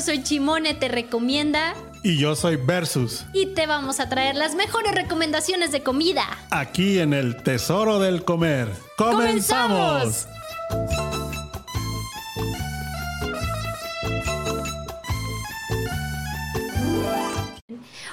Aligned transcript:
Yo 0.00 0.06
soy 0.06 0.22
Chimone, 0.22 0.72
te 0.72 0.88
recomienda. 0.88 1.74
Y 2.02 2.16
yo 2.16 2.34
soy 2.34 2.56
Versus. 2.56 3.26
Y 3.34 3.52
te 3.54 3.66
vamos 3.66 4.00
a 4.00 4.08
traer 4.08 4.34
las 4.34 4.54
mejores 4.54 4.94
recomendaciones 4.94 5.72
de 5.72 5.82
comida. 5.82 6.24
Aquí 6.48 7.00
en 7.00 7.12
el 7.12 7.42
Tesoro 7.42 7.98
del 7.98 8.24
Comer. 8.24 8.68
¡Comenzamos! 8.96 10.26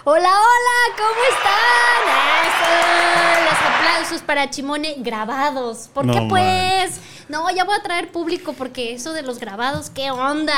Hola, 0.10 0.30
hola, 0.30 0.96
¿cómo 0.96 1.22
están? 1.36 2.48
Eso, 2.48 3.44
los 3.44 3.76
aplausos 3.76 4.22
para 4.22 4.50
Chimone 4.50 4.96
grabados. 5.00 5.90
¿Por 5.94 6.10
qué 6.10 6.22
No 6.22 6.30
pues? 6.30 7.02
No, 7.28 7.50
ya 7.54 7.66
voy 7.66 7.76
a 7.76 7.84
traer 7.84 8.10
público 8.10 8.54
porque 8.54 8.94
eso 8.94 9.12
de 9.12 9.22
los 9.22 9.38
grabados, 9.38 9.90
¿qué 9.90 10.10
onda? 10.10 10.56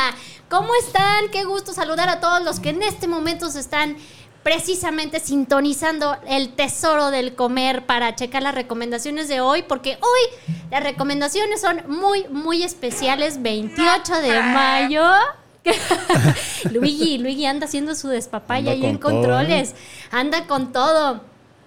¿Cómo 0.51 0.69
están? 0.75 1.29
Qué 1.31 1.45
gusto 1.45 1.73
saludar 1.73 2.09
a 2.09 2.19
todos 2.19 2.43
los 2.43 2.59
que 2.59 2.69
en 2.69 2.83
este 2.83 3.07
momento 3.07 3.49
se 3.49 3.61
están 3.61 3.97
precisamente 4.43 5.19
sintonizando 5.19 6.15
el 6.27 6.53
tesoro 6.53 7.09
del 7.09 7.33
comer 7.33 7.87
para 7.87 8.15
checar 8.15 8.43
las 8.43 8.53
recomendaciones 8.53 9.29
de 9.29 9.41
hoy, 9.41 9.63
porque 9.63 9.97
hoy 9.99 10.53
las 10.69 10.83
recomendaciones 10.83 11.59
son 11.59 11.81
muy, 11.87 12.27
muy 12.27 12.61
especiales. 12.61 13.41
28 13.41 14.13
de 14.21 14.43
mayo. 14.43 15.03
Luigi, 16.71 17.17
Luigi 17.17 17.45
anda 17.45 17.65
haciendo 17.65 17.95
su 17.95 18.07
despapaya 18.07 18.71
ahí 18.71 18.85
en 18.85 18.99
todo, 18.99 19.11
controles. 19.11 19.75
Anda 20.11 20.47
con 20.47 20.71
todo. 20.71 21.21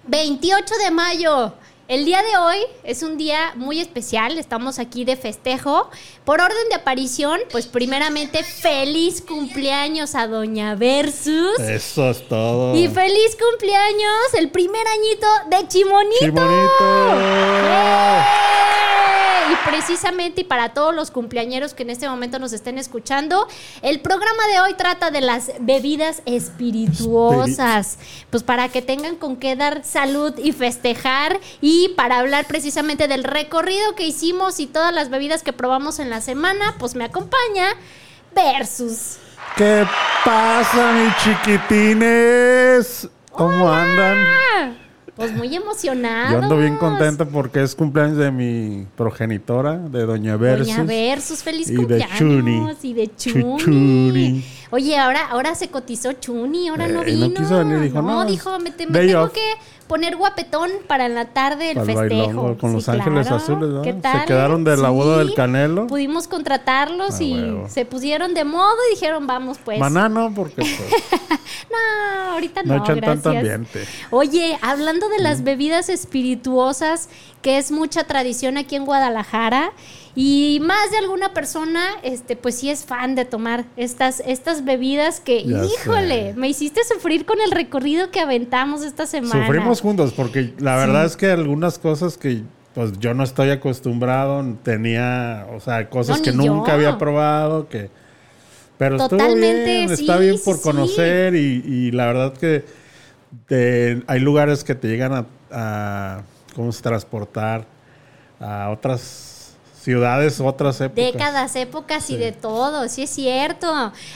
28 0.07 0.73
de 0.83 0.91
mayo. 0.91 1.53
El 1.93 2.05
día 2.05 2.23
de 2.23 2.37
hoy 2.37 2.57
es 2.83 3.03
un 3.03 3.19
día 3.19 3.53
muy 3.55 3.79
especial, 3.79 4.39
estamos 4.39 4.79
aquí 4.79 5.05
de 5.05 5.15
festejo. 5.15 5.91
Por 6.25 6.41
orden 6.41 6.67
de 6.69 6.75
aparición, 6.77 7.39
pues 7.51 7.67
primeramente 7.67 8.41
feliz 8.41 9.21
cumpleaños 9.21 10.15
a 10.15 10.25
Doña 10.25 10.73
Versus. 10.73 11.59
Eso 11.59 12.09
es 12.09 12.27
todo. 12.27 12.75
Y 12.75 12.87
feliz 12.87 13.37
cumpleaños, 13.39 14.33
el 14.39 14.49
primer 14.49 14.87
añito 14.87 15.27
de 15.51 15.67
Chimonito. 15.67 16.19
¡Chimonito! 16.19 17.19
¡Eh! 17.61 18.23
Y 19.51 19.69
precisamente 19.69 20.41
y 20.41 20.43
para 20.45 20.73
todos 20.73 20.95
los 20.95 21.11
cumpleañeros 21.11 21.73
que 21.73 21.83
en 21.83 21.89
este 21.89 22.07
momento 22.07 22.39
nos 22.39 22.53
estén 22.53 22.77
escuchando, 22.77 23.47
el 23.81 23.99
programa 23.99 24.47
de 24.51 24.61
hoy 24.61 24.73
trata 24.75 25.11
de 25.11 25.21
las 25.21 25.51
bebidas 25.59 26.21
espirituosas. 26.25 27.97
Pues 28.29 28.43
para 28.43 28.69
que 28.69 28.81
tengan 28.81 29.15
con 29.15 29.35
qué 29.35 29.55
dar 29.55 29.83
salud 29.83 30.33
y 30.37 30.53
festejar 30.53 31.39
y 31.61 31.82
para 31.89 32.19
hablar 32.19 32.45
precisamente 32.45 33.07
del 33.07 33.23
recorrido 33.23 33.95
que 33.95 34.05
hicimos 34.07 34.59
y 34.59 34.67
todas 34.67 34.93
las 34.93 35.09
bebidas 35.09 35.43
que 35.43 35.53
probamos 35.53 35.99
en 35.99 36.09
la 36.09 36.21
semana, 36.21 36.75
pues 36.79 36.95
me 36.95 37.03
acompaña 37.05 37.67
Versus. 38.35 39.17
¿Qué 39.55 39.85
pasa, 40.25 40.91
mis 40.93 41.15
chiquitines? 41.97 43.09
¿Cómo 43.31 43.71
andan? 43.71 44.17
Pues 45.15 45.31
muy 45.31 45.55
emocionados. 45.55 46.31
Yo 46.31 46.39
ando 46.39 46.57
bien 46.57 46.75
contento 46.77 47.27
porque 47.27 47.61
es 47.61 47.75
cumpleaños 47.75 48.17
de 48.17 48.31
mi 48.31 48.87
progenitora, 48.95 49.77
de 49.77 50.05
Doña 50.07 50.37
Versus. 50.37 50.67
Doña 50.75 50.83
Versus, 50.85 51.43
feliz 51.43 51.67
y 51.69 51.73
de 51.73 51.77
cumpleaños. 51.77 52.17
Chuni. 52.17 52.67
Y 52.81 52.93
de 52.93 53.15
Chuni. 53.15 54.43
Oye, 54.71 54.97
ahora, 54.97 55.27
ahora 55.27 55.53
se 55.53 55.67
cotizó 55.69 56.13
Chuni, 56.13 56.69
ahora 56.69 56.87
no 56.87 57.03
Eh, 57.03 57.13
no 57.15 57.27
vino. 57.27 57.39
quiso 57.39 57.59
venir, 57.59 57.79
dijo, 57.81 58.01
no, 58.01 58.25
dijo, 58.25 58.57
me, 58.59 58.71
te- 58.71 58.87
me 58.87 58.91
day 58.97 59.07
tengo 59.09 59.23
off. 59.25 59.33
que 59.33 59.53
poner 59.87 60.15
guapetón 60.15 60.69
para 60.87 61.05
en 61.05 61.15
la 61.15 61.25
tarde 61.25 61.71
el 61.71 61.75
Para 61.77 61.85
festejo. 61.85 62.07
bailongo 62.25 62.57
con 62.57 62.69
Sí, 62.71 62.75
Los 62.77 62.89
Ángeles 62.89 63.27
claro. 63.27 63.43
Azules. 63.43 63.69
¿Qué 63.83 63.93
Se 63.93 63.99
tal? 63.99 64.25
quedaron 64.25 64.63
de 64.63 64.77
la 64.77 64.89
boda 64.89 65.17
del 65.19 65.33
Canelo. 65.35 65.87
Pudimos 65.87 66.27
contratarlos 66.27 67.15
Ah, 67.19 67.23
y 67.23 67.33
huevo. 67.33 67.69
se 67.69 67.85
pusieron 67.85 68.33
de 68.33 68.43
modo 68.43 68.75
y 68.89 68.95
dijeron, 68.95 69.27
vamos 69.27 69.57
pues. 69.63 69.79
Maná 69.79 70.09
no, 70.09 70.33
porque 70.33 70.55
pues, 70.55 70.71
No, 71.69 72.31
ahorita 72.33 72.63
no, 72.63 72.77
no 72.77 72.83
echan 72.83 72.97
gracias. 72.97 73.23
tanto 73.23 73.37
ambiente. 73.37 73.85
Oye, 74.11 74.57
hablando 74.61 75.09
de 75.09 75.19
las 75.19 75.43
bebidas 75.43 75.89
espirituosas, 75.89 77.09
que 77.41 77.57
es 77.57 77.71
mucha 77.71 78.03
tradición 78.05 78.57
aquí 78.57 78.75
en 78.75 78.85
Guadalajara, 78.85 79.71
y 80.15 80.59
más 80.63 80.91
de 80.91 80.97
alguna 80.99 81.33
persona, 81.33 81.81
este, 82.03 82.35
pues 82.35 82.55
sí 82.59 82.69
es 82.69 82.85
fan 82.85 83.15
de 83.15 83.25
tomar 83.25 83.65
estas, 83.77 84.21
estas 84.25 84.63
bebidas 84.63 85.19
que, 85.19 85.43
Ya 85.43 85.63
híjole, 85.65 86.33
sé. 86.33 86.33
me 86.37 86.47
hiciste 86.49 86.81
sufrir 86.83 87.25
con 87.25 87.41
el 87.41 87.51
recorrido 87.51 88.11
que 88.11 88.19
aventamos 88.19 88.83
esta 88.83 89.05
semana. 89.07 89.45
Sufrimos 89.45 89.81
juntos 89.81 90.13
porque 90.13 90.53
la 90.59 90.75
verdad 90.77 91.05
es 91.05 91.17
que 91.17 91.31
algunas 91.31 91.79
cosas 91.79 92.17
que 92.17 92.43
pues 92.75 92.97
yo 92.99 93.13
no 93.13 93.23
estoy 93.23 93.51
acostumbrado, 93.51 94.43
tenía, 94.63 95.47
o 95.53 95.59
sea, 95.59 95.89
cosas 95.89 96.17
No, 96.19 96.23
que 96.23 96.31
nunca 96.31 96.69
yo. 96.69 96.73
había 96.73 96.97
probado, 96.97 97.67
que 97.69 97.89
pero 98.77 98.97
Totalmente, 98.97 99.35
estuvo 99.35 99.65
bien, 99.65 99.89
sí, 99.89 99.93
está 100.03 100.17
bien 100.17 100.37
sí, 100.37 100.43
por 100.43 100.55
sí. 100.57 100.61
conocer 100.63 101.35
y, 101.35 101.63
y 101.65 101.91
la 101.91 102.07
verdad 102.07 102.33
que 102.33 102.65
te- 103.47 104.03
hay 104.07 104.19
lugares 104.19 104.63
que 104.63 104.75
te 104.75 104.87
llegan 104.87 105.13
a, 105.13 105.25
a 105.51 106.23
cómo 106.55 106.71
se 106.71 106.81
transportar 106.81 107.65
a 108.39 108.69
otras 108.71 109.32
ciudades, 109.83 110.39
otras 110.39 110.79
épocas. 110.79 111.13
Décadas, 111.13 111.55
épocas 111.55 112.09
y 112.09 112.17
de 112.17 112.31
todo, 112.31 112.87
sí 112.87 113.03
es 113.03 113.09
cierto. 113.09 113.67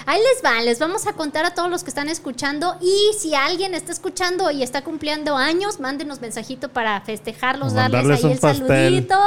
Ahí 0.06 0.22
les 0.22 0.44
va, 0.44 0.62
les 0.62 0.80
vamos 0.80 1.08
a 1.08 1.14
contar 1.14 1.46
a 1.46 1.54
todos 1.54 1.70
los 1.70 1.84
que 1.84 1.90
están 1.90 2.08
escuchando 2.08 2.78
y 2.82 3.14
si 3.20 3.36
alguien 3.36 3.74
está 3.74 3.92
escuchando 3.92 4.50
y 4.50 4.64
está 4.64 4.84
cumpliendo 4.84 5.36
años, 5.36 5.80
mándenos 5.80 6.22
mensajito 6.22 6.70
para 6.70 7.02
festejarlos, 7.02 7.74
darles 7.74 8.10
ahí 8.10 8.24
un 8.24 8.32
el 8.32 8.40
pastel. 8.40 8.68
saludito. 8.68 9.20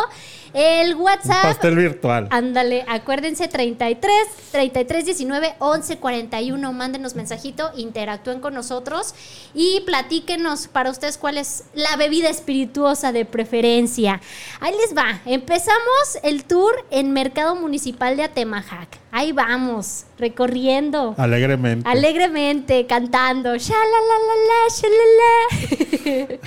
El 0.53 0.97
Un 0.97 1.03
WhatsApp 1.03 1.43
pastel 1.43 1.77
virtual. 1.77 2.27
Ándale, 2.31 2.85
acuérdense 2.89 3.47
33 3.47 4.13
33 4.51 5.05
19 5.05 5.55
11 5.61 5.99
41. 5.99 6.73
Mándenos 6.73 7.15
mensajito, 7.15 7.71
interactúen 7.77 8.41
con 8.41 8.55
nosotros 8.55 9.15
y 9.55 9.81
platíquenos 9.87 10.67
para 10.67 10.91
ustedes 10.91 11.19
cuál 11.19 11.39
es 11.39 11.65
la 11.75 11.97
bebida 11.97 12.29
espirituosa 12.31 13.13
de 13.13 13.25
preferencia. 13.25 14.21
Ahí 14.61 14.75
les 14.77 14.97
va. 14.97 15.21
Empezamos 15.25 16.19
el 16.31 16.45
tour 16.45 16.73
en 16.91 17.13
Mercado 17.13 17.57
Municipal 17.57 18.17
de 18.17 18.23
Atemajac. 18.23 18.89
Ahí 19.11 19.33
vamos, 19.33 20.05
recorriendo. 20.19 21.15
Alegremente. 21.19 21.89
Alegremente, 21.89 22.87
cantando, 22.87 23.57
"Sha-la-la-la-la, 23.57 24.69
sha-la-la". 24.71 26.39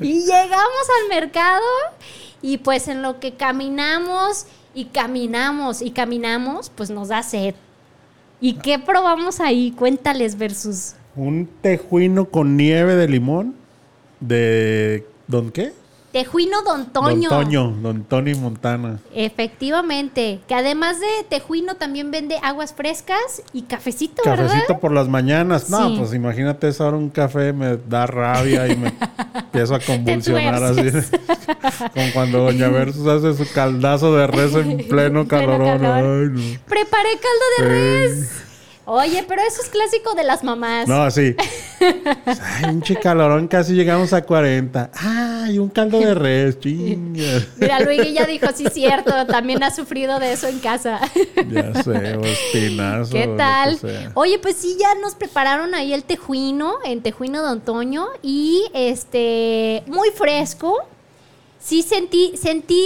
y 0.00 0.20
llegamos 0.20 0.86
al 1.02 1.08
mercado 1.08 1.64
y 2.42 2.58
pues 2.58 2.88
en 2.88 3.02
lo 3.02 3.20
que 3.20 3.34
caminamos 3.34 4.46
y 4.74 4.86
caminamos 4.86 5.80
y 5.80 5.90
caminamos, 5.92 6.70
pues 6.70 6.90
nos 6.90 7.08
da 7.08 7.22
sed. 7.22 7.54
¿Y 8.40 8.54
qué 8.54 8.78
probamos 8.78 9.40
ahí? 9.40 9.72
Cuéntales 9.72 10.36
versus. 10.36 10.94
Un 11.16 11.48
tejuino 11.60 12.26
con 12.26 12.56
nieve 12.56 12.96
de 12.96 13.08
limón 13.08 13.54
de 14.20 15.06
¿Don 15.32 15.50
qué? 15.50 15.72
Tejuino 16.12 16.62
Don 16.62 16.86
Toño. 16.92 17.30
Don 17.30 17.44
Toño, 17.44 17.70
Don 17.82 18.04
Tony 18.04 18.34
Montana. 18.34 18.98
Efectivamente, 19.14 20.40
que 20.46 20.54
además 20.54 21.00
de 21.00 21.06
tejuino 21.28 21.76
también 21.76 22.10
vende 22.10 22.38
aguas 22.42 22.74
frescas 22.74 23.42
y 23.52 23.62
cafecito, 23.62 24.22
¿verdad? 24.24 24.46
Cafecito 24.48 24.78
por 24.78 24.92
las 24.92 25.08
mañanas. 25.08 25.70
No, 25.70 25.88
Sí. 25.88 25.96
pues 25.98 26.12
imagínate 26.14 26.68
eso 26.68 26.84
ahora 26.84 26.98
un 26.98 27.08
café 27.10 27.52
me 27.52 27.76
da 27.76 28.06
rabia 28.06 28.68
y 28.68 28.76
me 28.76 28.92
empiezo 29.34 29.74
a 29.74 29.80
convulsionar 29.80 30.62
así. 30.62 30.82
Como 31.94 32.12
cuando 32.12 32.38
Doña 32.44 32.68
Versus 32.68 33.06
hace 33.06 33.34
su 33.44 33.50
caldazo 33.52 34.14
de 34.16 34.26
res 34.26 34.54
en 34.54 34.76
pleno 34.88 34.88
Pleno 35.24 35.28
calorón. 35.28 35.78
calor. 35.80 36.20
Ay, 36.22 36.28
no. 36.30 36.58
Preparé 36.68 37.10
caldo 37.14 37.44
de 37.56 37.62
Sí. 37.64 38.18
res. 38.18 38.42
Oye, 38.84 39.24
pero 39.28 39.42
eso 39.42 39.62
es 39.62 39.68
clásico 39.68 40.14
de 40.14 40.24
las 40.24 40.42
mamás. 40.42 40.88
No, 40.88 41.02
así. 41.02 41.36
Ay, 42.26 42.64
un 42.70 42.80
calorón, 42.80 43.46
casi 43.46 43.74
llegamos 43.74 44.12
a 44.12 44.22
40. 44.22 44.90
Ay, 44.94 45.58
un 45.58 45.68
caldo 45.68 46.00
de 46.00 46.14
res, 46.14 46.58
chinga. 46.58 47.42
Mira, 47.58 47.80
Luigi 47.80 48.12
ya 48.12 48.26
dijo, 48.26 48.46
sí, 48.54 48.66
cierto, 48.72 49.26
también 49.26 49.62
ha 49.62 49.70
sufrido 49.70 50.18
de 50.18 50.32
eso 50.32 50.48
en 50.48 50.58
casa. 50.58 51.00
Ya 51.48 51.82
sé, 51.82 52.18
espinazo. 52.22 53.12
¿Qué 53.12 53.28
tal? 53.36 53.78
Oye, 54.14 54.38
pues 54.38 54.56
sí, 54.56 54.76
ya 54.78 54.94
nos 54.96 55.14
prepararon 55.14 55.74
ahí 55.74 55.92
el 55.92 56.04
tejuino, 56.04 56.74
en 56.84 57.02
Tejuino 57.02 57.42
Don 57.42 57.60
Toño, 57.60 58.08
y 58.22 58.64
este, 58.74 59.84
muy 59.86 60.10
fresco. 60.10 60.88
Sí 61.64 61.82
sentí, 61.82 62.32
sentí 62.36 62.84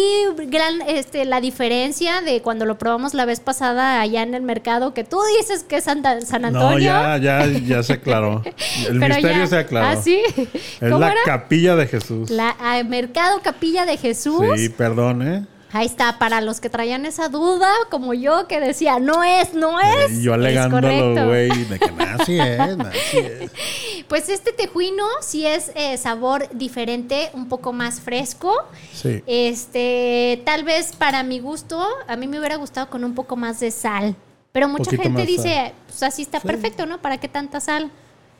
gran, 0.49 0.82
este, 0.82 1.25
la 1.25 1.40
diferencia 1.40 2.20
de 2.20 2.43
cuando 2.43 2.67
lo 2.67 2.76
probamos 2.76 3.14
la 3.14 3.25
vez 3.25 3.40
pasada 3.40 4.02
allá 4.02 4.23
en 4.23 4.34
el 4.34 4.43
mercado, 4.43 4.93
que 4.93 5.02
tú 5.02 5.19
dices 5.38 5.64
que 5.64 5.76
es 5.76 5.84
Santa- 5.84 6.20
San 6.20 6.44
Antonio. 6.44 6.93
No, 6.93 7.17
ya, 7.17 7.17
ya, 7.17 7.46
ya 7.46 7.82
se 7.82 7.94
aclaró. 7.94 8.43
El 8.88 9.00
pero 9.00 9.14
misterio 9.14 9.38
ya- 9.44 9.46
se 9.46 9.56
aclaró. 9.56 9.99
¿Ah, 9.99 10.02
sí? 10.02 10.20
Es 10.37 10.78
¿Cómo 10.90 10.99
la 10.99 11.12
era? 11.12 11.20
capilla 11.25 11.75
de 11.75 11.87
Jesús. 11.87 12.28
La 12.28 12.55
ah, 12.61 12.82
Mercado 12.84 13.40
Capilla 13.43 13.87
de 13.87 13.96
Jesús. 13.96 14.44
Sí, 14.56 14.69
perdón, 14.69 15.26
¿eh? 15.26 15.46
Ahí 15.76 15.84
está, 15.84 16.19
para 16.19 16.40
los 16.40 16.58
que 16.58 16.70
traían 16.70 17.05
esa 17.05 17.28
duda, 17.28 17.69
como 17.90 18.14
yo, 18.14 18.49
que 18.49 18.61
decía, 18.61 18.99
no 18.99 19.23
es, 19.23 19.52
no 19.52 19.78
es. 19.78 20.11
Y 20.11 20.23
yo 20.23 20.32
alegándolo, 20.32 21.26
güey, 21.26 21.50
de 21.69 21.78
que 21.78 21.93
nada, 21.93 22.25
sí 22.25 22.38
es, 22.40 22.58
nada, 22.58 22.93
sí 23.11 23.19
es. 23.19 23.50
Pues 24.08 24.28
este 24.28 24.52
tejuino 24.52 25.05
sí 25.20 25.44
es 25.46 25.73
eh, 25.75 25.99
sabor 25.99 26.49
diferente, 26.52 27.28
un 27.34 27.49
poco 27.49 27.73
más 27.75 28.00
fresco. 28.00 28.55
Sí. 28.94 29.23
Este, 29.26 30.40
tal 30.46 30.62
vez 30.64 30.94
para 30.96 31.25
mi 31.25 31.40
gusto, 31.40 31.84
a 32.06 32.17
mí 32.17 32.26
me 32.29 32.38
hubiera 32.38 32.56
gustado 32.56 32.88
con 32.88 33.05
un 33.05 33.14
poco 33.14 33.34
más 33.37 33.58
de 33.61 33.70
sal. 33.70 34.14
Pero 34.52 34.69
mucha 34.69 34.93
gente 34.93 35.26
dice, 35.26 35.75
pues 35.88 36.02
así 36.05 36.22
está 36.22 36.40
Sí. 36.40 36.46
perfecto, 36.46 36.87
¿no? 36.87 37.02
¿Para 37.02 37.19
qué 37.19 37.29
tanta 37.29 37.61
sal? 37.61 37.90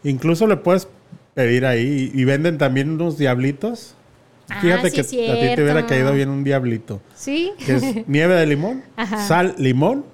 Incluso 0.05 0.47
le 0.47 0.57
puedes 0.57 0.89
pedir 1.35 1.67
ahí 1.67 2.11
y 2.15 2.25
venden 2.25 2.57
también 2.57 2.89
unos 2.93 3.19
diablitos. 3.19 3.96
Ah, 4.49 4.61
Fíjate 4.61 4.91
sí 4.91 5.17
que 5.17 5.31
a 5.31 5.35
ti 5.35 5.55
te 5.57 5.63
hubiera 5.63 5.87
caído 5.87 6.13
bien 6.13 6.29
un 6.29 6.45
diablito. 6.45 7.01
¿Sí? 7.15 7.53
Que 7.65 7.75
es 7.77 7.83
nieve 8.09 8.35
de 8.37 8.47
limón, 8.47 8.83
Ajá. 8.97 9.27
sal, 9.27 9.55
limón 9.59 10.05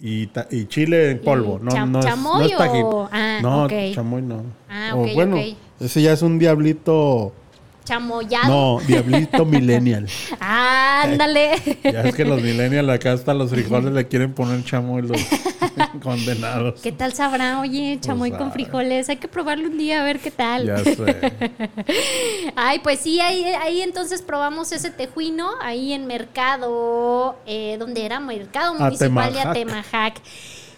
y, 0.00 0.28
y 0.50 0.66
chile 0.66 1.10
en 1.10 1.20
polvo. 1.20 1.58
No, 1.62 1.70
cham- 1.72 1.90
no, 1.90 1.98
es, 2.00 2.04
no 2.06 2.10
chamoy 2.10 2.50
es 2.50 2.56
tajín. 2.56 2.82
o- 2.84 3.08
ah, 3.12 3.38
no, 3.42 3.64
ok. 3.64 3.72
chamoy 3.94 4.22
no. 4.22 4.42
Ah, 4.68 4.92
O 4.94 5.02
ok, 5.02 5.14
bueno, 5.14 5.36
ok. 5.36 5.56
ese 5.80 6.00
ya 6.02 6.12
es 6.12 6.22
un 6.22 6.38
diablito. 6.38 7.32
Chamoyado. 7.88 8.48
No, 8.48 8.80
diablito 8.86 9.44
millennial. 9.46 10.06
Ándale. 10.40 11.52
Ya 11.82 12.02
es 12.02 12.14
que 12.14 12.26
los 12.26 12.42
millennials 12.42 12.90
acá 12.90 13.14
hasta 13.14 13.32
los 13.32 13.48
frijoles 13.48 13.94
le 13.94 14.06
quieren 14.06 14.34
poner 14.34 14.62
chamoy 14.62 15.02
los 15.02 15.18
condenados. 16.02 16.82
¿Qué 16.82 16.92
tal 16.92 17.14
sabrá? 17.14 17.60
Oye, 17.60 17.98
chamoy 17.98 18.32
con 18.32 18.52
frijoles. 18.52 19.08
Hay 19.08 19.16
que 19.16 19.26
probarlo 19.26 19.68
un 19.68 19.78
día 19.78 20.02
a 20.02 20.04
ver 20.04 20.18
qué 20.20 20.30
tal. 20.30 20.66
Ya 20.66 20.84
sé. 20.84 21.32
Ay, 22.56 22.80
pues 22.80 23.00
sí, 23.00 23.20
ahí, 23.20 23.42
ahí 23.44 23.80
entonces 23.80 24.20
probamos 24.20 24.70
ese 24.72 24.90
tejuino, 24.90 25.48
ahí 25.62 25.94
en 25.94 26.06
Mercado, 26.06 27.38
eh, 27.46 27.76
¿dónde 27.78 28.04
era? 28.04 28.20
Mercado 28.20 28.74
Municipal 28.74 29.32
de 29.32 29.40
Atemajac. 29.40 29.50
Atemajac. 29.50 30.20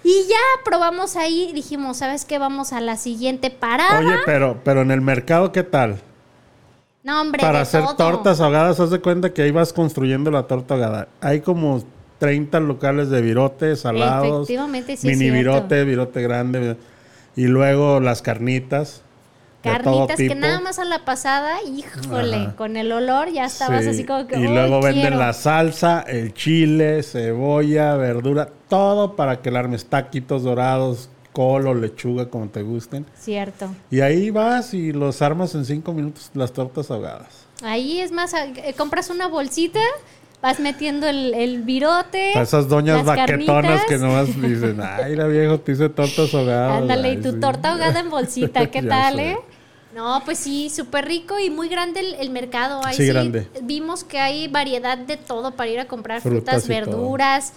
Y 0.05 0.29
ya 0.29 0.65
probamos 0.65 1.17
ahí, 1.17 1.51
dijimos, 1.53 1.97
¿sabes 1.97 2.25
qué? 2.25 2.39
Vamos 2.39 2.73
a 2.73 2.81
la 2.81 2.97
siguiente 2.97 3.51
parada. 3.51 3.99
Oye, 3.99 4.17
pero, 4.25 4.61
pero 4.63 4.83
en 4.83 4.93
el 4.93 5.01
mercado, 5.01 5.51
¿qué 5.51 5.65
tal? 5.65 6.01
No, 7.03 7.21
hombre, 7.21 7.41
Para 7.41 7.63
hacer 7.63 7.83
todo. 7.85 7.97
tortas 7.97 8.41
ahogadas, 8.41 8.79
haz 8.81 8.91
de 8.91 9.01
cuenta 9.01 9.33
que 9.33 9.43
ahí 9.43 9.51
vas 9.51 9.73
construyendo 9.73 10.31
la 10.31 10.45
torta 10.45 10.75
ahogada. 10.75 11.09
Hay 11.21 11.41
como 11.41 11.83
30 12.19 12.61
locales 12.61 13.09
de 13.11 13.23
virote, 13.23 13.75
salados. 13.77 14.43
Efectivamente, 14.49 14.97
sí 14.97 15.07
Mini 15.09 15.31
virote, 15.31 15.85
virote 15.85 16.23
grande. 16.23 16.77
Y 17.37 17.45
luego 17.47 18.01
las 18.01 18.21
carnitas. 18.23 19.03
Carnitas 19.63 20.17
que 20.17 20.35
nada 20.35 20.59
más 20.61 20.79
a 20.79 20.85
la 20.87 21.05
pasada, 21.05 21.63
híjole, 21.63 22.37
Ajá. 22.37 22.57
con 22.57 22.79
el 22.79 22.91
olor 22.93 23.31
ya 23.31 23.45
estabas 23.45 23.85
Sí, 23.85 23.91
así 23.91 24.05
como 24.05 24.27
que. 24.27 24.39
Y 24.39 24.47
"Uy, 24.47 24.55
luego 24.55 24.81
venden 24.81 25.03
quiero". 25.03 25.19
la 25.19 25.35
salsa, 25.35 26.01
el 26.01 26.33
chile, 26.33 27.03
cebolla, 27.03 27.95
verdura, 27.97 28.49
todo 28.69 29.17
para 29.17 29.43
que 29.43 29.51
le 29.51 29.59
armes 29.59 29.85
taquitos 29.85 30.43
dorados, 30.45 31.11
col 31.33 31.67
o 31.67 31.75
lechuga, 31.75 32.29
como 32.29 32.49
te 32.49 32.63
gusten. 32.63 33.07
Cierto. 33.19 33.69
Y 33.91 34.01
ahí 34.01 34.31
vas 34.31 34.75
y 34.75 34.93
los 34.93 35.23
armas 35.23 35.55
en 35.55 35.65
cinco 35.65 35.93
minutos, 35.93 36.31
las 36.35 36.53
tortas 36.53 36.91
ahogadas. 36.91 37.47
Ahí 37.63 38.01
es 38.01 38.11
más, 38.13 38.33
eh, 38.35 38.75
compras 38.77 39.11
una 39.11 39.27
bolsita, 39.29 39.81
vas 40.43 40.61
metiendo 40.61 41.07
el, 41.09 41.35
el 41.35 41.63
virote. 41.63 42.35
A 42.39 42.43
esas 42.43 42.69
doñas 42.69 43.05
carnitas. 43.05 43.85
que 43.85 43.99
nomás 43.99 44.29
dicen, 44.41 44.81
ay, 44.81 45.15
la 45.17 45.27
viejo, 45.27 45.61
te 45.61 45.73
hice 45.73 45.89
tortas 45.89 46.33
ahogadas. 46.35 46.83
Ándale, 46.83 47.13
y 47.13 47.17
tu 47.19 47.33
sí. 47.33 47.41
torta 47.41 47.73
ahogada 47.73 48.01
en 48.01 48.11
bolsita, 48.11 48.67
¿qué 48.71 48.83
tal, 48.83 49.17
sé. 49.17 49.31
eh? 49.33 49.39
No, 49.95 50.23
pues 50.25 50.39
sí, 50.39 50.71
súper 50.71 51.07
rico 51.07 51.39
y 51.39 51.51
muy 51.51 51.69
grande 51.69 52.01
el, 52.01 52.15
el 52.15 52.31
mercado. 52.31 52.81
Ahí 52.85 52.95
Sí, 52.95 53.07
grande. 53.07 53.49
Vimos 53.63 54.05
que 54.05 54.19
hay 54.19 54.47
variedad 54.47 54.97
de 54.97 55.17
todo 55.17 55.53
para 55.57 55.71
ir 55.71 55.81
a 55.81 55.87
comprar 55.87 56.21
Frutas 56.21 56.69
verduras, 56.69 57.53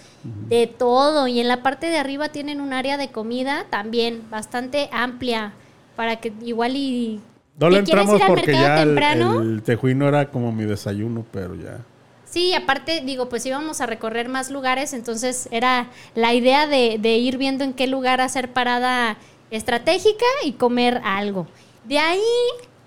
de 0.48 0.66
todo. 0.66 1.28
Y 1.28 1.40
en 1.40 1.48
la 1.48 1.62
parte 1.62 1.86
de 1.86 1.98
arriba 1.98 2.30
tienen 2.30 2.60
un 2.60 2.72
área 2.72 2.96
de 2.96 3.08
comida 3.08 3.66
también 3.70 4.22
bastante 4.30 4.88
amplia 4.92 5.52
para 5.96 6.16
que 6.16 6.32
igual 6.42 6.74
y... 6.76 7.20
No 7.56 7.70
le 7.70 7.78
¿Y 7.78 7.84
quieres 7.84 8.02
entramos 8.02 8.16
ir 8.16 8.22
al 8.22 8.28
porque 8.28 8.52
mercado 8.52 8.66
ya 8.66 8.82
el, 8.82 8.88
temprano? 8.88 9.40
el 9.40 9.62
tejuino 9.62 10.08
era 10.08 10.30
como 10.30 10.50
mi 10.50 10.64
desayuno, 10.64 11.24
pero 11.30 11.54
ya. 11.54 11.78
Sí, 12.24 12.52
aparte, 12.52 13.00
digo, 13.04 13.28
pues 13.28 13.46
íbamos 13.46 13.80
a 13.80 13.86
recorrer 13.86 14.28
más 14.28 14.50
lugares, 14.50 14.92
entonces 14.92 15.48
era 15.52 15.86
la 16.16 16.34
idea 16.34 16.66
de, 16.66 16.98
de 16.98 17.16
ir 17.18 17.38
viendo 17.38 17.62
en 17.62 17.72
qué 17.74 17.86
lugar 17.86 18.20
hacer 18.20 18.52
parada 18.52 19.18
estratégica 19.52 20.24
y 20.44 20.52
comer 20.52 21.00
algo. 21.04 21.46
De 21.84 21.98
ahí, 21.98 22.20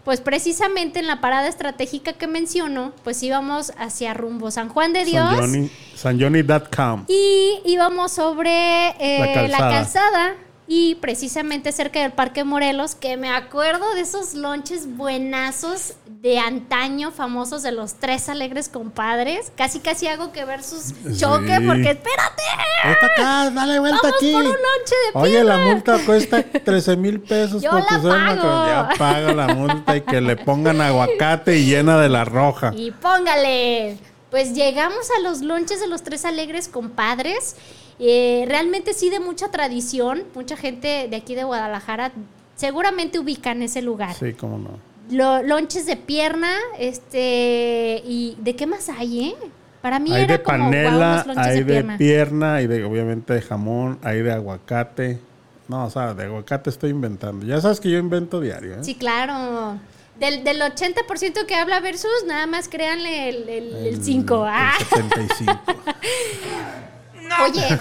pues 0.04 0.22
precisamente 0.22 1.00
en 1.00 1.08
la 1.08 1.22
parada 1.22 1.48
estratégica 1.48 2.14
que 2.14 2.28
menciono, 2.28 2.94
pues 3.04 3.22
íbamos 3.24 3.74
hacia 3.78 4.14
rumbo 4.14 4.52
San 4.52 4.70
Juan 4.70 4.94
de 4.94 5.06
Dios. 5.06 5.30
San 5.30 5.40
Johnny, 5.40 5.72
sanjohnny.com. 5.96 7.06
Y 7.08 7.62
íbamos 7.66 8.12
sobre 8.12 8.90
eh, 9.00 9.48
La 9.48 9.48
la, 9.48 9.58
calzada. 9.58 10.36
Y 10.70 10.96
precisamente 10.96 11.72
cerca 11.72 12.02
del 12.02 12.12
Parque 12.12 12.44
Morelos, 12.44 12.94
que 12.96 13.16
me 13.16 13.30
acuerdo 13.30 13.94
de 13.96 14.02
esos 14.02 14.34
lonches 14.34 14.98
buenazos 14.98 15.94
de 16.08 16.40
antaño, 16.40 17.12
famosos 17.12 17.64
de 17.64 17.72
los 17.72 17.94
tres 17.96 18.28
alegres 18.28 18.68
compadres. 18.68 19.52
Casi 19.56 19.80
casi 19.80 20.08
hago 20.08 20.32
que 20.34 20.44
ver 20.44 20.62
sus 20.64 20.88
choque, 21.18 21.58
Sí. 21.60 21.66
porque 21.66 21.92
espérate, 21.92 22.44
Esta 22.84 23.06
acá, 23.06 23.50
dale 23.52 23.80
vuelta 23.80 24.00
vamos 24.04 24.18
aquí. 24.18 24.32
por 24.34 24.42
un 24.42 24.48
lonche 24.50 24.96
de 25.06 25.12
Oye, 25.20 25.44
la 25.44 25.58
multa 25.58 26.00
cuesta 26.06 26.44
13 26.66 26.98
mil 26.98 27.22
pesos 27.22 27.62
Yo 27.62 27.72
la- 27.72 27.86
pago. 27.86 28.68
Ya 28.68 28.90
paga 28.98 29.34
la 29.34 29.48
multa 29.54 29.96
y 29.96 30.02
que 30.02 30.20
le 30.20 30.36
pongan 30.36 30.82
aguacate 30.82 31.58
y 31.58 31.66
llena 31.66 31.98
de 32.00 32.10
la 32.10 32.26
roja. 32.26 32.74
Y 32.76 32.92
póngale. 32.92 33.98
Pues 34.32 34.54
llegamos 34.54 35.10
a 35.18 35.22
los 35.22 35.40
lonches 35.42 35.80
de 35.80 35.88
los 35.88 36.04
tres 36.04 36.26
alegres 36.26 36.68
compadres. 36.68 37.56
Eh, 38.00 38.46
realmente 38.48 38.94
sí 38.94 39.10
de 39.10 39.20
mucha 39.20 39.50
tradición. 39.50 40.24
Mucha 40.36 40.56
gente 40.58 41.08
de 41.10 41.16
aquí 41.16 41.34
de 41.36 41.44
Guadalajara 41.44 42.12
seguramente 42.56 43.20
ubican 43.20 43.62
ese 43.62 43.82
lugar. 43.82 44.14
Sí, 44.16 44.34
cómo 44.34 44.58
no. 44.58 44.72
Lo- 45.10 45.42
lonches 45.42 45.86
de 45.86 45.96
pierna, 45.96 46.52
este, 46.80 48.02
y 48.06 48.36
¿de 48.40 48.56
qué 48.56 48.68
más 48.68 48.90
hay, 48.90 49.30
eh? 49.30 49.36
Para 49.82 50.00
mí 50.00 50.12
Hay 50.12 50.24
era 50.24 50.38
de 50.38 50.44
como 50.44 50.58
panela, 50.58 51.26
hay 51.38 51.52
de 51.60 51.64
de 51.64 51.66
pierna. 51.66 51.98
pierna, 51.98 52.56
hay 52.56 52.68
de 52.68 52.84
obviamente 52.84 53.34
de 53.34 53.42
jamón, 53.42 54.00
hay 54.04 54.22
de 54.22 54.34
aguacate. 54.34 55.20
No, 55.70 55.86
o 55.86 55.90
sea, 55.90 56.14
de 56.14 56.26
aguacate 56.26 56.70
estoy 56.70 56.90
inventando. 56.90 57.46
Ya 57.46 57.62
sabes 57.62 57.80
que 57.80 57.90
yo 57.90 57.98
invento 58.00 58.42
diario, 58.42 58.74
¿eh? 58.74 58.78
Sí, 58.82 58.96
claro. 58.96 59.80
Del, 60.20 60.44
del 60.44 60.60
80% 60.62 61.46
que 61.46 61.56
habla 61.56 61.80
versus, 61.80 62.10
nada 62.28 62.48
más 62.48 62.68
créanle 62.68 63.30
el- 63.30 63.48
el 63.50 63.76
el 63.88 64.04
5. 64.04 64.44
El 64.46 64.52
Ah. 64.54 64.74
75. 64.90 65.54
Oye. 67.44 67.68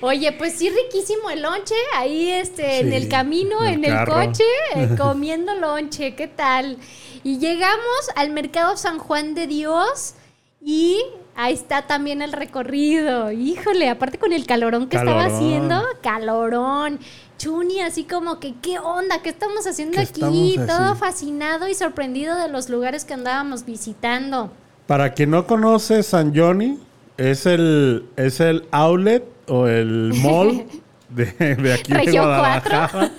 Oye, 0.00 0.32
pues 0.32 0.54
sí, 0.54 0.70
riquísimo 0.70 1.30
el 1.30 1.42
lonche. 1.42 1.74
Ahí 1.96 2.30
este, 2.30 2.80
en 2.80 2.92
el 2.92 3.08
camino, 3.08 3.64
en 3.64 3.84
en 3.84 3.92
el 3.92 4.06
coche, 4.06 4.44
eh, 4.74 4.90
comiendo 4.98 5.54
lonche. 5.54 6.14
¿Qué 6.14 6.28
tal? 6.28 6.78
Y 7.24 7.38
llegamos 7.38 8.10
al 8.16 8.30
mercado 8.30 8.76
San 8.76 8.98
Juan 8.98 9.34
de 9.34 9.46
Dios 9.46 10.14
y 10.60 11.02
ahí 11.34 11.54
está 11.54 11.86
también 11.86 12.22
el 12.22 12.32
recorrido. 12.32 13.32
Híjole, 13.32 13.88
aparte 13.88 14.18
con 14.18 14.32
el 14.32 14.46
calorón 14.46 14.88
que 14.88 14.96
estaba 14.96 15.24
haciendo, 15.24 15.82
calorón. 16.02 17.00
Chuni, 17.38 17.80
así 17.80 18.04
como 18.04 18.40
que, 18.40 18.54
¿qué 18.60 18.80
onda? 18.80 19.22
¿Qué 19.22 19.28
estamos 19.28 19.66
haciendo 19.66 19.94
¿Qué 19.94 20.00
aquí? 20.00 20.56
estamos 20.56 20.66
Todo 20.66 20.96
fascinado 20.96 21.68
y 21.68 21.74
sorprendido 21.74 22.36
de 22.36 22.48
los 22.48 22.68
lugares 22.68 23.04
que 23.04 23.14
andábamos 23.14 23.64
visitando. 23.64 24.50
Para 24.88 25.12
quien 25.12 25.30
no 25.30 25.46
conoce 25.46 26.02
San 26.02 26.34
Johnny, 26.34 26.80
es 27.18 27.44
el, 27.46 28.06
es 28.16 28.40
el 28.40 28.64
outlet 28.70 29.24
o 29.48 29.66
el 29.66 30.14
mall 30.22 30.64
de, 31.10 31.24
de 31.56 31.72
aquí 31.74 31.92
de 31.92 32.12
Guadalajara. 32.18 33.10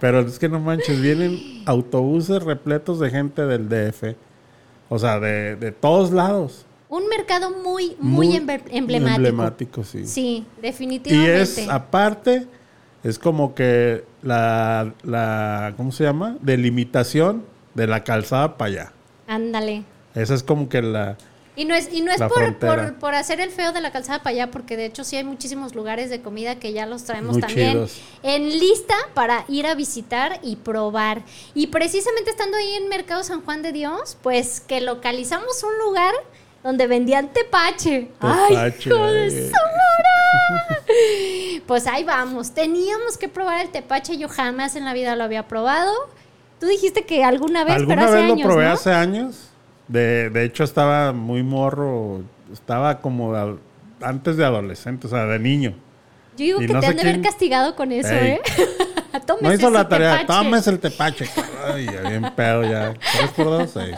Pero 0.00 0.20
es 0.20 0.38
que 0.38 0.48
no 0.48 0.60
manches, 0.60 1.00
vienen 1.00 1.62
autobuses 1.66 2.42
repletos 2.42 3.00
de 3.00 3.10
gente 3.10 3.46
del 3.46 3.68
DF. 3.68 4.14
O 4.90 4.98
sea, 4.98 5.18
de, 5.20 5.56
de 5.56 5.72
todos 5.72 6.10
lados. 6.12 6.64
Un 6.88 7.06
mercado 7.08 7.50
muy, 7.62 7.96
muy, 8.00 8.28
emble- 8.28 8.62
emblemático. 8.70 9.16
Emblemático, 9.16 9.84
sí. 9.84 10.06
Sí, 10.06 10.46
Y 10.58 10.60
definitivamente. 10.62 11.42
es, 11.42 11.68
aparte, 11.68 12.46
es 13.04 13.18
como 13.18 13.54
que 13.54 14.04
la, 14.22 14.94
la, 15.04 15.74
¿cómo 15.76 15.92
se 15.92 16.04
llama? 16.04 16.38
Delimitación 16.40 17.44
de 17.74 17.86
la 17.86 18.02
calzada 18.04 18.56
para 18.56 18.70
allá. 18.70 18.92
Ándale. 19.26 19.84
Esa 20.14 20.34
es 20.34 20.42
como 20.42 20.70
que 20.70 20.80
la... 20.80 21.18
Y 21.58 21.64
no 21.64 21.74
es, 21.74 21.92
y 21.92 22.02
no 22.02 22.12
es 22.12 22.18
por, 22.22 22.56
por, 22.58 22.94
por 23.00 23.14
hacer 23.16 23.40
el 23.40 23.50
feo 23.50 23.72
de 23.72 23.80
la 23.80 23.90
calzada 23.90 24.20
para 24.22 24.30
allá, 24.30 24.50
porque 24.52 24.76
de 24.76 24.86
hecho 24.86 25.02
sí 25.02 25.16
hay 25.16 25.24
muchísimos 25.24 25.74
lugares 25.74 26.08
de 26.08 26.22
comida 26.22 26.54
que 26.60 26.72
ya 26.72 26.86
los 26.86 27.02
traemos 27.02 27.32
Muy 27.32 27.40
también 27.40 27.72
chidos. 27.72 28.00
en 28.22 28.48
lista 28.48 28.94
para 29.12 29.44
ir 29.48 29.66
a 29.66 29.74
visitar 29.74 30.38
y 30.44 30.54
probar. 30.54 31.22
Y 31.54 31.66
precisamente 31.66 32.30
estando 32.30 32.56
ahí 32.56 32.74
en 32.76 32.88
Mercado 32.88 33.24
San 33.24 33.42
Juan 33.44 33.62
de 33.62 33.72
Dios, 33.72 34.16
pues 34.22 34.60
que 34.60 34.80
localizamos 34.80 35.64
un 35.64 35.76
lugar 35.84 36.14
donde 36.62 36.86
vendían 36.86 37.32
tepache. 37.32 38.08
¡Ay, 38.20 38.54
Tepache, 38.54 39.26
eh. 39.26 39.50
Sonora! 39.50 40.78
Pues 41.66 41.86
ahí 41.86 42.04
vamos. 42.04 42.52
Teníamos 42.52 43.18
que 43.18 43.28
probar 43.28 43.60
el 43.60 43.70
tepache. 43.70 44.16
Yo 44.16 44.28
jamás 44.28 44.74
en 44.76 44.84
la 44.84 44.94
vida 44.94 45.16
lo 45.16 45.24
había 45.24 45.48
probado. 45.48 45.92
Tú 46.60 46.66
dijiste 46.66 47.04
que 47.04 47.24
alguna 47.24 47.64
vez, 47.64 47.74
¿Alguna 47.74 47.96
pero 47.96 48.08
hace 48.08 48.16
vez 48.22 48.24
años, 48.32 48.38
lo 48.38 48.44
probé 48.46 48.64
¿no? 48.64 48.72
hace 48.72 48.92
años? 48.92 49.47
De, 49.88 50.30
de 50.30 50.44
hecho, 50.44 50.64
estaba 50.64 51.12
muy 51.12 51.42
morro. 51.42 52.22
Estaba 52.52 53.00
como 53.00 53.34
de 53.34 53.56
antes 54.00 54.36
de 54.36 54.44
adolescente, 54.44 55.06
o 55.06 55.10
sea, 55.10 55.24
de 55.26 55.38
niño. 55.38 55.70
Yo 56.36 56.44
digo 56.44 56.62
Y 56.62 56.66
que 56.66 56.72
no 56.72 56.80
te 56.80 56.86
han 56.86 56.94
de 56.96 57.02
haber 57.02 57.14
quién- 57.14 57.24
castigado 57.24 57.74
con 57.74 57.90
eso, 57.92 58.12
Ey. 58.12 58.32
¿eh? 58.34 58.40
Tómese 59.26 59.44
No 59.46 59.52
hizo 59.54 59.70
la 59.70 59.88
tarea. 59.88 60.18
tepache. 60.20 60.26
Tómese 60.26 60.70
el 60.70 60.78
tepache. 60.80 61.30
Ay, 61.72 61.86
ya 61.86 62.08
bien 62.08 62.32
pedo 62.36 62.62
ya. 62.64 62.94
Tres 62.94 63.30
por 63.36 63.46
dos, 63.46 63.70
seis. 63.72 63.96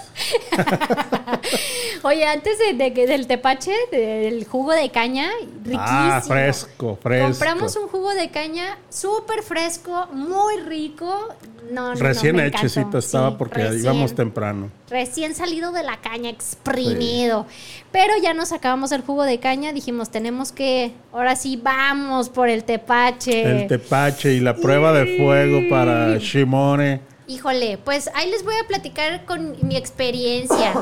Oye, 2.03 2.25
antes 2.27 2.59
de, 2.59 2.73
de 2.75 3.07
del 3.07 3.27
tepache, 3.27 3.73
del 3.93 4.47
jugo 4.47 4.73
de 4.73 4.91
caña, 4.91 5.29
riquísimo. 5.65 5.81
Ah, 5.87 6.23
fresco, 6.27 6.99
fresco. 7.03 7.27
Compramos 7.29 7.77
un 7.77 7.89
jugo 7.89 8.11
de 8.15 8.31
caña 8.31 8.79
súper 8.89 9.43
fresco, 9.43 10.07
muy 10.13 10.61
rico. 10.61 11.29
No, 11.71 11.89
no, 11.91 11.95
no, 11.95 12.01
Recién 12.01 12.37
encantó. 12.41 12.57
hechecito 12.59 12.99
estaba 12.99 13.31
Sí, 13.31 13.37
porque 13.39 13.63
recién. 13.65 13.83
íbamos 13.85 14.15
temprano. 14.15 14.71
Recién 14.89 15.35
salido 15.37 15.71
de 15.73 15.83
la 15.85 15.99
caña, 16.01 16.31
exprimido. 16.31 17.47
Pero 17.93 18.13
ya 18.21 18.35
nos 18.35 18.51
acabamos 18.53 18.91
el 18.93 19.03
jugo 19.03 19.23
de 19.25 19.39
caña, 19.39 19.73
dijimos, 19.73 20.11
tenemos 20.11 20.51
que, 20.53 20.93
ahora 21.13 21.37
sí, 21.37 21.61
vamos 21.63 22.29
por 22.29 22.49
el 22.49 22.65
tepache. 22.65 23.43
El 23.63 23.67
tepache 23.69 24.33
y 24.33 24.41
la 24.41 24.57
prueba 24.57 24.93
de 24.93 25.00
fuego 25.07 25.61
para 25.69 26.17
Shimone. 26.19 27.01
Híjole, 27.27 27.79
pues 27.79 28.11
ahí 28.15 28.31
les 28.31 28.45
voy 28.45 28.55
a 28.63 28.67
platicar 28.67 29.25
con 29.25 29.57
mi 29.63 29.77
experiencia. 29.77 30.73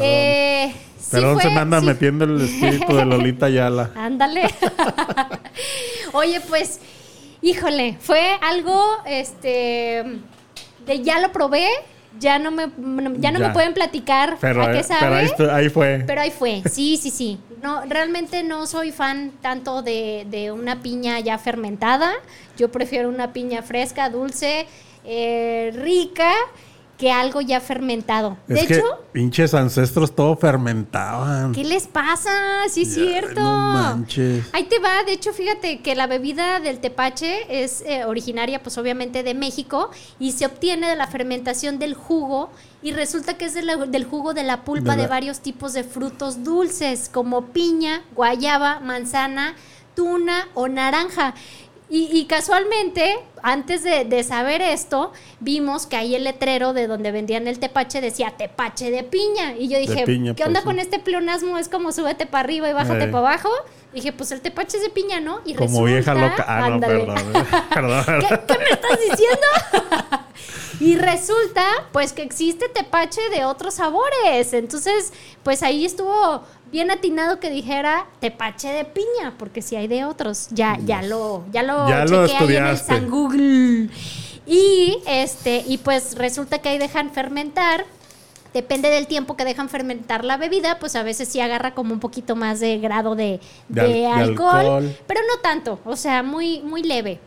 Eh, 0.00 0.72
sí 0.98 1.08
Perdón, 1.12 1.34
fue- 1.34 1.42
se 1.44 1.50
me 1.50 1.60
anda 1.60 1.80
sí- 1.80 1.86
metiendo 1.86 2.24
el 2.24 2.40
espíritu 2.40 2.94
de 2.96 3.04
Lolita 3.04 3.48
Yala. 3.48 3.90
Ándale. 3.96 4.42
Oye, 6.12 6.40
pues, 6.48 6.80
híjole, 7.42 7.96
fue 8.00 8.30
algo, 8.42 8.82
este, 9.06 10.04
de 10.86 11.02
ya 11.02 11.20
lo 11.20 11.30
probé, 11.32 11.66
ya 12.18 12.38
no 12.38 12.50
me, 12.50 12.64
ya 13.18 13.30
no 13.30 13.38
Ya. 13.38 13.48
me 13.48 13.52
pueden 13.52 13.74
platicar 13.74 14.38
Pero, 14.40 14.62
a 14.62 14.66
qué 14.72 14.82
pero 14.86 15.00
sabe. 15.36 15.50
ahí 15.52 15.68
fue. 15.68 16.02
Pero 16.06 16.20
ahí 16.20 16.30
fue, 16.30 16.62
sí, 16.70 16.96
sí, 16.96 17.10
sí. 17.10 17.38
No, 17.62 17.82
realmente 17.86 18.42
no 18.42 18.66
soy 18.66 18.90
fan 18.90 19.32
tanto 19.42 19.82
de, 19.82 20.26
de 20.30 20.50
una 20.50 20.80
piña 20.82 21.20
ya 21.20 21.36
fermentada. 21.36 22.12
Yo 22.56 22.70
prefiero 22.70 23.08
una 23.08 23.32
piña 23.32 23.62
fresca, 23.62 24.08
dulce, 24.08 24.66
eh, 25.04 25.70
rica, 25.74 26.32
que 27.00 27.10
algo 27.10 27.40
ya 27.40 27.60
fermentado. 27.60 28.36
De 28.46 28.66
que 28.66 28.74
hecho, 28.76 28.84
pinches 29.10 29.54
ancestros 29.54 30.14
todo 30.14 30.36
fermentaban. 30.36 31.52
¿qué 31.52 31.64
les 31.64 31.86
pasa? 31.86 32.30
Sí, 32.68 32.82
es 32.82 32.88
Ya, 32.94 32.94
cierto. 32.94 33.40
no 33.40 33.72
manches. 33.72 34.44
Ahí 34.52 34.64
te 34.64 34.78
va, 34.80 35.02
de 35.06 35.12
hecho, 35.14 35.32
fíjate 35.32 35.80
que 35.80 35.94
la 35.94 36.06
bebida 36.06 36.60
del 36.60 36.78
tepache 36.78 37.62
es 37.64 37.82
eh, 37.86 38.04
originaria, 38.04 38.62
pues 38.62 38.76
obviamente 38.76 39.22
de 39.22 39.32
México, 39.32 39.90
y 40.18 40.32
se 40.32 40.44
obtiene 40.44 40.90
de 40.90 40.96
la 40.96 41.06
fermentación 41.06 41.78
del 41.78 41.94
jugo, 41.94 42.50
y 42.82 42.92
resulta 42.92 43.34
que 43.38 43.46
es 43.46 43.54
de 43.54 43.62
la- 43.62 43.76
del 43.76 44.04
jugo 44.04 44.34
de 44.34 44.44
la 44.44 44.62
pulpa 44.64 44.94
De 44.94 45.06
varios 45.06 45.40
tipos 45.40 45.72
de 45.72 45.84
frutos 45.84 46.44
dulces, 46.44 47.08
como 47.10 47.46
piña, 47.46 48.02
guayaba, 48.14 48.80
manzana, 48.80 49.54
tuna 49.94 50.48
o 50.54 50.68
naranja. 50.68 51.34
Y, 51.92 52.08
y 52.12 52.26
casualmente, 52.26 53.18
antes 53.42 53.82
de, 53.82 54.04
de 54.04 54.22
saber 54.22 54.62
esto, 54.62 55.12
vimos 55.40 55.86
que 55.86 55.96
ahí 55.96 56.14
el 56.14 56.22
letrero 56.22 56.72
de 56.72 56.86
donde 56.86 57.10
vendían 57.10 57.48
el 57.48 57.58
tepache 57.58 58.00
decía 58.00 58.34
tepache 58.36 58.92
de 58.92 59.02
piña. 59.02 59.54
Y 59.58 59.66
yo 59.68 59.76
dije, 59.78 60.04
piña, 60.06 60.34
¿qué 60.36 60.44
onda 60.44 60.60
pues, 60.62 60.64
con 60.66 60.74
sí. 60.76 60.82
este 60.82 61.00
pleonasmo? 61.00 61.58
Es 61.58 61.68
como 61.68 61.90
súbete 61.90 62.26
para 62.26 62.44
arriba 62.44 62.70
y 62.70 62.72
bájate 62.72 63.04
Eh. 63.04 63.08
para 63.08 63.18
abajo. 63.30 63.48
Dije, 63.92 64.12
pues 64.12 64.30
el 64.30 64.40
tepache 64.40 64.76
es 64.76 64.84
de 64.84 64.90
piña, 64.90 65.18
¿no? 65.18 65.40
Y 65.44 65.54
Como 65.54 65.84
resulta- 65.84 65.90
vieja 65.92 66.14
loca. 66.14 66.44
Ah, 66.46 66.68
no, 66.70 66.80
perdón. 66.80 67.18
eh. 67.18 67.44
Perdón. 67.74 68.04
¿Qué, 68.20 68.40
qué 68.46 68.58
me 68.58 68.70
estás 68.70 68.98
diciendo? 69.10 69.46
y 70.80 70.96
resulta, 70.96 71.64
pues, 71.92 72.12
que 72.12 72.22
existe 72.22 72.68
tepache 72.68 73.20
de 73.30 73.44
otros 73.44 73.74
sabores. 73.74 74.52
Entonces, 74.54 75.12
pues 75.42 75.62
ahí 75.62 75.84
estuvo 75.84 76.42
bien 76.72 76.90
atinado 76.90 77.38
que 77.38 77.50
dijera 77.50 78.06
tepache 78.20 78.68
de 78.68 78.84
piña, 78.84 79.34
porque 79.38 79.60
si 79.62 79.76
hay 79.76 79.86
de 79.88 80.04
otros. 80.04 80.48
Ya, 80.50 80.78
ya 80.84 81.02
lo, 81.02 81.44
ya 81.52 81.62
lo 81.62 81.88
Ya 81.88 82.04
lo 82.06 82.22
ahí 82.22 82.56
en 82.56 82.66
el. 82.66 82.76
San 82.78 83.10
Google. 83.10 83.88
Y 84.46 84.98
este, 85.06 85.62
y 85.66 85.78
pues 85.78 86.16
resulta 86.16 86.58
que 86.58 86.70
ahí 86.70 86.78
dejan 86.78 87.10
fermentar. 87.12 87.84
Depende 88.52 88.88
del 88.90 89.06
tiempo 89.06 89.36
que 89.36 89.44
dejan 89.44 89.68
fermentar 89.68 90.24
la 90.24 90.36
bebida, 90.36 90.80
pues 90.80 90.96
a 90.96 91.04
veces 91.04 91.28
sí 91.28 91.40
agarra 91.40 91.72
como 91.72 91.92
un 91.94 92.00
poquito 92.00 92.34
más 92.34 92.58
de 92.58 92.78
grado 92.78 93.14
de, 93.14 93.38
De 93.68 93.80
al- 93.80 93.86
de 93.86 93.92
de 93.94 94.06
alcohol, 94.08 94.56
alcohol. 94.58 94.96
pero 95.06 95.20
no 95.32 95.40
tanto, 95.40 95.78
o 95.84 95.94
sea, 95.94 96.24
muy, 96.24 96.58
muy 96.62 96.82
leve. 96.82 97.20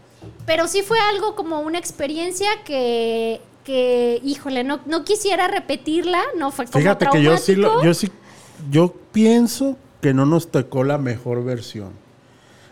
Pero 0.46 0.68
sí 0.68 0.82
fue 0.82 1.00
algo 1.00 1.36
como 1.36 1.62
una 1.62 1.77
experiencia 1.77 2.48
que, 2.65 3.42
que 3.63 4.20
híjole, 4.24 4.63
no, 4.63 4.80
no 4.86 5.03
quisiera 5.03 5.48
repetirla, 5.48 6.22
no 6.38 6.51
fue 6.51 6.65
como 6.65 6.80
Fíjate 6.80 7.08
que 7.12 7.22
yo 7.22 7.38
sí, 7.38 7.56
lo, 7.56 7.84
yo 7.84 7.94
sí, 7.94 8.12
yo 8.70 8.94
pienso 9.12 9.77
que 10.01 10.13
no 10.13 10.25
nos 10.25 10.51
tocó 10.51 10.84
la 10.84 10.98
mejor 10.98 11.44
versión. 11.44 11.92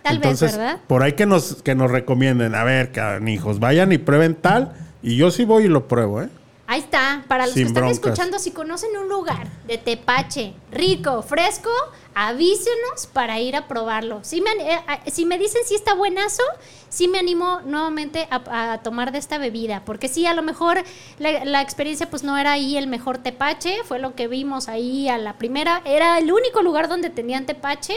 Tal 0.03 0.15
Entonces, 0.15 0.51
vez, 0.51 0.57
¿verdad? 0.57 0.79
por 0.87 1.03
ahí 1.03 1.13
que 1.13 1.25
nos, 1.25 1.61
que 1.61 1.75
nos 1.75 1.91
recomienden, 1.91 2.55
a 2.55 2.63
ver, 2.63 2.91
hijos, 3.27 3.59
vayan 3.59 3.91
y 3.91 3.97
prueben 3.99 4.35
tal, 4.35 4.73
y 5.03 5.15
yo 5.15 5.31
sí 5.31 5.45
voy 5.45 5.65
y 5.65 5.67
lo 5.67 5.87
pruebo, 5.87 6.21
¿eh? 6.23 6.29
Ahí 6.67 6.79
está, 6.79 7.23
para 7.27 7.45
los 7.45 7.53
Sin 7.53 7.63
que 7.63 7.67
están 7.67 7.83
broncas. 7.83 7.97
escuchando, 7.97 8.39
si 8.39 8.51
conocen 8.51 8.91
un 8.97 9.09
lugar 9.09 9.47
de 9.67 9.77
tepache 9.77 10.53
rico, 10.71 11.21
fresco, 11.21 11.69
avísenos 12.15 13.07
para 13.11 13.39
ir 13.39 13.55
a 13.55 13.67
probarlo. 13.67 14.19
Si 14.23 14.41
me, 14.41 14.51
eh, 14.51 14.79
eh, 15.05 15.11
si 15.11 15.25
me 15.25 15.37
dicen 15.37 15.61
si 15.65 15.75
está 15.75 15.93
buenazo, 15.93 16.43
sí 16.89 17.07
me 17.07 17.19
animo 17.19 17.61
nuevamente 17.65 18.27
a, 18.29 18.73
a 18.73 18.77
tomar 18.79 19.11
de 19.11 19.17
esta 19.19 19.37
bebida, 19.37 19.83
porque 19.85 20.07
sí, 20.07 20.25
a 20.25 20.33
lo 20.33 20.41
mejor 20.41 20.83
la, 21.19 21.45
la 21.45 21.61
experiencia 21.61 22.09
pues 22.09 22.23
no 22.23 22.37
era 22.37 22.53
ahí 22.53 22.77
el 22.77 22.87
mejor 22.87 23.17
tepache, 23.19 23.77
fue 23.85 23.99
lo 23.99 24.15
que 24.15 24.27
vimos 24.27 24.67
ahí 24.67 25.09
a 25.09 25.17
la 25.17 25.37
primera, 25.37 25.81
era 25.85 26.17
el 26.19 26.31
único 26.31 26.61
lugar 26.61 26.87
donde 26.87 27.09
tenían 27.09 27.45
tepache. 27.45 27.95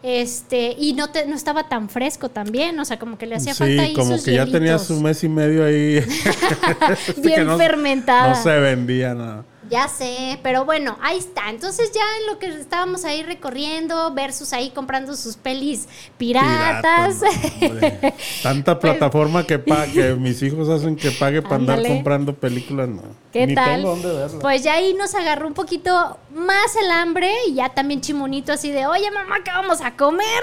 Este, 0.00 0.76
y 0.78 0.92
no, 0.92 1.10
te, 1.10 1.26
no 1.26 1.34
estaba 1.34 1.68
tan 1.68 1.88
fresco 1.88 2.28
también, 2.28 2.78
o 2.78 2.84
sea, 2.84 3.00
como 3.00 3.18
que 3.18 3.26
le 3.26 3.34
hacía 3.34 3.52
falta 3.52 3.82
ahí 3.82 3.88
Sí, 3.88 3.94
como 3.94 4.14
sus 4.14 4.24
que 4.24 4.32
ya 4.34 4.46
tenía 4.46 4.78
su 4.78 5.00
mes 5.00 5.24
y 5.24 5.28
medio 5.28 5.64
ahí. 5.64 6.00
Bien 7.16 7.44
no- 7.46 7.58
fermentada. 7.58 8.28
No 8.28 8.40
se 8.40 8.60
vendía 8.60 9.14
nada. 9.14 9.44
Ya 9.70 9.88
sé, 9.88 10.38
pero 10.42 10.64
bueno, 10.64 10.96
ahí 11.02 11.18
está. 11.18 11.50
Entonces 11.50 11.92
ya 11.92 12.00
en 12.20 12.26
lo 12.32 12.38
que 12.38 12.46
estábamos 12.60 13.04
ahí 13.04 13.22
recorriendo, 13.22 14.12
versus 14.14 14.52
ahí 14.52 14.70
comprando 14.70 15.14
sus 15.16 15.36
pelis 15.36 15.88
piratas. 16.16 17.20
Pirata. 17.58 18.14
Tanta 18.42 18.78
plataforma 18.78 19.44
que, 19.44 19.62
que 19.92 20.14
mis 20.18 20.42
hijos 20.42 20.68
hacen 20.68 20.96
que 20.96 21.10
pague 21.10 21.42
para 21.42 21.56
andar 21.56 21.82
comprando 21.82 22.34
películas, 22.34 22.88
no. 22.88 23.02
¿Qué 23.32 23.46
Ni 23.46 23.54
tal? 23.54 23.76
tengo 23.76 23.90
dónde 23.90 24.08
verlas. 24.08 24.36
Pues 24.40 24.62
ya 24.62 24.74
ahí 24.74 24.94
nos 24.94 25.14
agarró 25.14 25.46
un 25.46 25.54
poquito 25.54 26.18
más 26.34 26.76
el 26.82 26.90
hambre 26.90 27.30
y 27.48 27.54
ya 27.54 27.68
también 27.68 28.00
chimonito 28.00 28.52
así 28.52 28.70
de, 28.70 28.86
oye 28.86 29.10
mamá, 29.10 29.36
¿qué 29.44 29.50
vamos 29.50 29.80
a 29.80 29.96
comer? 29.96 30.42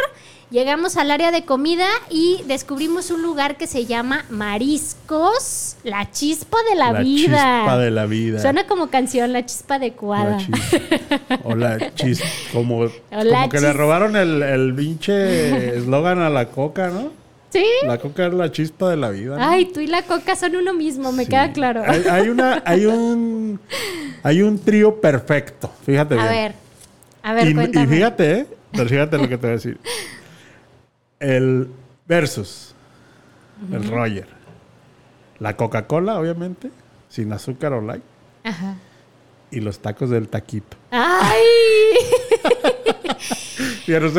Llegamos 0.56 0.96
al 0.96 1.12
área 1.12 1.32
de 1.34 1.44
comida 1.44 1.86
y 2.10 2.42
descubrimos 2.48 3.12
un 3.12 3.22
lugar 3.22 3.58
que 3.58 3.68
se 3.68 3.86
llama 3.86 4.24
Mariscos, 4.30 5.76
la 5.84 6.10
chispa 6.12 6.58
de 6.70 6.78
la, 6.78 6.94
La 6.94 7.02
vida. 7.02 7.58
chispa 7.64 7.78
de 7.78 7.92
la 7.92 8.06
vida. 8.06 8.40
Suena 8.40 8.66
como 8.66 8.88
canción, 8.88 9.34
la 9.34 9.46
chispa 9.46 9.76
adecuada. 9.76 10.38
La 11.28 11.40
o 11.44 11.56
la 11.56 11.94
chis, 11.96 12.22
como, 12.54 12.86
la 13.12 13.36
como 13.42 13.50
que 13.50 13.60
le 13.60 13.74
robaron 13.74 14.16
el, 14.16 14.42
el 14.44 14.74
pinche 14.74 15.76
eslogan 15.78 16.20
a 16.20 16.30
la 16.30 16.46
coca, 16.48 16.88
¿no? 16.88 17.12
¿Sí? 17.50 17.66
La 17.86 17.98
coca 17.98 18.28
es 18.28 18.34
la 18.34 18.50
chispa 18.50 18.90
de 18.90 18.96
la 18.96 19.10
vida. 19.10 19.38
¿no? 19.38 19.46
Ay, 19.46 19.66
tú 19.66 19.82
y 19.82 19.88
la 19.88 20.04
coca 20.04 20.38
son 20.38 20.56
uno 20.56 20.74
mismo, 20.74 21.12
me 21.12 21.24
Sí. 21.26 21.32
queda 21.32 21.52
claro. 21.52 21.84
Hay, 21.86 22.04
hay 22.10 22.30
una, 22.30 22.64
hay 22.66 22.86
un, 22.86 23.60
hay 24.24 24.42
un 24.42 24.58
trío 24.58 25.02
perfecto. 25.02 25.70
Fíjate 25.86 26.14
A 26.18 26.18
bien. 26.18 26.30
ver, 26.30 26.54
a 27.24 27.34
ver, 27.34 27.48
y, 27.48 27.50
y 27.50 27.54
cuéntame. 27.56 27.88
fíjate, 27.88 28.32
¿eh? 28.40 28.46
Pero 28.72 28.88
fíjate 28.88 29.18
lo 29.18 29.24
que 29.28 29.38
te 29.38 29.48
voy 29.48 29.50
a 29.50 29.54
decir. 29.56 29.80
El 31.20 31.70
versus, 32.08 32.74
el 33.72 33.90
Roger, 33.90 34.28
la 35.40 35.56
Coca-Cola, 35.56 36.20
obviamente, 36.20 36.72
sin 37.10 37.32
azúcar 37.34 37.74
o 37.74 37.82
light, 37.82 38.04
Ajá. 38.44 38.76
y 39.52 39.60
los 39.62 39.80
tacos 39.80 40.10
del 40.10 40.28
taquito. 40.28 40.78
¡Ay! 40.92 41.42
De- 43.88 44.00
Señores 44.10 44.14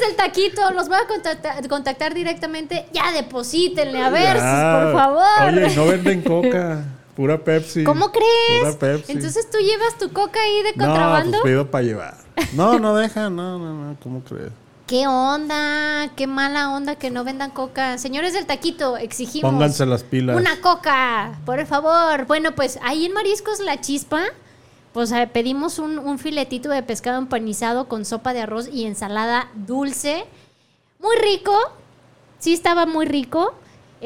del 0.00 0.16
taquito, 0.16 0.70
los 0.72 0.88
voy 0.88 0.96
a 0.96 1.06
contactar, 1.06 1.68
contactar 1.68 2.14
directamente. 2.14 2.86
Ya 2.92 3.12
deposítenle, 3.12 4.02
a 4.02 4.08
ver, 4.10 4.36
Ya. 4.38 4.80
por 4.82 4.92
favor. 4.94 5.48
Oye, 5.52 5.76
no 5.76 5.86
venden 5.86 6.22
coca, 6.22 6.82
pura 7.14 7.38
Pepsi. 7.44 7.84
¿Cómo 7.84 8.10
crees? 8.10 8.60
Pura 8.60 8.78
Pepsi. 8.78 9.12
Entonces 9.12 9.50
tú 9.50 9.58
llevas 9.58 9.98
tu 9.98 10.10
coca 10.10 10.40
ahí 10.40 10.62
de 10.62 10.72
no, 10.76 10.86
contrabando. 10.86 11.30
pues 11.32 11.42
pido 11.52 11.70
para 11.70 11.84
llevar. 11.84 12.14
No, 12.54 12.78
no 12.78 12.96
dejan, 12.96 13.36
no, 13.36 13.58
no, 13.58 13.74
no, 13.90 13.96
¿cómo 14.02 14.24
crees? 14.24 14.50
¿Qué 14.86 15.06
onda? 15.06 16.10
Qué 16.14 16.26
mala 16.26 16.70
onda 16.70 16.96
que 16.96 17.10
no 17.10 17.24
vendan 17.24 17.50
coca. 17.50 17.96
Señores 17.96 18.34
del 18.34 18.44
taquito, 18.44 18.98
exigimos. 18.98 19.50
Pónganse 19.50 19.86
las 19.86 20.02
pilas. 20.04 20.36
Una 20.36 20.60
coca, 20.60 21.38
por 21.46 21.64
favor. 21.64 22.26
Bueno, 22.26 22.54
pues 22.54 22.78
ahí 22.82 23.06
en 23.06 23.14
Mariscos 23.14 23.60
La 23.60 23.80
Chispa, 23.80 24.22
pues 24.92 25.10
eh, 25.12 25.26
pedimos 25.32 25.78
un, 25.78 25.98
un 25.98 26.18
filetito 26.18 26.68
de 26.68 26.82
pescado 26.82 27.16
empanizado 27.16 27.88
con 27.88 28.04
sopa 28.04 28.34
de 28.34 28.42
arroz 28.42 28.68
y 28.70 28.84
ensalada 28.84 29.48
dulce. 29.54 30.26
Muy 31.00 31.16
rico. 31.16 31.56
Sí 32.38 32.52
estaba 32.52 32.84
muy 32.84 33.06
rico. 33.06 33.54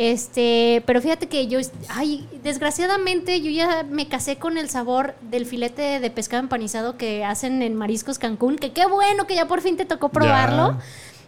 Este, 0.01 0.85
pero 0.87 1.03
fíjate 1.03 1.27
que 1.27 1.49
yo, 1.49 1.59
ay, 1.89 2.25
desgraciadamente 2.45 3.41
yo 3.41 3.51
ya 3.51 3.83
me 3.83 4.07
casé 4.07 4.37
con 4.37 4.57
el 4.57 4.71
sabor 4.71 5.17
del 5.23 5.45
filete 5.45 5.99
de 5.99 6.11
pescado 6.13 6.41
empanizado 6.41 6.97
que 6.97 7.25
hacen 7.25 7.63
en 7.63 7.75
Mariscos 7.75 8.21
Cancún, 8.21 8.59
que 8.59 8.71
qué 8.71 8.87
bueno 8.87 9.27
que 9.27 9.35
ya 9.35 9.49
por 9.49 9.61
fin 9.61 9.77
te 9.77 9.85
tocó 9.85 10.11
probarlo. 10.11 10.69
Ya. 10.69 10.79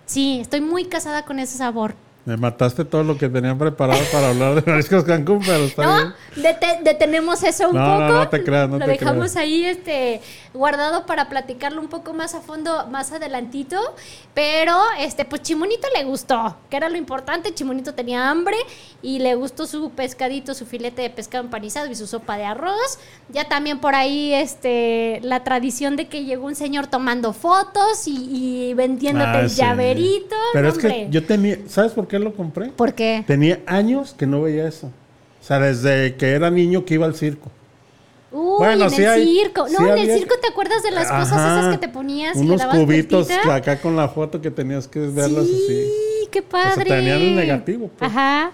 Sí, 0.06 0.38
estoy 0.40 0.60
muy 0.60 0.84
casada 0.84 1.24
con 1.24 1.40
ese 1.40 1.58
sabor. 1.58 1.96
Me 2.26 2.36
mataste 2.36 2.84
todo 2.84 3.02
lo 3.02 3.16
que 3.16 3.30
tenían 3.30 3.56
preparado 3.56 4.00
para 4.12 4.28
hablar 4.30 4.62
de 4.62 4.70
Mariscos 4.70 5.04
Cancún, 5.04 5.40
pero 5.44 5.64
está 5.64 5.82
No, 5.82 5.94
bien. 5.96 6.14
dete- 6.36 6.80
detenemos 6.84 7.42
eso 7.42 7.70
un 7.70 7.76
No, 7.76 7.98
no, 7.98 8.06
poco. 8.06 8.18
no 8.18 8.28
te 8.28 8.44
creas, 8.44 8.68
no 8.68 8.78
Lo 8.78 8.84
te 8.84 8.90
dejamos 8.92 9.32
creas. 9.32 9.36
ahí 9.36 9.64
este 9.64 10.20
guardado 10.52 11.06
para 11.06 11.28
platicarlo 11.30 11.80
un 11.80 11.88
poco 11.88 12.12
más 12.12 12.34
a 12.34 12.40
fondo 12.42 12.86
más 12.88 13.10
adelantito. 13.12 13.78
Pero 14.34 14.76
este, 14.98 15.24
pues 15.24 15.42
Chimonito 15.42 15.88
le 15.96 16.04
gustó, 16.04 16.56
que 16.68 16.76
era 16.76 16.90
lo 16.90 16.96
importante. 16.98 17.54
Chimonito 17.54 17.94
tenía 17.94 18.28
hambre 18.30 18.56
y 19.02 19.18
le 19.20 19.34
gustó 19.34 19.66
su 19.66 19.90
pescadito, 19.90 20.52
su 20.54 20.66
filete 20.66 21.00
de 21.02 21.10
pescado 21.10 21.42
empanizado 21.44 21.90
y 21.90 21.94
su 21.94 22.06
sopa 22.06 22.36
de 22.36 22.44
arroz. 22.44 22.98
Ya 23.30 23.44
también 23.48 23.78
por 23.80 23.94
ahí 23.94 24.34
este 24.34 25.20
la 25.22 25.42
tradición 25.42 25.96
de 25.96 26.06
que 26.08 26.24
llegó 26.24 26.46
un 26.46 26.54
señor 26.54 26.86
tomando 26.86 27.32
fotos 27.32 28.06
y, 28.06 28.68
y 28.70 28.74
vendiéndote 28.74 29.30
Ah, 29.30 29.40
el 29.40 29.50
sí. 29.50 29.56
llaverito. 29.56 30.36
Pero 30.52 30.68
es 30.68 30.76
que 30.78 31.06
yo 31.10 31.24
tenía, 31.24 31.58
¿sabes 31.66 31.92
por 31.92 32.06
qué 32.08 32.09
lo 32.18 32.34
compré? 32.34 32.68
¿Por 32.68 32.94
qué? 32.94 33.24
Tenía 33.26 33.60
años 33.66 34.14
que 34.18 34.26
no 34.26 34.42
veía 34.42 34.66
eso. 34.66 34.88
O 35.40 35.44
sea, 35.44 35.58
desde 35.58 36.16
que 36.16 36.30
era 36.32 36.50
niño 36.50 36.84
que 36.84 36.94
iba 36.94 37.06
al 37.06 37.14
circo. 37.14 37.50
Uy, 38.32 38.58
Bueno, 38.58 38.84
en 38.84 38.90
sí 38.90 39.02
el 39.02 39.08
hay- 39.08 39.24
circo. 39.26 39.66
sí 39.68 39.74
No, 39.78 39.92
en 39.92 39.98
el 40.10 40.18
circo 40.18 40.34
te 40.40 40.48
acuerdas 40.48 40.82
de 40.82 40.90
las 40.92 41.08
cosas 41.10 41.32
esas 41.58 41.72
que 41.74 41.78
te 41.78 41.88
ponías 41.88 42.36
y 42.36 42.40
le 42.40 42.46
Unos 42.46 42.58
dabas 42.60 42.78
cubitos 42.78 43.26
vueltita? 43.28 43.54
acá 43.54 43.80
con 43.80 43.96
la 43.96 44.08
foto 44.08 44.40
que 44.40 44.50
tenías 44.50 44.86
que 44.86 45.00
verlas 45.00 45.46
sí, 45.46 45.62
así. 45.64 46.28
qué 46.30 46.42
padre. 46.42 46.84
tenían 46.84 47.20
el 47.20 47.34
negativo, 47.36 47.90
pues. 47.98 48.10
Ajá. 48.10 48.52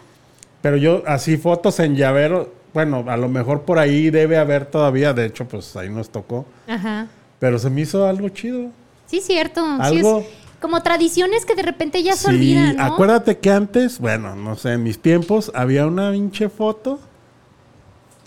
Pero 0.62 0.76
yo, 0.78 1.02
así 1.06 1.36
fotos 1.36 1.78
en 1.80 1.94
llavero, 1.96 2.52
bueno, 2.72 3.04
a 3.08 3.16
lo 3.18 3.28
mejor 3.28 3.62
por 3.62 3.78
ahí 3.78 4.08
debe 4.10 4.38
haber 4.38 4.64
todavía, 4.66 5.12
de 5.12 5.26
hecho, 5.26 5.46
pues 5.46 5.76
ahí 5.76 5.90
nos 5.90 6.08
tocó. 6.08 6.46
Ajá. 6.66 7.08
Pero 7.38 7.58
se 7.58 7.68
me 7.68 7.82
hizo 7.82 8.06
algo 8.06 8.28
chido. 8.30 8.70
Sí, 9.06 9.20
cierto. 9.20 9.60
Sí, 9.62 9.82
Algo- 9.82 10.20
es 10.20 10.26
como 10.66 10.82
tradiciones 10.82 11.46
que 11.46 11.54
de 11.54 11.62
repente 11.62 12.02
ya 12.02 12.14
se 12.16 12.28
Sí, 12.28 12.34
olvidan, 12.34 12.74
¿no? 12.76 12.82
acuérdate 12.84 13.38
que 13.38 13.52
antes, 13.52 14.00
bueno, 14.00 14.34
no 14.34 14.56
sé, 14.56 14.72
en 14.72 14.82
mis 14.82 15.00
tiempos 15.00 15.52
había 15.54 15.86
una 15.86 16.10
pinche 16.10 16.48
foto 16.48 16.98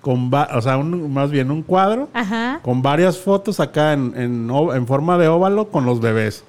con, 0.01 0.31
o 0.33 0.61
sea, 0.61 0.77
un- 0.77 1.11
más 1.13 1.29
bien 1.31 1.51
un 1.51 1.61
cuadro 1.63 2.07
Ajá. 2.13 2.61
con 2.63 2.81
varias 2.81 3.17
fotos 3.17 3.59
acá 3.59 3.91
en, 3.91 4.13
en, 4.15 4.87
forma 4.87 5.17
de 5.17 5.27
óvalo 5.27 5.67
con 5.69 5.85
los 5.85 5.99
bebés. 5.99 6.45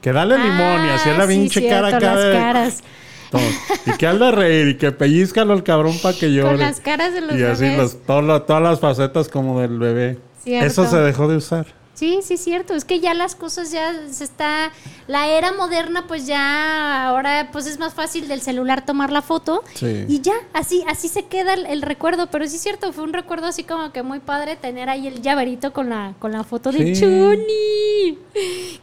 Que 0.00 0.12
dale 0.12 0.38
limón 0.38 0.86
y 0.86 0.88
hacía 0.88 1.12
la 1.18 1.24
Ah, 1.24 1.26
sí, 1.26 1.32
pinche 1.34 1.68
cara 1.68 1.88
acá 1.88 2.14
las 2.14 2.24
de- 2.24 2.32
caras. 2.32 2.82
todo. 3.30 3.42
Y 3.84 3.90
que 3.98 4.06
al 4.06 4.18
de 4.18 4.30
reír 4.32 4.68
y 4.68 4.76
que 4.78 4.90
pellizcalo 4.92 5.52
el 5.52 5.62
cabrón 5.64 5.98
para 6.02 6.16
que 6.16 6.32
llore. 6.32 6.48
Con 6.48 6.58
las 6.60 6.80
caras 6.80 7.12
de 7.12 7.20
los 7.20 7.36
y 7.36 7.42
así 7.42 7.62
bebés. 7.64 7.78
los- 7.78 8.02
todo 8.06 8.40
todas 8.42 8.62
las 8.62 8.80
facetas 8.80 9.28
como 9.28 9.60
del 9.60 9.78
bebé. 9.78 10.18
Cierto. 10.42 10.66
Eso 10.66 10.86
se 10.86 10.96
dejó 10.98 11.28
de 11.28 11.36
usar. 11.36 11.66
Sí, 11.96 12.20
sí, 12.22 12.36
cierto. 12.36 12.74
Es 12.74 12.84
que 12.84 13.00
ya 13.00 13.14
las 13.14 13.34
cosas 13.34 13.72
ya 13.72 13.92
se 14.10 14.22
está. 14.22 14.70
La 15.06 15.28
era 15.28 15.52
moderna, 15.52 16.04
pues 16.06 16.26
ya 16.26 17.08
ahora 17.08 17.48
pues 17.52 17.66
es 17.66 17.78
más 17.78 17.94
fácil 17.94 18.28
del 18.28 18.42
celular 18.42 18.84
tomar 18.84 19.10
la 19.10 19.22
foto. 19.22 19.64
Sí. 19.74 20.04
Y 20.06 20.20
ya, 20.20 20.34
así, 20.52 20.84
así 20.88 21.08
se 21.08 21.24
queda 21.24 21.54
el, 21.54 21.64
el 21.64 21.80
recuerdo. 21.80 22.26
Pero 22.26 22.46
sí 22.46 22.56
es 22.56 22.62
cierto, 22.62 22.92
fue 22.92 23.02
un 23.04 23.14
recuerdo 23.14 23.46
así 23.46 23.64
como 23.64 23.92
que 23.92 24.02
muy 24.02 24.18
padre 24.20 24.56
tener 24.56 24.90
ahí 24.90 25.06
el 25.06 25.22
llaverito 25.22 25.72
con 25.72 25.88
la, 25.88 26.12
con 26.18 26.32
la 26.32 26.44
foto 26.44 26.70
de. 26.70 26.92
Chuni. 26.92 28.18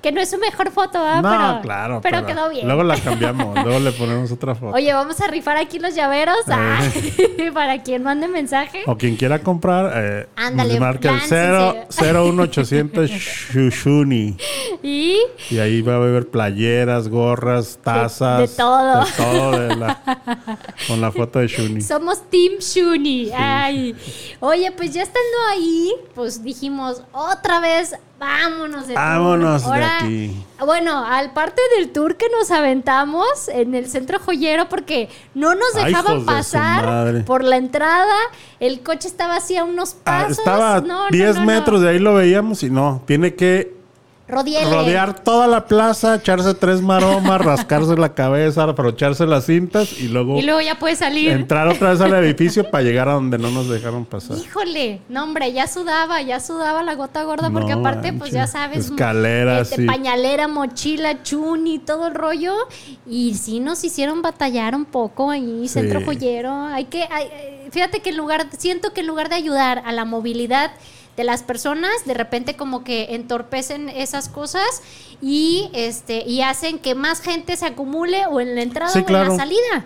Que 0.01 0.12
no 0.12 0.20
es 0.20 0.32
su 0.32 0.39
mejor 0.39 0.72
foto, 0.72 0.98
¿ah? 0.98 1.22
no, 1.22 1.29
pero, 1.29 1.62
claro. 1.62 2.00
Pero, 2.01 2.25
quedó 2.25 2.50
bien. 2.50 2.65
Luego 2.65 2.84
la 2.84 2.98
cambiamos, 2.98 3.53
luego 3.63 3.79
le 3.79 3.91
ponemos 3.91 4.32
otra 4.32 4.55
foto. 4.55 4.75
Oye, 4.75 4.91
vamos 4.91 5.22
a 5.22 5.27
rifar 5.27 5.58
aquí 5.58 5.77
los 5.77 5.93
llaveros. 5.93 6.38
ah, 6.48 6.82
para 7.53 7.84
quien 7.84 8.01
mande 8.01 8.27
mensaje. 8.27 8.82
O 8.88 8.98
quien 8.98 9.15
quiera 9.17 9.39
comprar, 9.39 9.91
eh, 9.96 10.27
Ándale, 10.36 10.79
marca 10.79 11.10
el 11.10 11.17
láncense. 11.17 11.86
0, 11.89 12.24
01800 12.32 13.02
Shushuni. 13.07 14.36
Y 14.81 15.17
Y 15.50 15.57
ahí 15.60 15.81
va 15.81 15.93
a 15.93 15.98
haber 15.98 16.27
playeras, 16.29 17.07
gorras, 17.07 17.79
tazas. 17.83 18.39
de 18.39 18.48
todo. 18.57 19.05
de 19.05 19.12
todo 19.17 19.51
de 19.60 19.75
la- 19.75 20.57
con 20.88 21.01
la 21.01 21.12
foto 21.12 21.39
de 21.39 21.48
Shuni. 21.48 21.81
Somos 21.81 22.22
Team 22.29 22.60
Shuni. 22.60 23.31
Ay. 23.36 23.95
Oye, 24.39 24.72
pues 24.72 24.93
ya 24.93 25.03
estando 25.03 25.38
ahí, 25.51 25.91
pues 26.15 26.43
dijimos 26.43 27.01
otra 27.12 27.60
vez, 27.60 27.95
vámonos 28.24 28.88
de 28.88 28.94
tour. 28.94 29.03
Vámonos 29.03 29.62
de 29.63 29.68
Ahora, 29.68 29.98
aquí. 29.98 30.44
Bueno, 30.59 31.05
al 31.05 31.33
parte 31.33 31.62
del 31.77 31.92
tour 31.92 32.16
que 32.18 32.27
nos 32.29 32.50
aventamos 32.51 33.48
en 33.50 33.75
el 33.75 33.90
centro 33.90 34.20
joyero, 34.20 34.70
porque 34.70 35.09
no 35.33 35.55
nos 35.55 35.74
dejaban 35.75 36.20
de 36.20 36.25
pasar 36.25 37.25
por 37.25 37.44
la 37.44 37.57
entrada. 37.57 38.16
El 38.59 38.81
coche 38.81 39.07
estaba 39.07 39.36
así 39.38 39.57
a 39.57 39.64
unos 39.64 39.96
Ah, 40.05 40.24
pasos. 40.25 40.38
estaba 40.40 40.75
a 40.75 40.81
No, 40.81 41.05
no, 41.05 41.09
10 41.09 41.36
no, 41.36 41.42
no. 41.42 41.48
metros 41.48 41.81
de 41.81 41.90
ahí 41.90 42.00
lo 42.00 42.14
veíamos 42.14 42.64
y 42.64 42.70
no, 42.70 43.01
tiene 43.05 43.36
que 43.36 43.73
Rodear 44.27 45.20
toda 45.22 45.48
la 45.48 45.66
plaza, 45.66 46.16
echarse 46.16 46.53
tres 46.53 46.81
maromas, 46.81 47.42
rascarse 47.46 47.96
la 47.98 48.14
cabeza, 48.14 48.64
abrocharse 48.64 49.25
las 49.25 49.46
cintas 49.46 50.00
y 50.00 50.07
luego, 50.07 50.38
Y 50.40 50.44
luego 50.44 50.62
ya 50.62 50.75
puede 50.79 50.96
salir. 50.96 51.29
entrar 51.31 51.68
otra 51.68 51.92
vez 51.92 52.01
al 52.01 52.14
edificio 52.24 52.70
para 52.72 52.83
llegar 52.83 53.09
a 53.09 53.14
donde 53.14 53.38
no 53.38 53.51
nos 53.51 53.68
dejaron 53.68 54.05
pasar. 54.05 54.38
Híjole, 54.38 55.01
no 55.09 55.24
hombre, 55.24 55.51
ya 55.51 55.68
sudaba, 55.68 56.22
ya 56.22 56.40
sudaba 56.40 56.83
la 56.83 56.96
gota 56.96 57.24
gorda, 57.24 57.50
porque 57.50 57.74
aparte, 57.74 58.14
pues 58.14 58.31
ya 58.31 58.48
sabes, 58.48 58.86
Escaleras, 58.86 59.70
este, 59.70 59.81
sí. 59.81 59.88
pañalera, 59.88 60.48
mochila, 60.48 61.22
chuni, 61.24 61.79
todo 61.79 62.07
el 62.07 62.16
rollo. 62.16 62.53
Y 63.05 63.33
sí 63.36 63.59
nos 63.59 63.83
hicieron 63.83 64.22
batallar 64.22 64.74
un 64.75 64.86
poco 64.86 65.31
ahí, 65.31 65.68
centro 65.68 66.01
joyero. 66.03 66.51
Hay 66.68 66.86
que, 66.86 67.03
hay- 67.12 67.27
eh, 67.31 67.68
fíjate 67.72 68.00
que 68.01 68.09
en 68.12 68.18
lugar, 68.18 68.48
siento 68.57 68.94
que 68.94 69.01
en 69.01 69.07
lugar 69.07 69.29
de 69.29 69.36
ayudar 69.36 69.83
a 69.86 69.92
la 69.92 70.05
movilidad 70.05 70.72
de 71.18 71.24
las 71.24 71.44
personas, 71.44 71.92
de 72.06 72.14
repente 72.16 72.56
como 72.56 72.84
que 72.84 73.14
entorpecen 73.16 73.90
esas 73.90 74.30
cosas 74.30 74.82
y 75.22 75.70
este, 75.74 76.24
y 76.28 76.42
hacen 76.42 76.80
que 76.80 76.96
más 76.96 77.22
gente 77.22 77.56
se 77.58 77.66
acumule 77.68 78.26
o 78.26 78.40
en 78.42 78.56
la 78.56 78.62
entrada 78.64 78.92
Sí, 78.92 79.00
o 79.06 79.08
en 79.08 79.14
la 79.14 79.36
salida. 79.38 79.86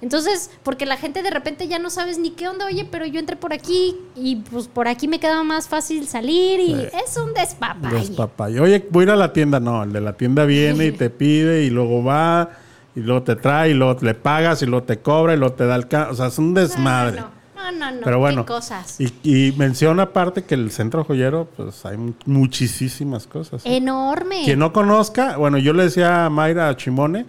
Entonces, 0.00 0.52
porque 0.62 0.86
la 0.86 0.96
gente 0.96 1.24
de 1.24 1.30
repente 1.30 1.66
ya 1.66 1.80
no 1.80 1.90
sabes 1.90 2.18
ni 2.18 2.30
qué 2.30 2.46
onda, 2.46 2.66
oye, 2.66 2.86
pero 2.88 3.04
yo 3.04 3.18
entré 3.18 3.34
por 3.34 3.52
aquí 3.52 3.96
y 4.14 4.36
pues 4.36 4.68
por 4.68 4.86
aquí 4.86 5.08
me 5.08 5.18
quedaba 5.18 5.42
más 5.42 5.66
fácil 5.66 6.06
salir 6.06 6.60
y 6.60 6.72
es 7.04 7.16
un 7.16 7.34
despapalle. 7.34 7.96
Despapalle. 7.96 8.60
Oye, 8.60 8.86
voy 8.90 9.02
a 9.02 9.04
ir 9.06 9.10
a 9.10 9.16
la 9.16 9.32
tienda. 9.32 9.58
No, 9.58 9.82
el 9.82 9.92
de 9.92 10.00
la 10.00 10.12
tienda 10.12 10.44
viene 10.44 10.86
y 10.86 10.92
te 10.96 11.10
pide 11.10 11.64
y 11.64 11.70
luego 11.70 12.04
va 12.04 12.50
y 12.94 13.00
luego 13.00 13.24
te 13.24 13.34
trae 13.34 13.70
y 13.70 13.74
luego 13.74 13.98
le 14.00 14.14
pagas 14.14 14.62
y 14.62 14.66
luego 14.66 14.84
te 14.86 15.00
cobra 15.00 15.34
y 15.34 15.36
luego 15.36 15.54
te 15.54 15.66
da 15.66 15.74
el... 15.74 15.88
ca- 15.88 16.10
O 16.10 16.14
sea, 16.14 16.26
es 16.28 16.38
un 16.38 16.54
desmadre. 16.54 17.20
No, 17.20 17.26
no, 17.26 17.37
no, 17.72 17.90
no, 17.90 18.00
Pero 18.04 18.18
bueno, 18.18 18.44
qué 18.44 18.52
cosas. 18.52 19.00
Y, 19.00 19.12
y 19.22 19.52
menciona 19.56 20.04
aparte 20.04 20.44
que 20.44 20.54
el 20.54 20.70
centro 20.70 21.04
joyero, 21.04 21.48
pues 21.56 21.84
hay 21.86 21.96
mu- 21.96 22.12
muchísimas 22.26 23.26
cosas. 23.26 23.64
¿eh? 23.64 23.76
Enorme. 23.76 24.42
Quien 24.44 24.58
no 24.58 24.72
conozca, 24.72 25.36
bueno, 25.36 25.58
yo 25.58 25.72
le 25.72 25.84
decía 25.84 26.26
a 26.26 26.30
Mayra 26.30 26.76
Chimone 26.76 27.26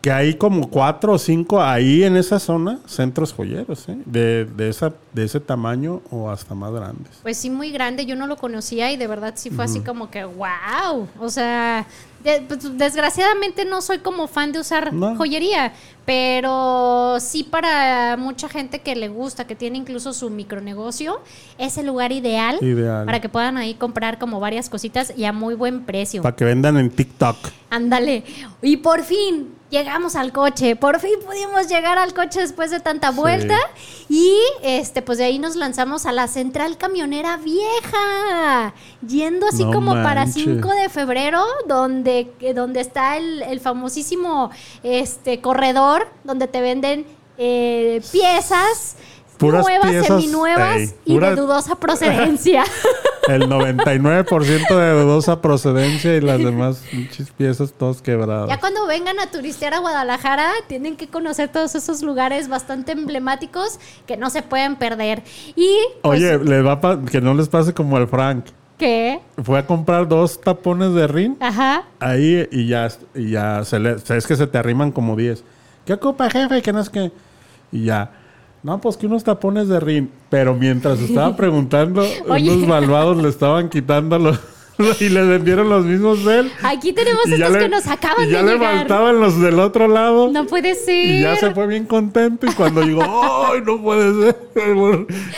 que 0.00 0.12
hay 0.12 0.34
como 0.34 0.68
cuatro 0.68 1.14
o 1.14 1.18
cinco 1.18 1.62
ahí 1.62 2.04
en 2.04 2.16
esa 2.16 2.38
zona, 2.38 2.78
centros 2.84 3.32
joyeros, 3.32 3.88
¿eh? 3.88 3.96
de, 4.04 4.44
de, 4.44 4.68
esa, 4.68 4.92
de 5.14 5.24
ese 5.24 5.40
tamaño 5.40 6.02
o 6.10 6.28
hasta 6.30 6.54
más 6.54 6.72
grandes. 6.74 7.10
Pues 7.22 7.38
sí, 7.38 7.48
muy 7.48 7.70
grande, 7.70 8.04
yo 8.04 8.14
no 8.14 8.26
lo 8.26 8.36
conocía 8.36 8.92
y 8.92 8.98
de 8.98 9.06
verdad 9.06 9.32
sí 9.36 9.48
fue 9.48 9.64
así 9.64 9.80
como 9.80 10.10
que, 10.10 10.24
wow. 10.26 11.08
O 11.18 11.30
sea, 11.30 11.86
desgraciadamente 12.24 13.64
no 13.64 13.80
soy 13.82 13.98
como 13.98 14.26
fan 14.26 14.52
de 14.52 14.58
usar 14.60 14.92
No. 14.92 15.14
joyería, 15.16 15.72
pero 16.06 17.16
sí 17.20 17.44
para 17.44 18.16
mucha 18.16 18.48
gente 18.48 18.80
que 18.80 18.96
le 18.96 19.08
gusta, 19.08 19.46
que 19.46 19.54
tiene 19.54 19.78
incluso 19.78 20.12
su 20.12 20.30
micronegocio, 20.30 21.20
es 21.58 21.76
el 21.78 21.86
lugar 21.86 22.12
ideal, 22.12 22.58
Ideal. 22.62 23.04
para 23.06 23.20
que 23.20 23.28
puedan 23.28 23.56
ahí 23.56 23.74
comprar 23.74 24.18
como 24.18 24.40
varias 24.40 24.68
cositas 24.68 25.12
y 25.16 25.24
a 25.24 25.32
muy 25.32 25.54
buen 25.54 25.84
precio. 25.84 26.22
Para 26.22 26.36
que 26.36 26.44
vendan 26.44 26.78
en 26.78 26.90
TikTok. 26.90 27.36
Ándale. 27.70 28.24
Y 28.62 28.78
por 28.78 29.02
fin 29.02 29.48
llegamos 29.70 30.14
al 30.16 30.32
coche. 30.32 30.76
Por 30.76 31.00
fin 31.00 31.14
pudimos 31.26 31.68
llegar 31.68 31.98
al 31.98 32.14
coche 32.14 32.40
después 32.40 32.70
de 32.70 32.80
tanta 32.80 33.10
vuelta. 33.10 33.56
Y 34.08 34.36
este, 34.62 35.02
pues 35.02 35.18
de 35.18 35.24
ahí 35.24 35.38
nos 35.38 35.56
lanzamos 35.56 36.06
a 36.06 36.12
la 36.12 36.28
central 36.28 36.76
camionera 36.78 37.36
vieja. 37.38 38.74
Yendo 39.06 39.46
así 39.48 39.64
No 39.64 39.72
como 39.72 39.92
para 39.94 40.24
manches. 40.26 40.44
5 40.44 40.68
de 40.68 40.88
febrero, 40.88 41.44
donde, 41.66 42.32
que- 42.38 42.54
donde 42.54 42.80
está 42.80 43.16
el, 43.16 43.42
el 43.42 43.60
famosísimo 43.60 44.50
este 44.82 45.40
corredor, 45.40 46.08
donde 46.24 46.46
te 46.48 46.60
venden 46.60 47.06
eh, 47.38 48.00
piezas. 48.12 48.96
Puras 49.44 49.64
nuevas, 49.64 49.90
piezas, 49.90 50.06
seminuevas 50.22 50.76
ey, 50.76 50.90
y 51.04 51.14
pura- 51.14 51.30
de 51.30 51.36
dudosa 51.36 51.74
procedencia. 51.76 52.64
El 53.28 53.48
99% 53.48 54.76
de 54.76 54.90
dudosa 55.02 55.40
procedencia 55.40 56.14
y 56.14 56.20
las 56.20 56.38
demás 56.38 56.82
piezas 57.38 57.72
todas 57.72 58.02
quebradas. 58.02 58.48
Ya 58.50 58.60
cuando 58.60 58.86
vengan 58.86 59.18
a 59.18 59.30
turistear 59.30 59.72
a 59.72 59.78
Guadalajara, 59.78 60.50
tienen 60.66 60.96
que 60.96 61.08
conocer 61.08 61.48
todos 61.48 61.74
esos 61.74 62.02
lugares 62.02 62.48
bastante 62.48 62.92
emblemáticos 62.92 63.78
que 64.06 64.18
no 64.18 64.28
se 64.28 64.42
pueden 64.42 64.76
perder. 64.76 65.22
Y 65.56 65.74
pues, 66.02 66.20
Oye, 66.20 66.38
le 66.38 66.60
va 66.60 66.80
pa- 66.82 67.00
que 67.10 67.22
no 67.22 67.32
les 67.32 67.48
pase 67.48 67.72
como 67.72 67.96
al 67.96 68.08
Frank. 68.08 68.44
¿qué? 68.76 69.20
Fue 69.42 69.58
a 69.60 69.66
comprar 69.66 70.06
dos 70.08 70.40
tapones 70.40 70.92
de 70.94 71.06
rin 71.06 71.36
Ajá. 71.40 71.84
ahí 72.00 72.46
y 72.50 72.66
ya, 72.66 72.88
y 73.14 73.30
ya 73.30 73.64
se 73.64 73.78
le, 73.78 73.92
es 74.08 74.26
que 74.26 74.34
se 74.36 74.46
te 74.48 74.58
arriman 74.58 74.90
como 74.92 75.16
10. 75.16 75.44
¿Qué 75.86 75.92
ocupa, 75.94 76.28
jefe? 76.28 76.60
Que 76.60 76.72
no 76.72 76.80
es 76.80 76.90
que. 76.90 77.10
Y 77.72 77.84
ya. 77.84 78.10
No, 78.64 78.80
pues 78.80 78.96
que 78.96 79.06
unos 79.06 79.22
tapones 79.22 79.68
de 79.68 79.78
rin. 79.78 80.10
Pero 80.30 80.54
mientras 80.54 80.98
estaba 80.98 81.36
preguntando, 81.36 82.04
unos 82.26 82.66
malvados 82.66 83.18
le 83.22 83.28
estaban 83.28 83.68
quitando 83.68 84.18
los, 84.18 84.40
y 85.00 85.10
le 85.10 85.22
vendieron 85.22 85.68
los 85.68 85.84
mismos 85.84 86.24
de 86.24 86.40
él. 86.40 86.52
Aquí 86.62 86.94
tenemos 86.94 87.26
estos 87.26 87.56
que 87.58 87.68
nos 87.68 87.86
acaban 87.86 88.26
y 88.26 88.32
ya 88.32 88.38
de 88.38 88.44
le 88.44 88.52
llegar. 88.54 88.78
faltaban 88.78 89.20
los 89.20 89.38
del 89.38 89.60
otro 89.60 89.86
lado. 89.86 90.30
No 90.32 90.46
puede 90.46 90.74
ser. 90.74 91.06
Y 91.10 91.20
ya 91.20 91.36
se 91.36 91.50
fue 91.52 91.66
bien 91.66 91.84
contento. 91.84 92.46
Y 92.46 92.52
cuando 92.54 92.82
llegó, 92.82 93.02
¡ay, 93.52 93.60
no 93.64 93.80
puede 93.82 94.32
ser! 94.32 94.36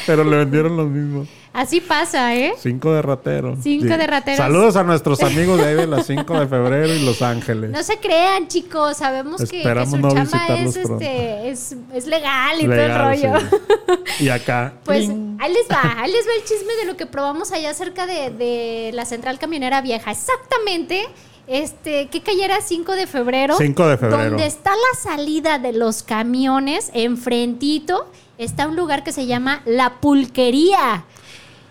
Pero 0.07 0.25
le 0.25 0.37
vendieron 0.37 0.77
los 0.77 0.89
mismos. 0.89 1.29
Así 1.57 1.81
pasa, 1.81 2.35
¿eh? 2.37 2.53
Cinco 2.59 2.93
de 2.93 3.01
ratero. 3.01 3.57
Cinco 3.63 3.97
de 3.97 4.07
rateros. 4.07 4.37
Saludos 4.37 4.77
a 4.77 4.85
nuestros 4.85 5.23
amigos 5.23 5.57
de 5.59 5.65
ahí 5.65 5.75
de 5.75 5.87
las 5.87 6.07
5 6.07 6.41
de 6.41 6.47
febrero 6.49 6.93
y 6.95 7.03
Los 7.03 7.23
Ángeles. 7.23 7.71
No 7.71 7.83
se 7.83 7.97
crean, 7.97 8.47
chicos. 8.47 8.99
Sabemos 8.99 9.41
que, 9.41 9.63
que 9.63 9.87
su 9.87 9.97
no 9.97 10.13
chamba 10.13 10.49
es, 10.49 10.77
este, 10.77 11.49
es, 11.49 11.75
es 11.95 12.07
legal 12.07 12.61
y 12.61 12.67
Legal, 12.67 12.91
todo 12.91 13.11
el 13.11 13.23
rollo. 13.23 13.41
sí. 13.41 13.57
Y 14.27 14.29
acá. 14.29 14.75
Pues 14.85 15.09
ahí 15.09 15.53
les 15.53 15.67
va, 15.71 16.03
ahí 16.03 16.13
les 16.13 16.27
va 16.27 16.31
el 16.39 16.45
chisme 16.45 16.75
de 16.75 16.85
lo 16.85 16.95
que 16.99 17.07
probamos 17.07 17.51
allá 17.53 17.73
cerca 17.73 18.07
de, 18.07 18.29
de 18.29 18.91
la 18.93 19.07
central 19.07 19.39
camionera 19.39 19.81
vieja. 19.81 20.11
Exactamente, 20.11 21.07
este, 21.47 22.09
¿qué 22.09 22.21
calle 22.21 22.45
era? 22.45 22.61
5 22.61 22.93
de 22.93 23.07
febrero. 23.07 23.57
5 23.57 23.87
de 23.89 23.97
febrero. 23.97 24.29
Donde 24.29 24.47
está 24.47 24.73
la 24.73 25.01
salida 25.01 25.59
de 25.59 25.73
los 25.73 26.03
camiones, 26.03 26.91
enfrentito, 26.93 28.11
está 28.37 28.67
un 28.69 28.77
lugar 28.77 29.05
que 29.05 29.13
se 29.13 29.25
llama 29.25 29.63
La 29.65 30.01
Pulquería. 30.01 31.05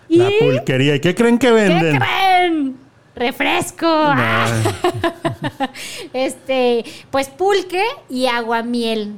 Y, 0.08 0.18
La 0.18 0.30
pulquería. 0.40 0.94
¿Y 0.96 1.00
qué 1.00 1.14
creen 1.14 1.38
que 1.38 1.48
¿Qué 1.48 1.52
venden? 1.52 1.98
creen? 1.98 2.76
Refresco. 3.14 3.86
Nah. 3.86 4.46
este, 6.12 6.84
pues 7.10 7.28
pulque 7.28 7.82
y 8.08 8.26
aguamiel. 8.26 9.14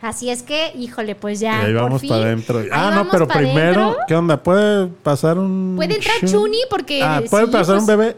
Así 0.00 0.30
es 0.30 0.42
que, 0.42 0.72
híjole, 0.76 1.14
pues 1.14 1.40
ya. 1.40 1.62
Y 1.62 1.66
ahí 1.66 1.72
por 1.72 1.82
vamos 1.82 2.00
fin. 2.00 2.10
para 2.10 2.22
adentro. 2.22 2.58
Ahí 2.58 2.68
Ah, 2.72 2.92
no, 2.94 3.10
pero 3.10 3.26
primero. 3.26 3.96
¿qué 4.06 4.14
onda? 4.14 4.42
¿Puede 4.42 4.86
pasar 4.86 5.38
un. 5.38 5.74
Puede 5.76 5.96
entrar 5.96 6.16
chun? 6.20 6.28
Chuni 6.28 6.58
porque. 6.70 7.02
Ah, 7.02 7.22
¿puede 7.28 7.46
sí, 7.46 7.52
pasar 7.52 7.78
un 7.78 7.86
pues, 7.86 7.98
bebé? 7.98 8.16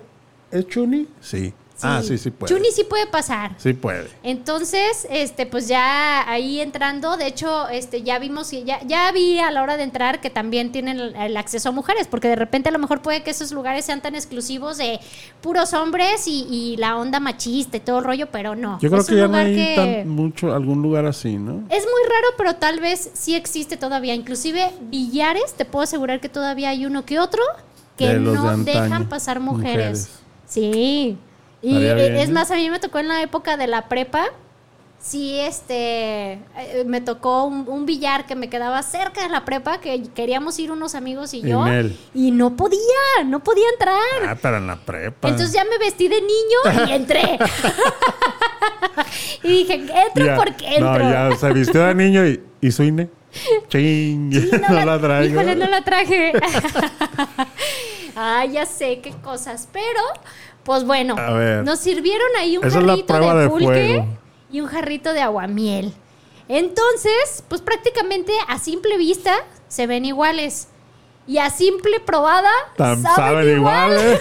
¿Es 0.51 0.67
Chuni? 0.69 1.07
Sí. 1.21 1.53
Ah, 1.83 2.03
sí, 2.03 2.19
sí 2.19 2.31
puede. 2.31 2.53
Chuni 2.55 2.71
sí 2.73 2.85
puede 2.85 3.07
pasar. 3.07 3.53
Sí 3.59 3.73
puede. 3.73 4.09
Entonces, 4.25 5.07
este, 5.11 5.47
pues 5.47 5.69
ya 5.69 6.29
ahí 6.29 6.61
entrando, 6.61 7.17
de 7.17 7.27
hecho, 7.27 7.69
este, 7.69 8.03
ya 8.03 8.19
vimos, 8.19 8.51
ya, 8.51 8.81
ya 8.85 9.13
vi 9.13 9.39
a 9.39 9.51
la 9.51 9.63
hora 9.63 9.77
de 9.77 9.85
entrar 9.85 10.21
que 10.21 10.31
también 10.31 10.73
tienen 10.73 10.99
el, 10.99 11.15
el 11.17 11.37
acceso 11.37 11.69
a 11.69 11.73
mujeres, 11.73 12.07
porque 12.09 12.29
de 12.29 12.37
repente 12.37 12.69
a 12.69 12.73
lo 12.73 12.79
mejor 12.79 13.01
puede 13.03 13.23
que 13.23 13.31
esos 13.31 13.53
lugares 13.53 13.85
sean 13.85 14.01
tan 14.01 14.15
exclusivos 14.15 14.79
de 14.79 14.99
puros 15.41 15.73
hombres 15.73 16.27
y, 16.27 16.47
y 16.51 16.77
la 16.79 16.97
onda 16.97 17.21
machista 17.21 17.77
y 17.77 17.81
todo 17.81 17.99
el 18.01 18.05
rollo, 18.05 18.29
pero 18.33 18.57
no. 18.57 18.79
Yo 18.81 18.89
creo 18.91 19.03
Es 19.03 19.09
que 19.09 19.17
ya 19.17 19.29
no 19.29 19.37
hay 19.37 19.55
que- 19.55 19.75
tan 19.77 20.09
mucho, 20.09 20.53
algún 20.55 20.83
lugar 20.83 21.07
así, 21.07 21.37
¿no? 21.37 21.63
Es 21.71 21.85
muy 21.85 22.03
raro, 22.09 22.27
pero 22.37 22.57
tal 22.57 22.81
vez 22.81 23.11
sí 23.15 23.35
existe 23.35 23.77
todavía. 23.77 24.15
Inclusive 24.15 24.71
billares, 24.83 25.55
te 25.55 25.65
puedo 25.65 25.85
asegurar 25.85 26.21
que 26.21 26.29
todavía 26.29 26.71
hay 26.71 26.87
uno 26.87 27.05
que 27.05 27.19
otro 27.21 27.43
que 27.97 28.07
De 28.09 28.21
los 28.21 28.35
de 28.35 28.41
no 28.41 28.57
dejan 28.65 29.09
pasar 29.09 29.41
mujeres. 29.41 30.09
mujeres. 30.09 30.09
Sí. 30.47 31.19
Y 31.63 31.71
Estaría 31.75 31.95
bien, 31.95 32.17
es 32.17 32.31
más, 32.31 32.51
a 32.51 32.55
mí 32.55 32.71
me 32.71 32.79
tocó 32.79 32.99
en 32.99 33.09
la 33.09 33.23
época 33.23 33.57
de 33.57 33.67
la 33.67 33.89
prepa. 33.89 34.27
Sí, 35.01 35.39
este, 35.39 36.33
eh, 36.33 36.85
me 36.85 37.01
tocó 37.01 37.45
un, 37.45 37.69
un 37.69 37.87
billar 37.87 38.27
que 38.27 38.35
me 38.35 38.51
quedaba 38.51 38.83
cerca 38.83 39.23
de 39.23 39.29
la 39.29 39.45
prepa, 39.45 39.79
que 39.81 40.03
queríamos 40.15 40.59
ir 40.59 40.73
unos 40.73 40.97
amigos 40.97 41.35
y 41.35 41.43
yo. 41.43 41.65
Y 42.15 42.33
no 42.33 42.57
podía, 42.57 43.25
no 43.25 43.43
podía 43.43 43.69
entrar. 43.73 43.97
Ah, 44.27 44.37
pero 44.41 44.57
en 44.57 44.67
la 44.67 44.77
prepa. 44.77 45.29
Entonces 45.29 45.55
ya 45.55 45.65
me 45.65 45.79
vestí 45.79 46.09
de 46.09 46.21
niño 46.21 46.89
y 46.89 46.93
entré. 46.95 47.23
y 49.45 49.49
dije, 49.49 49.75
entro 49.75 50.27
Ya, 50.27 50.37
porque 50.37 50.67
entro. 50.67 50.99
No, 50.99 51.11
ya 51.31 51.37
se 51.37 51.53
vistió 51.53 51.87
de 51.87 51.95
niño 51.95 52.27
y, 52.27 52.43
y 52.61 52.73
su 52.73 52.83
INE. 52.83 53.09
Ching, 53.69 54.33
Sí, 54.33 54.51
no, 54.69 54.85
la, 54.85 54.99
traigo. 55.01 55.35
Híjole, 55.35 55.55
no 55.57 55.67
la 55.67 55.83
traje. 55.83 56.33
Ay, 58.17 58.53
ya 58.53 58.67
sé 58.67 59.01
qué 59.01 59.13
cosas. 59.23 59.69
Pero, 59.73 60.01
pues 60.69 60.85
bueno, 60.85 61.17
A 61.19 61.33
ver. 61.33 61.65
nos 61.65 61.79
sirvieron 61.79 62.29
ahí 62.39 62.59
un 62.59 62.65
Esa 62.67 62.79
es 62.81 62.85
la 62.85 62.91
jarrito 62.93 63.15
de 63.35 63.43
de 63.43 63.49
pulque 63.49 64.05
y 64.53 64.61
un 64.61 64.67
jarrito 64.67 65.15
de 65.15 65.23
aguamiel. 65.23 65.95
Entonces, 66.47 67.43
pues 67.49 67.63
prácticamente 67.63 68.35
a 68.47 68.59
simple 68.59 68.99
vista 68.99 69.35
se 69.69 69.87
ven 69.87 70.05
iguales. 70.05 70.69
Y 71.27 71.39
a 71.39 71.49
simple 71.49 72.01
probada 72.01 72.51
Tam- 72.77 73.01
saben, 73.03 73.17
saben 73.17 73.57
igual. 73.57 73.93
igual, 73.93 74.07
¿eh? 74.13 74.19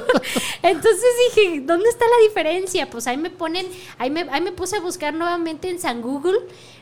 Entonces 0.62 1.04
dije, 1.36 1.60
¿dónde 1.60 1.90
está 1.90 2.06
la 2.06 2.26
diferencia? 2.26 2.88
Pues 2.88 3.06
ahí 3.06 3.18
me 3.18 3.28
ponen, 3.28 3.66
ahí 3.98 4.08
me, 4.08 4.26
ahí 4.30 4.40
me 4.40 4.52
puse 4.52 4.76
a 4.76 4.80
buscar 4.80 5.12
nuevamente 5.12 5.68
en 5.68 5.78
San 5.78 6.00
Google, 6.00 6.38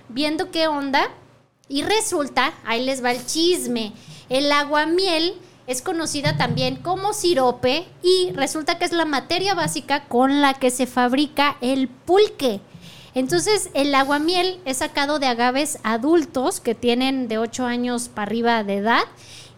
viendo 0.09 0.53
qué 0.53 0.69
onda. 0.69 1.09
Y 1.69 1.83
resulta, 1.83 2.53
ahí 2.65 2.85
les 2.85 3.03
va 3.03 3.11
el 3.11 3.27
chisme, 3.27 3.93
el 4.29 4.51
aguamiel 4.53 5.35
es 5.71 5.83
conocida 5.83 6.37
también 6.37 6.75
como 6.75 7.13
sirope 7.13 7.87
y 8.03 8.33
resulta 8.33 8.77
que 8.77 8.85
es 8.85 8.91
la 8.91 9.05
materia 9.05 9.55
básica 9.55 10.03
con 10.09 10.41
la 10.41 10.55
que 10.55 10.69
se 10.69 10.89
fabrica 10.89 11.59
el 11.61 11.87
pulque. 11.87 12.61
Entonces, 13.15 13.71
el 13.75 13.95
aguamiel 13.95 14.59
es 14.65 14.79
sacado 14.79 15.21
de 15.21 15.29
agaves 15.29 15.79
adultos 15.85 16.59
que 16.59 16.75
tienen 16.75 17.29
de 17.29 17.39
8 17.39 17.67
años 17.67 18.09
para 18.09 18.23
arriba 18.23 18.65
de 18.65 18.79
edad 18.79 19.05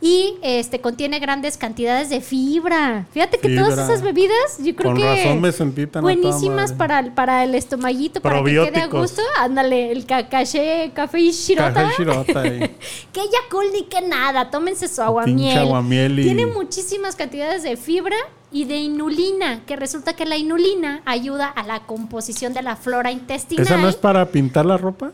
y 0.05 0.35
este 0.43 0.81
contiene 0.81 1.21
grandes 1.21 1.57
cantidades 1.57 2.11
de 2.11 2.21
fibra. 2.21 3.07
Fíjate 3.12 3.38
que 3.38 3.55
todas 3.57 3.79
esas 3.79 4.03
bebidas, 4.03 4.59
yo 4.59 4.75
creo 4.75 4.91
Con 4.91 5.01
que 5.01 5.05
razón 5.07 5.41
me 5.41 5.53
sentí 5.53 5.87
tan 5.87 6.03
buenísimas 6.03 6.73
para 6.73 6.99
el, 6.99 7.12
para 7.12 7.45
el 7.45 7.55
estomaguito, 7.55 8.21
para 8.21 8.43
que 8.43 8.51
quede 8.51 8.81
a 8.81 8.88
gusto. 8.88 9.23
Ándale, 9.38 9.93
el 9.93 10.05
cacaché, 10.05 10.91
café 10.93 11.21
y 11.21 11.31
shirota. 11.31 11.73
Café 11.73 11.95
shirota 11.99 12.47
y- 12.49 12.59
que 13.12 13.21
Yakult 13.21 13.73
ni 13.73 13.85
que 13.85 14.01
nada, 14.01 14.51
tómense 14.51 14.88
su 14.88 15.01
aguamiel. 15.03 15.57
Aguamiel 15.57 16.19
y- 16.19 16.25
Tiene 16.25 16.47
muchísimas 16.47 17.15
cantidades 17.15 17.62
de 17.62 17.77
fibra 17.77 18.17
y 18.51 18.65
de 18.65 18.79
inulina, 18.79 19.61
que 19.67 19.77
resulta 19.77 20.15
que 20.17 20.27
la 20.27 20.37
inulina 20.37 21.01
ayuda 21.07 21.47
a 21.47 21.62
la 21.62 21.85
composición 21.87 22.53
de 22.55 22.62
la 22.62 22.75
flora 22.75 23.12
intestinal. 23.12 23.65
¿Esa 23.65 23.77
no 23.77 23.88
es 23.88 23.95
para 23.95 24.27
pintar 24.27 24.67
la 24.67 24.77
ropa? 24.77 25.12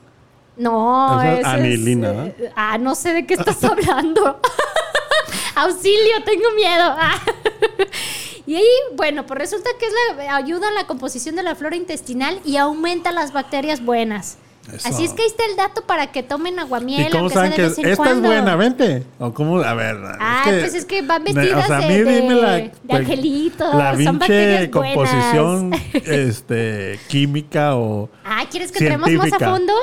No, 0.57 1.21
Esa 1.23 1.39
es 1.39 1.47
anilina, 1.47 2.27
eh, 2.27 2.51
ah, 2.57 2.79
no 2.79 2.97
sé 2.97 3.13
de 3.13 3.27
qué 3.27 3.35
estás 3.35 3.63
hablando. 3.65 4.41
Auxilio, 5.63 6.23
tengo 6.25 6.51
miedo. 6.57 6.97
Y 8.47 8.57
ahí, 8.57 8.65
bueno, 8.95 9.27
pues 9.27 9.39
resulta 9.39 9.69
que 9.79 9.85
es 9.85 9.93
la, 10.17 10.35
ayuda 10.37 10.69
a 10.69 10.73
la 10.73 10.87
composición 10.87 11.37
de 11.37 11.43
la 11.43 11.55
flora 11.55 11.77
intestinal 11.77 12.41
y 12.47 12.57
aumenta 12.57 13.13
las 13.13 13.35
bacterias 13.35 13.85
buenas. 13.85 14.39
Eso. 14.73 14.89
Así 14.89 15.05
es 15.05 15.13
que 15.13 15.21
ahí 15.23 15.29
está 15.29 15.45
el 15.45 15.55
dato 15.57 15.83
para 15.83 16.07
que 16.13 16.23
tomen 16.23 16.59
aguamiel. 16.59 17.09
¿Y 17.09 17.11
cómo 17.11 17.29
saben 17.29 17.51
de 17.51 17.57
que 17.57 17.65
esta 17.67 17.89
es 17.91 17.97
cuando. 17.99 18.29
buena? 18.29 18.57
Vente. 18.57 19.03
¿O 19.19 19.35
cómo? 19.35 19.61
A 19.61 19.75
ver. 19.75 19.99
Ah, 20.19 20.45
es 20.47 20.51
que, 20.55 20.61
pues 20.61 20.75
es 20.75 20.85
que 20.87 21.03
van 21.03 21.25
vestidas 21.25 21.65
o 21.65 21.67
sea, 21.67 21.77
a 21.77 21.81
de- 21.81 21.89
mí 21.89 21.95
dime 22.11 22.35
de- 22.35 22.41
la, 22.41 22.53
de 22.57 22.73
angelitos, 22.89 23.75
La 23.75 23.93
son 24.03 24.19
pinche 24.19 24.71
composición 24.71 25.73
este, 26.07 26.99
química 27.09 27.77
o. 27.77 28.09
Ah, 28.25 28.45
¿quieres 28.51 28.73
que 28.73 28.79
entremos 28.79 29.11
más 29.11 29.33
a 29.35 29.39
fondo? 29.39 29.75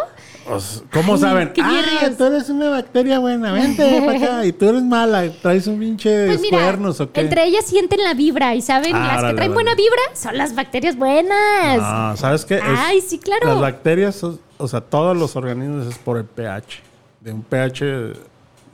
¿Cómo 0.94 1.18
saben? 1.18 1.52
qué 1.54 1.62
Ah, 1.64 1.82
tú 2.18 2.24
eres 2.26 2.50
una 2.50 2.70
bacteria 2.70 3.20
buena, 3.20 3.52
vente 3.52 4.02
para 4.06 4.18
acá. 4.18 4.46
Y 4.46 4.54
tú 4.54 4.70
eres 4.70 4.84
mala, 4.84 5.30
traes 5.42 5.66
un 5.68 5.80
pinche 5.80 6.28
Pues 6.28 6.42
mira, 6.42 6.60
cuernos 6.60 7.00
o 7.02 7.12
qué. 7.12 7.22
entre 7.22 7.46
ellas 7.46 7.66
sienten 7.66 8.04
la 8.04 8.14
vibra 8.14 8.54
y 8.56 8.62
saben, 8.62 8.96
Ah, 8.96 9.14
las 9.22 9.24
que 9.32 9.34
traen 9.36 9.54
buena 9.54 9.74
vibra 9.76 10.02
son 10.14 10.38
las 10.38 10.54
bacterias 10.56 10.96
buenas. 10.98 11.78
No, 11.78 12.16
¿sabes 12.18 12.46
qué? 12.46 12.56
Es- 12.56 12.64
Ay, 12.64 13.02
sí, 13.02 13.18
claro. 13.18 13.48
Las 13.50 13.60
bacterias, 13.62 14.24
o- 14.24 14.40
o 14.58 14.68
sea, 14.68 14.82
todos 14.82 15.18
los 15.18 15.36
organismos 15.36 15.88
es 15.88 15.98
por 15.98 16.18
el 16.18 16.26
pH. 16.26 16.82
De 17.22 17.32
un 17.34 17.42
pH. 17.42 18.14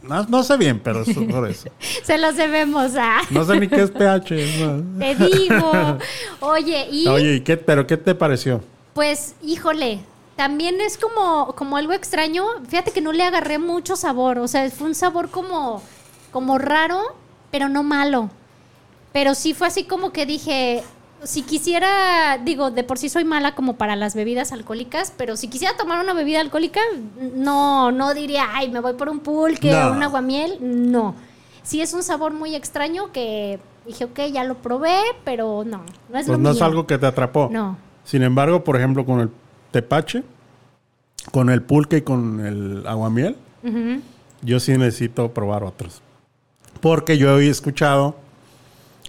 No, 0.04 0.24
no 0.24 0.44
sé 0.44 0.58
bien, 0.58 0.80
pero 0.84 1.04
es 1.04 1.14
por 1.32 1.50
eso. 1.50 1.70
Se 2.04 2.18
los 2.18 2.36
debemos 2.36 2.96
a. 2.98 3.20
No 3.30 3.46
sé 3.46 3.60
ni 3.60 3.68
qué 3.68 3.82
es 3.84 3.92
pH. 3.92 4.60
no. 4.60 5.00
Te 5.00 5.16
digo. 5.16 5.98
Oye, 6.42 6.88
y 6.92 7.08
Oye, 7.08 7.36
¿y 7.36 7.42
qué, 7.42 7.56
pero 7.56 7.88
qué 7.88 7.96
te 7.98 8.14
pareció? 8.14 8.62
pues, 8.94 9.36
híjole, 9.42 10.00
también 10.36 10.82
es 10.82 10.98
como, 10.98 11.54
como 11.56 11.78
algo 11.78 11.94
extraño. 11.94 12.44
Fíjate 12.68 12.92
que 12.92 13.02
no 13.02 13.12
le 13.12 13.24
agarré 13.24 13.60
mucho 13.60 13.96
sabor. 13.96 14.40
O 14.40 14.48
sea, 14.48 14.70
fue 14.72 14.88
un 14.88 14.96
sabor 14.96 15.30
como, 15.30 15.82
como 16.32 16.58
raro, 16.58 17.00
pero 17.52 17.70
no 17.70 17.84
malo. 17.84 18.30
Pero 19.14 19.36
sí 19.36 19.54
fue 19.54 19.68
así 19.68 19.84
como 19.84 20.12
que 20.12 20.26
dije, 20.26 20.84
si 21.24 21.44
quisiera, 21.44 22.40
digo, 22.44 22.72
de 22.72 22.84
por 22.84 22.98
sí 22.98 23.10
soy 23.10 23.26
mala 23.26 23.56
como 23.56 23.76
para 23.76 23.96
las 23.96 24.16
bebidas 24.16 24.52
alcohólicas, 24.52 25.14
pero 25.18 25.36
si 25.36 25.48
quisiera 25.50 25.76
tomar 25.78 26.04
una 26.04 26.14
bebida 26.14 26.40
alcohólica, 26.40 26.80
no, 27.36 27.92
no 27.92 28.14
diría, 28.14 28.46
ay, 28.54 28.70
me 28.72 28.80
voy 28.80 28.94
por 28.94 29.10
un 29.10 29.20
pulque 29.20 29.72
No. 29.72 29.90
o 29.90 29.92
un 29.92 30.02
aguamiel. 30.04 30.58
No. 30.62 31.14
Sí 31.64 31.82
es 31.82 31.94
un 31.94 32.04
sabor 32.04 32.34
muy 32.34 32.56
extraño 32.56 33.12
que 33.12 33.60
dije, 33.86 34.06
ok, 34.06 34.20
ya 34.32 34.44
lo 34.44 34.56
probé, 34.56 34.98
pero 35.24 35.64
no, 35.66 35.78
no 36.10 36.18
es 36.18 36.26
Pues 36.26 36.28
lo 36.28 36.38
no 36.38 36.52
es 36.52 36.62
algo 36.62 36.88
que 36.88 36.98
te 36.98 37.06
atrapó. 37.06 37.50
No. 37.52 37.78
Sin 38.04 38.24
embargo, 38.24 38.64
por 38.64 38.78
ejemplo, 38.78 39.06
con 39.06 39.20
el 39.20 39.30
tepache, 39.72 40.24
con 41.32 41.50
el 41.50 41.62
pulque 41.62 41.98
y 41.98 42.02
con 42.02 42.40
el 42.46 42.86
aguamiel, 42.88 43.36
Ujú. 43.64 44.02
yo 44.42 44.60
sí 44.60 44.72
necesito 44.78 45.34
probar 45.34 45.64
otros. 45.64 46.02
Porque 46.80 47.18
yo 47.18 47.40
he 47.40 47.48
escuchado 47.50 48.16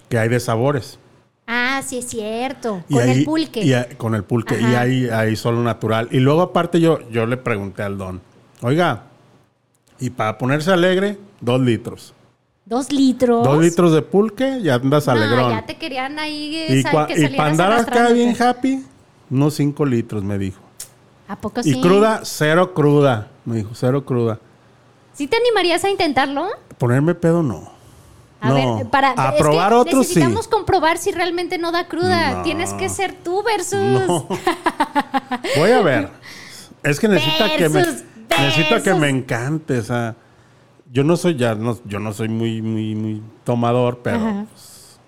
que 0.09 0.18
hay 0.18 0.29
de 0.29 0.40
sabores. 0.40 0.98
Ah, 1.46 1.81
sí 1.85 1.98
es 1.98 2.07
cierto. 2.09 2.83
Y 2.88 2.94
Con 2.94 3.03
ahí- 3.03 3.18
el 3.20 3.25
pulque. 3.25 3.64
y 3.64 3.72
a- 3.72 3.88
con 3.96 4.14
el 4.14 4.25
pulque. 4.25 4.61
Y 4.61 4.64
hay, 4.75 5.09
hay 5.09 5.37
solo 5.37 5.62
natural. 5.62 6.09
Y 6.11 6.18
luego 6.20 6.42
aparte 6.42 6.81
yo, 6.81 6.98
yo 7.11 7.27
le 7.27 7.37
pregunté 7.37 7.83
al 7.83 7.98
don, 7.98 8.20
oiga, 8.61 9.05
y 9.98 10.11
para 10.11 10.37
ponerse 10.38 10.70
alegre, 10.72 11.18
dos 11.40 11.61
litros. 11.61 12.14
Dos 12.64 12.92
litros. 12.92 13.44
Dos 13.44 13.61
litros 13.61 13.92
de 13.92 14.03
pulque 14.03 14.59
y 14.62 14.68
andas 14.68 15.07
No, 15.07 15.12
alegrón. 15.12 15.51
ya 15.51 15.66
te 15.66 15.77
querían 15.79 16.18
ahí 16.18 16.46
y 16.68 16.83
que 16.85 17.20
y 17.25 17.37
para 17.37 17.51
andar 17.51 17.72
acá 17.72 18.11
bien 18.12 18.37
happy, 18.40 18.85
unos 19.33 19.55
cinco 19.55 19.85
litros, 19.85 20.23
me 20.23 20.38
dijo. 20.38 20.61
¿A 21.27 21.37
poco 21.37 21.62
sí? 21.62 21.71
Y 21.71 21.81
cruda, 21.81 22.21
cero 22.25 22.75
cruda. 22.75 23.29
Me 23.45 23.57
dijo, 23.57 23.71
cero 23.75 24.05
cruda. 24.05 24.38
¿Sí 25.14 25.27
te 25.27 25.37
animarías 25.37 25.83
a 25.85 25.90
intentarlo? 25.90 26.47
Ponerme 26.79 27.14
pedo, 27.14 27.42
no. 27.42 27.73
A 28.40 28.49
no. 28.49 28.77
ver, 28.77 28.87
para 28.88 29.11
a 29.11 29.37
probar 29.37 29.73
otros 29.73 30.07
sí. 30.07 30.14
necesitamos 30.14 30.49
comprobar 30.49 30.99
si 30.99 31.12
realmente 31.12 31.59
no 31.59 31.73
da 31.73 31.88
cruda. 31.88 32.35
No. 32.38 32.42
Tienes 32.42 32.75
que 32.75 32.88
ser 32.88 33.14
tú 33.14 33.42
versus. 33.42 33.79
No. 33.79 34.29
Voy 35.57 35.71
a 35.71 35.81
ver. 35.81 36.11
Es 36.83 37.01
que 37.01 37.09
necesita 37.09 37.57
que 37.57 37.68
me 37.68 37.83
Versus, 37.83 38.05
necesita 38.29 38.83
que 38.83 38.95
me 38.95 39.09
encante, 39.09 39.79
o 39.79 39.83
sea, 39.83 40.16
yo 40.90 41.05
no 41.05 41.16
soy 41.16 41.37
ya 41.37 41.55
no, 41.55 41.79
yo 41.85 42.01
no 42.01 42.12
soy 42.12 42.29
muy 42.29 42.61
muy 42.61 42.95
muy 42.95 43.23
tomador, 43.45 44.01
pero 44.03 44.47
pues, 44.51 44.99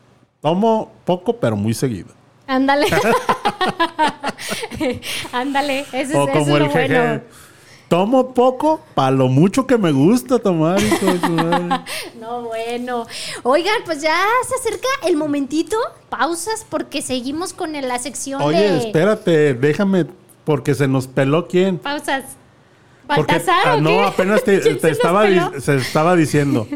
tomo 0.41 0.93
poco 1.05 1.37
pero 1.39 1.57
muy 1.57 1.75
seguido. 1.75 2.24
Ándale. 2.47 2.87
Ándale, 5.33 5.81
ese 5.81 6.01
es, 6.03 6.15
O 6.15 6.29
eso 6.29 6.33
como 6.33 6.41
es 6.43 6.49
el 6.49 6.63
lo 6.65 6.69
bueno. 6.71 6.89
jeje. 6.89 7.23
Tomo 7.89 8.33
poco 8.35 8.81
para 8.95 9.11
lo 9.11 9.29
mucho 9.29 9.67
que 9.67 9.79
me 9.79 9.93
gusta 9.93 10.39
tomar. 10.39 10.81
No, 12.19 12.43
bueno. 12.43 13.07
Oigan, 13.43 13.83
pues 13.85 14.01
ya 14.01 14.17
se 14.49 14.55
acerca 14.55 14.89
el 15.07 15.17
momentito. 15.17 15.77
Pausas 16.09 16.65
porque 16.69 17.03
seguimos 17.03 17.53
con 17.53 17.73
la 17.73 17.99
sección 17.99 18.41
Oye, 18.41 18.59
de 18.71 18.79
espérate, 18.79 19.55
déjame 19.55 20.07
porque 20.45 20.75
se 20.75 20.89
nos 20.89 21.07
peló 21.07 21.47
quién. 21.47 21.79
pausas. 21.79 22.25
Porque 23.07 23.35
¿Baltasar 23.35 23.69
ah, 23.69 23.75
o 23.75 23.81
no, 23.83 24.03
apenas 24.03 24.43
te, 24.45 24.61
¿Quién 24.61 24.77
te 24.77 24.81
se 24.81 24.89
nos 24.89 24.97
estaba 24.97 25.61
se 25.61 25.77
estaba 25.77 26.17
diciendo. 26.17 26.67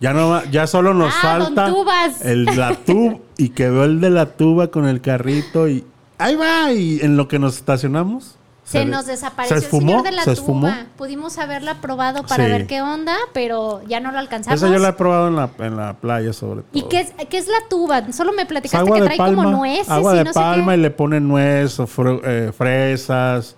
Ya 0.00 0.12
no 0.14 0.42
ya 0.46 0.66
solo 0.66 0.94
nos 0.94 1.12
Ah, 1.16 1.20
falta 1.22 1.66
Tubas. 1.68 2.24
el 2.24 2.44
la 2.46 2.74
tuba 2.74 3.16
y 3.36 3.50
quedó 3.50 3.84
el 3.84 4.00
de 4.00 4.10
la 4.10 4.26
tuba 4.26 4.68
con 4.68 4.86
el 4.86 5.00
carrito 5.02 5.68
y 5.68 5.84
ahí 6.18 6.36
va 6.36 6.72
y 6.72 7.00
en 7.02 7.16
lo 7.18 7.28
que 7.28 7.38
nos 7.38 7.56
estacionamos 7.56 8.36
Se 8.64 8.84
nos 8.86 9.04
desapareció 9.06 9.58
se 9.58 9.64
esfumó, 9.64 9.80
el 9.80 9.88
señor 9.98 10.04
de 10.04 10.12
la 10.12 10.24
se 10.24 10.32
esfumó. 10.32 10.68
tuba. 10.68 10.86
Pudimos 10.96 11.36
haberla 11.38 11.80
probado 11.82 12.22
para 12.22 12.44
Sí. 12.44 12.50
ver 12.50 12.66
qué 12.66 12.80
onda, 12.80 13.14
pero 13.34 13.82
ya 13.88 13.98
no 14.00 14.10
lo 14.12 14.18
alcanzamos. 14.20 14.62
Esa 14.62 14.72
yo 14.72 14.78
la 14.78 14.90
he 14.90 14.92
probado 14.94 15.28
en 15.28 15.36
la, 15.36 15.50
en 15.58 15.76
la 15.76 15.94
playa 15.94 16.32
sobre 16.32 16.62
todo. 16.62 16.70
¿Y 16.72 16.82
qué 16.88 17.00
es, 17.00 17.12
qué 17.28 17.36
es 17.38 17.48
la 17.48 17.68
tuba? 17.68 18.10
Solo 18.12 18.32
me 18.32 18.46
platicaste 18.46 18.78
agua 18.78 18.98
que 19.00 19.04
trae 19.04 19.16
palma, 19.18 19.42
como 19.44 19.56
nueces 19.58 19.90
agua 19.90 20.14
y 20.14 20.18
de 20.18 20.24
no 20.24 20.32
palma 20.32 20.72
sé 20.72 20.76
y 20.76 20.76
qué. 20.78 20.82
le 20.82 20.90
ponen 20.92 21.28
nuez 21.28 21.78
o 21.80 21.88
eh, 22.24 22.52
fresas. 22.56 23.56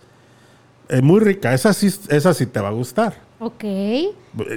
Es 0.88 1.02
muy 1.02 1.20
rica, 1.20 1.52
esa 1.55 1.72
sí, 1.72 1.87
esa 2.09 2.35
sí 2.35 2.46
te 2.46 2.61
va 2.61 2.68
a 2.68 2.72
gustar. 2.72 3.14
Ok. 3.42 3.64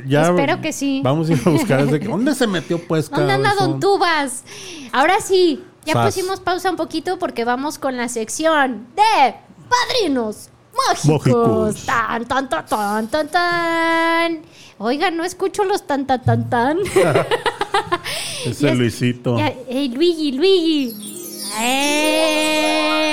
Ya 0.07 0.27
Espero 0.29 0.61
que 0.61 0.71
sí. 0.71 1.01
Vamos 1.03 1.27
a 1.29 1.33
ir 1.33 1.41
a 1.43 1.49
buscar. 1.49 1.99
¿Dónde 1.99 2.35
se 2.35 2.45
metió 2.45 2.79
pues? 2.87 3.09
¿Dónde 3.09 3.33
anda? 3.33 3.55
Don 3.55 3.79
Tubas? 3.79 4.43
Ahora 4.91 5.19
sí, 5.21 5.63
ya 5.85 5.93
Sas. 5.93 6.13
pusimos 6.13 6.39
pausa 6.39 6.69
un 6.69 6.75
poquito 6.77 7.17
porque 7.17 7.45
vamos 7.45 7.79
con 7.79 7.97
la 7.97 8.07
sección 8.09 8.85
de 8.95 9.35
Padrinos 9.67 10.49
Mágicos. 10.89 11.83
Tan, 11.85 12.25
tan, 12.25 12.47
tan, 12.47 12.65
tan, 12.67 13.07
tan, 13.07 13.27
tan. 13.29 14.41
Oigan, 14.77 15.17
no 15.17 15.23
escucho 15.23 15.63
los 15.63 15.87
tan, 15.87 16.05
tan, 16.05 16.21
tan, 16.23 16.49
tan. 16.49 16.77
Ese 18.45 18.69
es- 18.71 18.77
Luisito. 18.77 19.37
Ya, 19.37 19.53
ey, 19.67 19.89
Luigi, 19.89 20.31
Luigi. 20.33 21.14
¡Eh! 21.59 23.05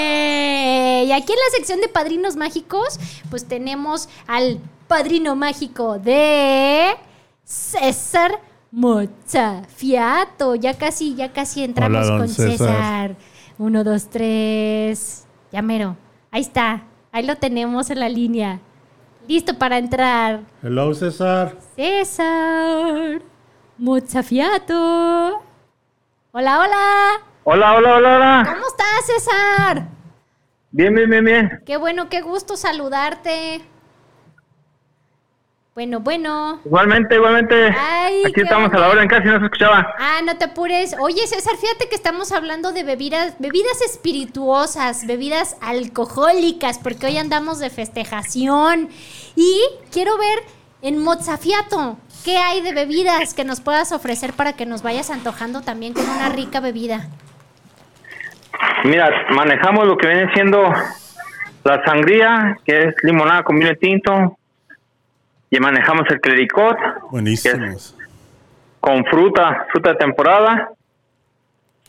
Y 1.07 1.12
aquí 1.12 1.33
en 1.33 1.38
la 1.38 1.50
sección 1.57 1.81
de 1.81 1.88
padrinos 1.88 2.37
mágicos, 2.37 2.98
pues 3.31 3.44
tenemos 3.46 4.09
al 4.26 4.61
padrino 4.88 5.37
mágico 5.37 5.98
de 5.98 6.94
César 7.44 8.40
Mozafiato. 8.70 10.55
Ya 10.55 10.74
casi, 10.74 11.14
ya 11.14 11.33
casi 11.33 11.64
entramos 11.64 12.07
Hola, 12.07 12.18
con 12.18 12.28
César. 12.28 12.50
César. 12.50 13.16
Uno, 13.59 13.85
dos, 13.85 14.09
tres. 14.09 15.26
Ya 15.50 15.62
mero. 15.62 15.96
Ahí 16.31 16.40
está. 16.42 16.85
Ahí 17.12 17.24
lo 17.26 17.37
tenemos 17.37 17.90
en 17.90 18.00
la 18.00 18.09
línea. 18.09 18.61
Listo 19.28 19.59
para 19.59 19.78
entrar. 19.78 20.40
Hello, 20.62 20.94
César. 20.94 21.57
César 21.76 23.22
Mozafiato. 23.78 25.42
Hola, 26.33 26.59
hola. 26.61 27.32
Hola, 27.44 27.74
hola, 27.74 27.96
hola, 27.96 28.16
hola. 28.16 28.42
¿Cómo 28.55 28.66
estás, 28.66 29.07
César? 29.07 29.88
Bien, 30.70 30.94
bien, 30.94 31.11
bien, 31.11 31.24
bien. 31.24 31.62
Qué 31.66 31.76
bueno, 31.76 32.09
qué 32.09 32.20
gusto 32.20 32.57
saludarte. 32.57 33.62
Bueno, 35.74 36.00
bueno. 36.00 36.61
Igualmente, 36.64 37.14
igualmente. 37.16 37.74
Ay, 37.76 38.22
Aquí 38.26 38.42
estamos 38.42 38.70
a 38.72 38.78
la 38.78 38.87
onda. 38.88 38.90
orden, 38.90 39.09
casi 39.09 39.26
no 39.26 39.38
se 39.38 39.44
escuchaba. 39.46 39.94
Ah, 39.98 40.20
no 40.24 40.37
te 40.37 40.44
apures. 40.44 40.94
Oye, 41.00 41.26
César, 41.26 41.57
fíjate 41.57 41.88
que 41.88 41.94
estamos 41.96 42.31
hablando 42.31 42.72
de 42.72 42.85
bebidas, 42.85 43.35
bebidas 43.38 43.81
espirituosas, 43.81 45.07
bebidas 45.07 45.57
alcohólicas, 45.62 46.78
porque 46.78 47.07
hoy 47.07 47.16
andamos 47.18 47.59
de 47.59 47.70
festejación. 47.70 48.90
Y 49.35 49.61
quiero 49.90 50.16
ver 50.18 50.40
en 50.83 50.98
Mozafiato, 51.02 51.96
¿qué 52.24 52.37
hay 52.37 52.61
de 52.61 52.72
bebidas 52.74 53.33
que 53.35 53.44
nos 53.44 53.61
puedas 53.62 53.92
ofrecer 53.92 54.35
para 54.35 54.52
que 54.52 54.66
nos 54.66 54.83
vayas 54.83 55.11
antojando 55.11 55.62
también 55.62 55.94
con 55.94 56.09
una 56.09 56.28
rica 56.28 56.61
bebida? 56.61 57.09
Mira, 58.85 59.09
manejamos 59.31 59.87
lo 59.87 59.96
que 59.96 60.07
viene 60.09 60.33
siendo 60.35 60.62
la 61.64 61.85
sangría, 61.85 62.57
que 62.64 62.88
es 62.88 62.94
limonada 63.03 63.42
con 63.44 63.59
vino 63.59 63.75
tinto. 63.77 64.37
Y 65.51 65.61
manejamos 65.61 66.05
el 66.11 66.20
clericot 66.20 66.77
Buenísimos. 67.11 67.96
con 68.81 69.05
fruta, 69.05 69.66
fruta 69.70 69.90
de 69.90 69.96
temporada. 69.96 70.70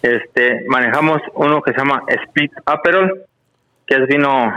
Este, 0.02 0.66
manejamos 0.68 1.22
uno 1.36 1.62
que 1.62 1.72
se 1.72 1.78
llama 1.78 2.04
Split 2.08 2.52
Aperol, 2.66 3.24
que 3.88 3.96
es 3.96 4.08
vino, 4.08 4.54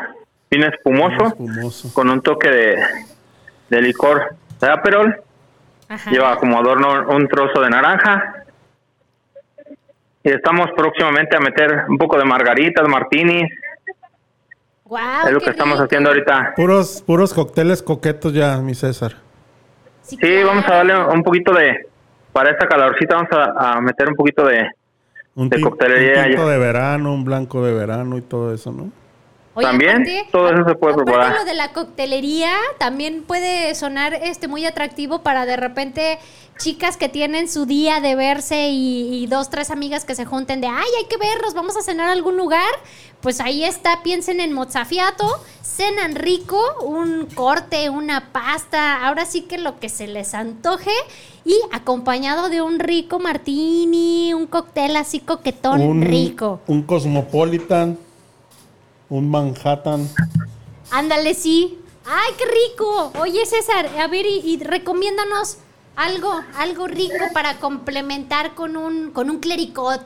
vino 0.51 0.67
espumoso, 0.67 1.27
Espumoso. 1.29 1.95
con 1.95 2.11
un 2.11 2.21
toque 2.21 2.51
de, 2.51 2.83
de 3.71 3.81
licor 3.83 4.35
de 4.61 4.69
Aperol. 4.71 5.17
Ajá. 5.89 6.11
Lleva 6.11 6.37
como 6.39 6.59
adorno 6.59 7.07
un 7.11 7.29
trozo 7.29 7.61
de 7.61 7.71
naranja. 7.71 8.36
Y 10.27 10.31
estamos 10.31 10.67
próximamente 10.77 11.37
a 11.37 11.41
meter 11.41 11.85
un 11.89 11.97
poco 11.99 12.19
de 12.19 12.25
margaritas, 12.25 12.89
martinis. 12.89 13.49
Guau, 14.85 15.29
es 15.29 15.33
lo 15.33 15.39
que 15.39 15.51
estamos 15.51 15.75
rico. 15.75 15.85
haciendo 15.85 16.09
ahorita. 16.11 16.53
Puros, 16.57 17.05
puros 17.07 17.33
cócteles 17.33 17.81
coquetos 17.81 18.33
ya, 18.33 18.59
mi 18.59 18.75
César. 18.75 19.13
Sí, 20.03 20.17
Sí, 20.21 20.43
vamos 20.43 20.65
a 20.67 20.75
darle 20.79 20.99
un 20.99 21.23
poquito 21.23 21.53
de... 21.55 21.87
Para 22.33 22.51
esta 22.51 22.67
calorcita 22.67 23.15
vamos 23.15 23.31
a, 23.31 23.75
a 23.75 23.81
meter 23.81 24.09
un 24.09 24.17
poquito 24.17 24.45
de... 24.47 24.69
Un, 25.37 25.49
De 25.49 25.61
coctelería 25.61 26.23
un 26.23 26.29
tinto 26.31 26.49
de 26.49 26.59
verano, 26.59 27.15
un 27.15 27.25
blanco 27.25 27.65
de 27.65 27.73
verano 27.73 28.19
y 28.19 28.23
todo 28.23 28.53
eso, 28.53 28.73
¿no? 28.73 28.91
Oye, 29.57 29.67
También, 29.67 29.91
aparte- 30.03 30.29
todo 30.31 30.51
eso 30.51 30.69
se 30.69 30.75
puede 30.75 30.93
aparte 30.93 31.11
preparar. 31.13 31.39
lo 31.39 31.45
de 31.47 31.55
la 31.55 31.73
coctelería 31.73 32.53
también 32.79 33.23
puede 33.23 33.75
sonar 33.75 34.13
este 34.13 34.49
muy 34.49 34.67
atractivo 34.67 35.23
para 35.23 35.47
de 35.47 35.57
repente 35.57 36.19
chicas 36.59 36.97
que 36.99 37.09
tienen 37.09 37.49
su 37.49 37.65
día 37.67 38.01
de 38.01 38.15
verse 38.17 38.69
y, 38.69 39.23
y 39.25 39.27
dos, 39.27 39.49
tres 39.51 39.71
amigas 39.71 40.05
que 40.05 40.15
se 40.15 40.25
junten 40.27 40.61
de, 40.61 40.67
ay, 40.67 40.87
hay 40.99 41.05
que 41.09 41.17
vernos, 41.17 41.55
vamos 41.55 41.77
a 41.77 41.83
cenar 41.83 42.09
a 42.09 42.13
algún 42.13 42.37
lugar. 42.37 42.69
Pues 43.23 43.41
ahí 43.41 43.65
está, 43.65 44.03
piensen 44.03 44.41
en 44.41 44.53
mozafiato, 44.53 45.27
cenan 45.63 46.15
rico, 46.15 46.59
un 46.83 47.27
corte, 47.35 47.89
una 47.91 48.31
pasta, 48.33 49.07
ahora 49.07 49.25
sí 49.25 49.43
que 49.43 49.59
lo 49.59 49.81
que 49.81 49.89
se 49.89 50.07
les 50.07 50.35
antoje 50.35 50.91
y 51.47 51.59
acompañado 51.73 52.51
de 52.51 52.61
un 52.63 52.79
rico 52.79 53.19
martini, 53.19 54.33
un 54.35 54.47
cóctel 54.47 54.97
así 54.97 55.21
coquetón 55.21 55.81
un, 55.81 56.03
rico. 56.03 56.61
Un 56.67 56.83
Cosmopolitan, 56.83 57.99
un 59.09 59.31
Manhattan. 59.31 60.09
Ándale, 60.91 61.35
sí. 61.35 61.81
¡Ay, 62.07 62.35
qué 62.39 62.45
rico! 62.45 63.13
Oye, 63.21 63.45
César, 63.47 63.87
a 64.01 64.07
ver, 64.07 64.27
y, 64.27 64.41
y 64.45 64.63
recomiéndanos 64.63 65.59
algo, 65.97 66.41
algo 66.57 66.87
rico 66.87 67.25
para 67.33 67.59
complementar 67.59 68.55
con 68.55 68.77
un, 68.77 69.11
con 69.11 69.29
un 69.31 69.41
clericot. 69.41 70.03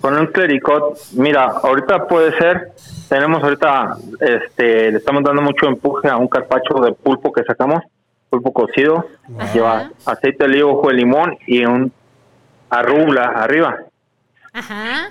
Con 0.00 0.16
un 0.18 0.26
clericot, 0.28 0.98
mira, 1.12 1.44
ahorita 1.44 2.06
puede 2.06 2.36
ser, 2.38 2.72
tenemos 3.08 3.42
ahorita, 3.42 3.96
este, 4.20 4.92
le 4.92 4.98
estamos 4.98 5.22
dando 5.24 5.42
mucho 5.42 5.66
empuje 5.66 6.08
a 6.08 6.16
un 6.16 6.28
carpacho 6.28 6.74
de 6.80 6.92
pulpo 6.92 7.32
que 7.32 7.42
sacamos, 7.42 7.82
pulpo 8.30 8.52
cocido, 8.52 9.06
Ajá. 9.38 9.52
lleva 9.52 9.90
aceite 10.06 10.44
de 10.44 10.50
oliva, 10.50 10.68
ojo 10.70 10.88
de 10.88 10.94
limón 10.94 11.36
y 11.46 11.64
un 11.64 11.92
arrubla 12.70 13.24
arriba. 13.24 13.76
Ajá. 14.52 15.10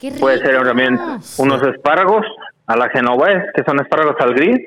Qué. 0.00 0.12
Puede 0.12 0.38
ser 0.38 0.62
también 0.64 0.98
unos 1.38 1.62
espárragos 1.62 2.26
a 2.66 2.76
la 2.76 2.88
genovés, 2.88 3.44
que 3.54 3.62
son 3.64 3.78
espárragos 3.80 4.16
al 4.20 4.34
gris, 4.34 4.58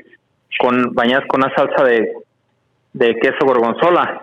con 0.60 0.94
bañados 0.94 1.26
con 1.28 1.44
una 1.44 1.54
salsa 1.56 1.84
de, 1.84 2.14
de 2.94 3.16
queso 3.20 3.46
gorgonzola. 3.46 4.22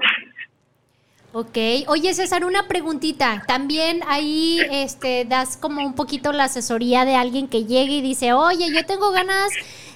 Ok. 1.33 1.59
Oye, 1.87 2.15
César, 2.15 2.45
una 2.45 2.67
preguntita. 2.67 3.43
También 3.47 4.01
ahí 4.09 4.61
este, 4.71 5.25
das 5.25 5.57
como 5.57 5.85
un 5.85 5.95
poquito 5.95 6.33
la 6.33 6.45
asesoría 6.45 7.05
de 7.05 7.15
alguien 7.17 7.49
que 7.49 7.65
llegue 7.65 7.95
y 7.95 8.03
dice, 8.03 8.33
oye, 8.33 8.73
yo 8.73 8.85
tengo 8.87 9.13
ganas 9.13 9.51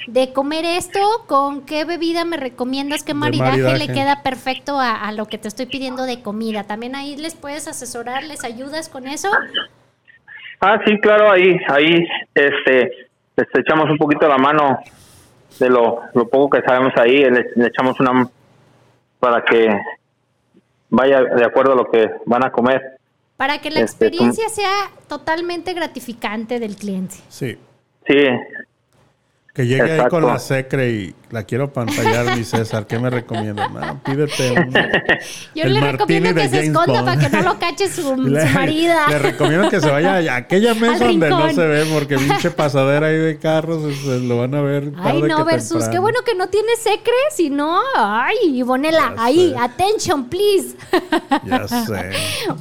de 0.07 0.33
comer 0.33 0.65
esto, 0.65 1.01
¿con 1.27 1.63
qué 1.63 1.85
bebida 1.85 2.25
me 2.25 2.37
recomiendas? 2.37 3.03
¿Qué 3.03 3.15
maridaje, 3.15 3.79
le 3.79 3.89
queda 3.89 4.23
perfecto 4.23 4.79
a, 4.79 4.93
a 4.93 5.13
lo 5.13 5.27
que 5.27 5.39
te 5.39 5.49
estoy 5.49 5.67
pidiendo 5.67 6.05
de 6.05 6.23
comida? 6.23 6.65
¿También 6.65 6.95
ahí 6.95 7.17
les 7.17 7.35
puedes 7.35 7.69
asesorar, 7.69 8.25
les 8.25 8.45
ayudas 8.45 8.89
con 8.89 9.07
eso? 9.07 9.31
Ah, 10.67 10.81
sí, 10.87 10.99
claro, 10.99 11.31
ahí, 11.31 11.59
ahí, 11.69 12.07
este, 12.35 12.91
les 13.37 13.47
echamos 13.55 13.91
un 13.91 13.99
poquito 13.99 14.27
la 14.27 14.39
mano 14.39 14.79
de 15.59 15.69
lo, 15.69 16.01
lo 16.15 16.27
poco 16.29 16.57
que 16.57 16.63
sabemos 16.67 16.93
ahí, 16.97 17.19
le, 17.25 17.51
le 17.55 17.67
echamos 17.67 18.01
una 18.01 18.27
para 19.21 19.45
que 19.45 19.69
vaya 20.89 21.23
de 21.23 21.45
acuerdo 21.45 21.73
a 21.73 21.77
lo 21.77 21.91
que 21.91 22.11
van 22.25 22.45
a 22.47 22.51
comer. 22.51 22.81
Para 23.37 23.59
que 23.59 23.71
la 23.71 23.81
Este, 23.81 24.07
tú- 24.09 24.15
experiencia 24.15 24.49
sea 24.49 24.91
totalmente 25.07 25.75
gratificante 25.75 26.59
del 26.59 26.77
cliente. 26.77 27.17
Sí. 27.29 27.59
Sí, 28.07 28.25
Que 29.55 29.67
llegue 29.67 30.01
ahí 30.01 30.09
con 30.09 30.25
la 30.27 30.39
secre 30.39 30.89
y 30.91 31.15
la 31.35 31.43
quiero 31.43 31.73
pantallar, 31.73 32.37
mi 32.37 32.45
César. 32.45 32.87
¿Qué 32.87 32.99
me 32.99 33.11
recomiendas? 33.11 33.71
No, 33.71 34.01
pídete 34.05 34.53
un. 34.53 34.73
Yo 35.55 35.65
el 35.65 35.75
le 35.75 35.81
martini 35.81 36.21
recomiendo 36.21 36.35
que 36.41 36.49
se 36.49 36.57
James 36.57 36.69
esconda 36.69 36.93
Bond. 37.03 37.05
para 37.05 37.21
que 37.21 37.37
no 37.37 37.43
lo 37.43 37.59
cache 37.59 37.89
su, 37.89 38.03
su 38.03 38.17
Le, 38.17 38.45
marida. 38.51 39.09
le 39.09 39.19
recomiendo 39.19 39.69
que 39.69 39.81
se 39.81 39.91
vaya 39.91 40.33
a 40.33 40.37
aquella 40.37 40.75
mesa 40.85 41.05
donde 41.07 41.29
no 41.29 41.51
se 41.53 41.67
ve, 41.67 41.85
porque 41.93 42.17
pinche 42.17 42.51
pasadera 42.53 43.09
ahí 43.09 43.17
de 43.19 43.39
carros 43.39 43.83
se 44.05 44.21
lo 44.21 44.39
van 44.39 44.55
a 44.55 44.63
ver. 44.63 44.93
Ay, 44.97 45.03
tarde 45.21 45.29
no, 45.29 45.37
que 45.39 45.43
versus, 45.45 45.71
temprano. 45.71 45.93
qué 45.93 45.99
bueno 45.99 46.19
que 46.25 46.35
no 46.37 46.49
tiene 46.49 46.77
secre, 46.77 47.13
si 47.35 47.51
no, 47.51 47.81
ay, 47.97 48.37
Ivonela, 48.45 49.13
Ya 49.17 49.25
ahí, 49.25 49.51
sé. 49.51 49.59
attention, 49.59 50.29
please. 50.29 50.77
Ya 51.45 51.67
sé. 51.69 52.13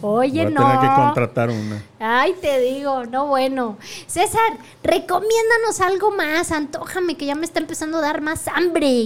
Oye, 0.01 0.31
Voy 0.31 0.39
a 0.39 0.49
no. 0.49 0.61
tener 0.61 0.79
que 0.79 0.95
contratar 0.95 1.49
una. 1.51 1.83
Ay, 1.99 2.33
te 2.41 2.59
digo, 2.59 3.05
no 3.05 3.27
bueno. 3.27 3.77
César, 4.07 4.57
recomiéndanos 4.83 5.79
algo 5.79 6.11
más, 6.11 6.51
antójame 6.51 7.15
que 7.15 7.25
ya 7.25 7.35
me 7.35 7.45
está 7.45 7.59
empezando 7.59 7.99
a 7.99 8.01
dar 8.01 8.21
más 8.21 8.47
hambre. 8.47 8.62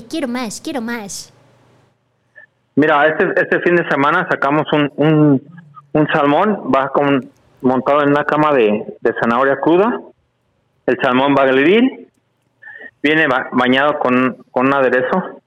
Quiero 0.10 0.28
más, 0.28 0.62
quiero 0.62 0.82
más. 0.82 1.34
Mira, 2.76 3.08
este, 3.08 3.26
este 3.42 3.60
fin 3.62 3.76
de 3.76 3.90
semana 3.90 4.28
sacamos 4.30 4.72
un, 4.72 4.92
un, 4.98 5.42
un 5.94 6.08
salmón, 6.10 6.72
va 6.74 6.90
con, 6.90 7.28
montado 7.62 8.04
en 8.04 8.10
una 8.10 8.24
cama 8.24 8.54
de, 8.54 8.86
de 9.02 9.14
zanahoria 9.20 9.60
cruda. 9.60 10.00
El 10.86 10.98
salmón 11.02 11.36
va 11.38 11.44
a 11.44 11.48
hervir, 11.48 12.08
viene 13.02 13.28
ba- 13.28 13.50
bañado 13.52 13.98
con, 14.00 14.38
con 14.52 14.68
un 14.68 14.74
aderezo 14.76 15.42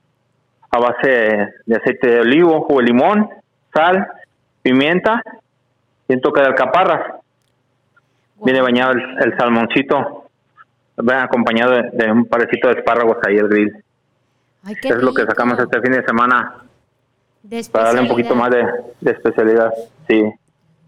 a 0.73 0.79
base 0.79 1.49
de 1.66 1.77
aceite 1.77 2.09
de 2.09 2.20
olivo, 2.20 2.62
jugo 2.62 2.81
de 2.81 2.87
limón, 2.87 3.29
sal, 3.73 4.07
pimienta 4.62 5.23
y 6.09 6.14
un 6.14 6.20
toque 6.20 6.40
de 6.40 6.49
alcaparras. 6.49 7.14
Viene 8.44 8.61
bañado 8.61 8.92
el, 8.92 9.01
el 9.25 9.37
salmoncito, 9.38 10.27
va 10.99 11.23
acompañado 11.23 11.73
de, 11.73 11.90
de 11.92 12.11
un 12.11 12.25
parecito 12.27 12.68
de 12.68 12.75
espárragos 12.75 13.18
ahí 13.27 13.38
al 13.38 13.49
grill. 13.49 13.85
Ay, 14.62 14.75
qué 14.81 14.88
Eso 14.88 14.99
es 14.99 15.03
lo 15.03 15.14
que 15.14 15.25
sacamos 15.25 15.59
este 15.59 15.81
fin 15.81 15.92
de 15.92 16.05
semana 16.05 16.57
De 17.42 17.64
para 17.73 17.87
darle 17.87 18.03
un 18.03 18.09
poquito 18.09 18.35
más 18.35 18.51
de, 18.51 18.64
de 19.01 19.11
especialidad. 19.12 19.73
Sí, 20.09 20.23
Muy 20.23 20.35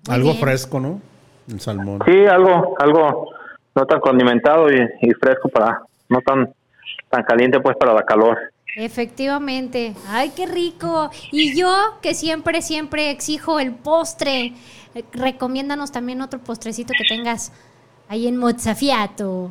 Algo 0.09 0.31
bien. 0.31 0.41
fresco, 0.41 0.81
¿no? 0.81 1.01
El 1.49 1.61
salmón. 1.61 2.01
sí, 2.07 2.27
algo, 2.27 2.77
algo 2.79 3.31
no 3.75 3.87
tan 3.87 4.01
condimentado 4.01 4.71
y, 4.71 4.77
y 5.01 5.13
fresco 5.15 5.49
para, 5.49 5.83
no 6.09 6.21
tan, 6.21 6.53
tan 7.11 7.23
caliente 7.25 7.59
pues 7.61 7.77
para 7.77 7.93
la 7.95 8.03
calor. 8.05 8.39
Efectivamente. 8.77 9.95
Ay, 10.09 10.33
qué 10.37 10.47
rico. 10.47 11.11
Y 11.31 11.59
yo, 11.59 11.99
que 12.01 12.15
siempre, 12.15 12.63
siempre 12.63 13.11
exijo 13.11 13.59
el 13.61 13.73
postre, 13.75 14.55
recomiéndanos 15.13 15.93
también 15.93 16.23
otro 16.23 16.39
postrecito 16.39 16.93
que 16.97 17.05
tengas 17.05 17.53
ahí 18.09 18.27
en 18.29 18.37
Mozzafiato. 18.39 19.51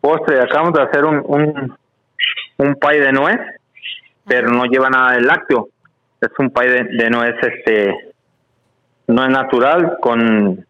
Postre, 0.00 0.40
acabamos 0.42 0.72
de 0.74 0.82
hacer 0.82 1.04
un, 1.04 1.22
un, 1.26 1.76
un 2.60 2.74
pie 2.76 3.00
de 3.00 3.12
nuez, 3.12 3.40
pero 4.26 4.50
no 4.50 4.64
lleva 4.64 4.90
nada 4.90 5.12
de 5.12 5.22
lácteo. 5.22 5.68
Es 6.20 6.30
un 6.38 6.50
pie 6.50 6.68
de, 6.68 6.84
de 6.84 7.10
nuez, 7.10 7.34
este, 7.42 7.94
no 9.06 9.24
es 9.24 9.30
natural, 9.30 9.96
con, 10.00 10.64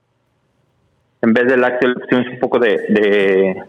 en 1.23 1.33
vez 1.33 1.47
de 1.47 1.57
lácteo 1.57 1.91
le 1.91 1.95
pusimos 1.97 2.27
un 2.29 2.39
poco 2.39 2.59
de, 2.59 2.71
de 2.89 3.63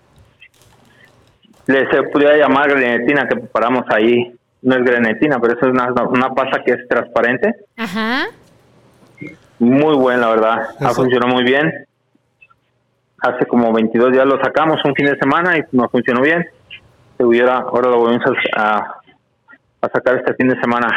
le 1.67 1.89
se 1.89 2.03
pudiera 2.03 2.37
llamar 2.37 2.69
grenetina 2.69 3.27
que 3.27 3.35
preparamos 3.35 3.85
ahí. 3.89 4.35
No 4.63 4.75
es 4.75 4.83
grenetina, 4.83 5.39
pero 5.39 5.53
eso 5.53 5.65
es 5.65 5.71
una, 5.71 5.91
una 6.03 6.29
pasta 6.35 6.63
que 6.63 6.73
es 6.73 6.87
transparente. 6.87 7.55
Ajá. 7.77 8.27
Muy 9.57 9.95
buena, 9.95 10.21
la 10.21 10.29
verdad. 10.29 10.67
Ha 10.79 10.89
funcionado 10.89 11.33
muy 11.33 11.43
bien. 11.43 11.71
Hace 13.19 13.45
como 13.45 13.73
22 13.73 14.11
días 14.11 14.25
lo 14.25 14.39
sacamos 14.39 14.83
un 14.85 14.95
fin 14.95 15.05
de 15.07 15.17
semana 15.17 15.57
y 15.57 15.61
nos 15.71 15.89
funcionó 15.91 16.21
bien. 16.21 16.47
Se 17.21 17.25
hubiera, 17.27 17.59
ahora 17.59 17.91
lo 17.91 17.99
volvemos 17.99 18.23
a, 18.57 18.77
a 19.79 19.89
sacar 19.93 20.15
este 20.15 20.33
fin 20.33 20.47
de 20.47 20.59
semana. 20.59 20.87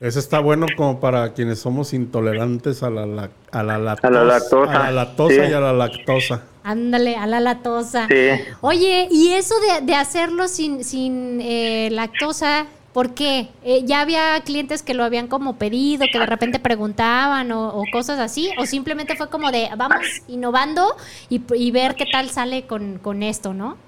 Ese 0.00 0.18
está 0.18 0.40
bueno 0.40 0.66
como 0.76 0.98
para 0.98 1.34
quienes 1.34 1.60
somos 1.60 1.94
intolerantes 1.94 2.82
a 2.82 2.90
la, 2.90 3.30
a 3.52 3.62
la 3.62 3.78
lactosa. 3.78 4.08
A 4.08 4.10
la 4.10 4.24
lactosa, 4.24 4.72
a 4.72 4.78
la 4.78 4.90
lactosa 4.90 5.34
sí. 5.44 5.50
y 5.50 5.52
a 5.52 5.60
la 5.60 5.72
lactosa. 5.72 6.42
Ándale, 6.64 7.14
a 7.14 7.28
la 7.28 7.38
latosa. 7.38 8.08
Sí. 8.08 8.30
Oye, 8.60 9.06
y 9.08 9.34
eso 9.34 9.54
de, 9.60 9.86
de 9.86 9.94
hacerlo 9.94 10.48
sin, 10.48 10.82
sin 10.82 11.40
eh, 11.40 11.88
lactosa, 11.92 12.66
¿por 12.92 13.14
qué? 13.14 13.50
Eh, 13.62 13.84
¿Ya 13.84 14.00
había 14.00 14.40
clientes 14.40 14.82
que 14.82 14.94
lo 14.94 15.04
habían 15.04 15.28
como 15.28 15.58
pedido, 15.58 16.06
que 16.12 16.18
de 16.18 16.26
repente 16.26 16.58
preguntaban 16.58 17.52
o, 17.52 17.68
o 17.68 17.84
cosas 17.92 18.18
así? 18.18 18.50
¿O 18.58 18.66
simplemente 18.66 19.14
fue 19.14 19.30
como 19.30 19.52
de 19.52 19.68
vamos 19.76 20.04
innovando 20.26 20.96
y, 21.28 21.40
y 21.54 21.70
ver 21.70 21.94
qué 21.94 22.06
tal 22.10 22.30
sale 22.30 22.66
con, 22.66 22.98
con 22.98 23.22
esto, 23.22 23.54
no? 23.54 23.85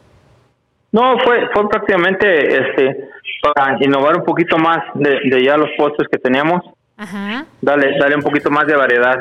No, 0.92 1.18
fue, 1.18 1.48
fue 1.53 1.68
prácticamente 1.68 2.46
este 2.46 3.11
para 3.42 3.77
innovar 3.81 4.16
un 4.16 4.24
poquito 4.24 4.59
más 4.59 4.79
de, 4.94 5.20
de 5.24 5.44
ya 5.44 5.57
los 5.57 5.70
postres 5.77 6.09
que 6.11 6.18
teníamos. 6.18 6.62
Ajá. 6.96 7.46
Dale, 7.61 7.96
dale 7.98 8.16
un 8.16 8.22
poquito 8.22 8.51
más 8.51 8.66
de 8.66 8.77
variedad 8.77 9.16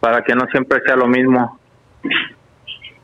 para 0.00 0.22
que 0.22 0.34
no 0.34 0.46
siempre 0.50 0.80
sea 0.84 0.96
lo 0.96 1.06
mismo, 1.06 1.58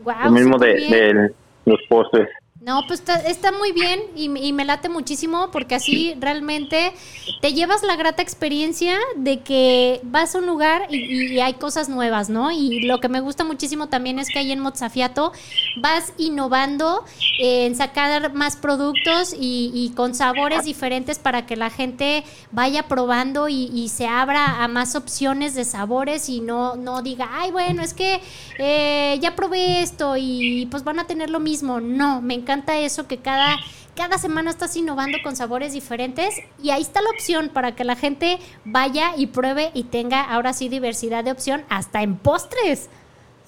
Guau, 0.01 0.25
lo 0.25 0.31
mismo 0.31 0.59
de 0.59 1.31
los 1.65 1.81
postres. 1.89 2.29
No, 2.65 2.83
pues 2.87 3.01
está, 3.01 3.17
está 3.17 3.53
muy 3.53 3.73
bien 3.73 4.01
y, 4.17 4.31
me 4.31 4.65
late 4.65 4.89
muchísimo 4.89 5.51
porque 5.51 5.75
así 5.75 6.15
realmente 6.19 6.95
te 7.43 7.53
llevas 7.53 7.83
la 7.83 7.95
grata 7.95 8.23
experiencia 8.23 8.97
de 9.17 9.41
que 9.41 10.01
vas 10.03 10.35
a 10.35 10.39
un 10.39 10.47
lugar 10.47 10.87
y, 10.89 11.41
hay 11.41 11.55
cosas 11.55 11.91
nuevas, 11.91 12.31
¿no? 12.31 12.51
Y 12.51 12.81
lo 12.81 13.01
que 13.01 13.11
me 13.11 13.21
gusta 13.21 13.45
muchísimo 13.45 13.89
también 13.89 14.19
es 14.19 14.31
que 14.31 14.39
ahí 14.39 14.51
en 14.51 14.61
Mozzafiato 14.61 15.33
vas 15.77 16.15
innovando 16.17 17.05
en 17.39 17.77
sacar 17.77 18.33
más 18.33 18.57
productos 18.57 19.37
y, 19.39 19.93
con 19.95 20.15
sabores 20.15 20.65
diferentes 20.65 21.19
para 21.19 21.45
que 21.45 21.57
la 21.57 21.69
gente 21.69 22.25
vaya 22.51 22.89
probando 22.89 23.47
y, 23.47 23.71
y 23.75 23.91
se 23.91 24.07
abra 24.07 24.65
a 24.65 24.69
más 24.69 24.95
opciones 24.95 25.55
de 25.55 25.67
sabores 25.67 26.31
y 26.31 26.41
no, 26.41 26.77
no 26.77 27.03
diga, 27.03 27.29
ay, 27.31 27.51
bueno, 27.51 27.83
es 27.83 27.93
que 27.93 28.23
eh, 28.59 29.19
ya 29.21 29.37
probé 29.37 29.83
esto 29.83 30.15
y 30.17 30.67
pues 30.71 30.83
van 30.83 30.99
a 30.99 31.07
tener 31.07 31.29
lo 31.29 31.41
mismo. 31.41 31.79
No, 31.79 32.23
me 32.23 32.33
encanta 32.33 32.54
eso 32.69 33.07
que 33.09 33.19
cada, 33.19 33.57
cada 33.97 34.19
semana 34.19 34.51
estás 34.51 34.77
innovando 34.77 35.19
con 35.23 35.37
sabores 35.37 35.73
diferentes 35.73 36.35
y 36.63 36.71
ahí 36.71 36.83
está 36.83 37.01
la 37.03 37.11
opción 37.11 37.51
para 37.53 37.75
que 37.75 37.85
la 37.85 37.97
gente 37.97 38.39
vaya 38.65 39.13
y 39.17 39.29
pruebe 39.29 39.71
y 39.75 39.85
tenga 39.85 40.23
ahora 40.23 40.53
sí 40.53 40.69
diversidad 40.69 41.25
de 41.25 41.33
opción 41.33 41.63
hasta 41.69 42.03
en 42.03 42.17
postres. 42.17 42.91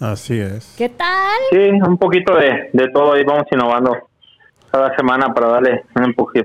Así 0.00 0.38
es. 0.38 0.74
¿Qué 0.76 0.88
tal? 0.88 1.38
Sí, 1.50 1.58
un 1.58 1.98
poquito 1.98 2.34
de, 2.34 2.70
de 2.72 2.88
todo 2.90 3.12
ahí 3.14 3.24
vamos 3.24 3.44
innovando 3.50 3.96
cada 4.70 4.94
semana 4.96 5.32
para 5.32 5.48
darle 5.48 5.84
un 5.94 6.04
empuje 6.04 6.42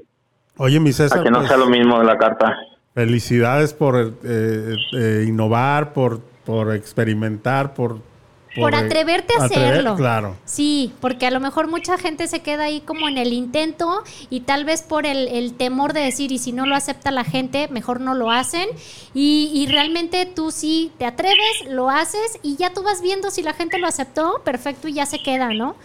Oye, 0.58 0.80
mi 0.80 0.92
a 0.92 0.94
César, 0.94 1.24
que 1.24 1.32
no 1.32 1.40
pues, 1.40 1.50
sea 1.50 1.58
lo 1.58 1.68
mismo 1.68 1.98
de 2.00 2.06
la 2.06 2.18
carta. 2.18 2.56
felicidades 2.94 3.74
por 3.74 3.98
eh, 3.98 4.76
eh, 4.94 5.26
innovar, 5.28 5.94
por, 5.94 6.22
por 6.46 6.76
experimentar, 6.76 7.74
por... 7.74 8.11
Por 8.56 8.76
atreverte 8.76 9.34
a 9.40 9.44
atrever- 9.46 9.70
hacerlo. 9.72 9.96
Claro. 9.96 10.36
Sí, 10.44 10.94
porque 11.00 11.26
a 11.26 11.32
lo 11.32 11.40
mejor 11.40 11.68
mucha 11.68 11.98
gente 11.98 12.28
se 12.28 12.42
queda 12.42 12.66
ahí 12.66 12.82
como 12.82 13.08
en 13.08 13.18
el 13.18 13.32
intento 13.32 14.04
y 14.30 14.42
tal 14.42 14.66
vez 14.66 14.82
por 14.82 15.06
el, 15.06 15.30
el 15.30 15.54
temor 15.56 15.94
de 15.94 16.02
decir, 16.02 16.32
y 16.34 16.38
si 16.38 16.52
no 16.52 16.66
lo 16.66 16.76
acepta 16.76 17.12
la 17.12 17.24
gente, 17.24 17.70
mejor 17.70 18.02
no 18.02 18.14
lo 18.14 18.30
hacen. 18.30 18.68
Y, 19.14 19.52
y 19.54 19.68
realmente 19.72 20.26
tú 20.26 20.52
sí 20.52 20.92
te 20.98 21.06
atreves, 21.06 21.66
lo 21.70 21.90
haces 21.90 22.40
y 22.44 22.58
ya 22.58 22.74
tú 22.74 22.84
vas 22.84 23.02
viendo 23.02 23.30
si 23.32 23.42
la 23.42 23.54
gente 23.54 23.80
lo 23.80 23.88
aceptó, 23.88 24.42
perfecto, 24.44 24.88
y 24.90 24.94
ya 24.94 25.06
se 25.06 25.24
queda, 25.24 25.54
¿no? 25.54 25.76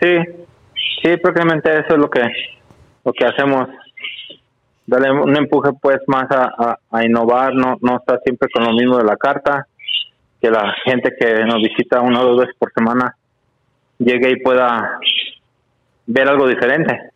Sí, 0.00 0.08
sí, 1.02 1.16
prácticamente 1.16 1.70
eso 1.72 1.94
es 1.94 1.98
lo 1.98 2.08
que 2.10 2.20
lo 3.04 3.12
que 3.12 3.24
hacemos. 3.24 3.68
Darle 4.86 5.10
un 5.10 5.36
empuje 5.36 5.70
pues 5.82 5.98
más 6.06 6.30
a, 6.30 6.44
a- 6.44 6.78
a 6.92 7.04
innovar, 7.04 7.54
no, 7.54 7.76
no 7.80 7.96
estar 7.96 8.20
siempre 8.24 8.48
con 8.54 8.62
lo 8.64 8.72
mismo 8.72 8.98
de 8.98 9.04
la 9.04 9.16
carta, 9.16 9.66
que 10.46 10.50
la 10.52 10.72
gente 10.84 11.12
que 11.18 11.44
nos 11.44 11.56
visita 11.56 12.00
una 12.00 12.20
o 12.20 12.24
dos 12.28 12.40
veces 12.40 12.54
por 12.58 12.72
semana 12.72 13.16
llegue 13.98 14.30
y 14.30 14.42
pueda 14.42 14.98
ver 16.06 16.28
algo 16.28 16.46
diferente. 16.46 17.10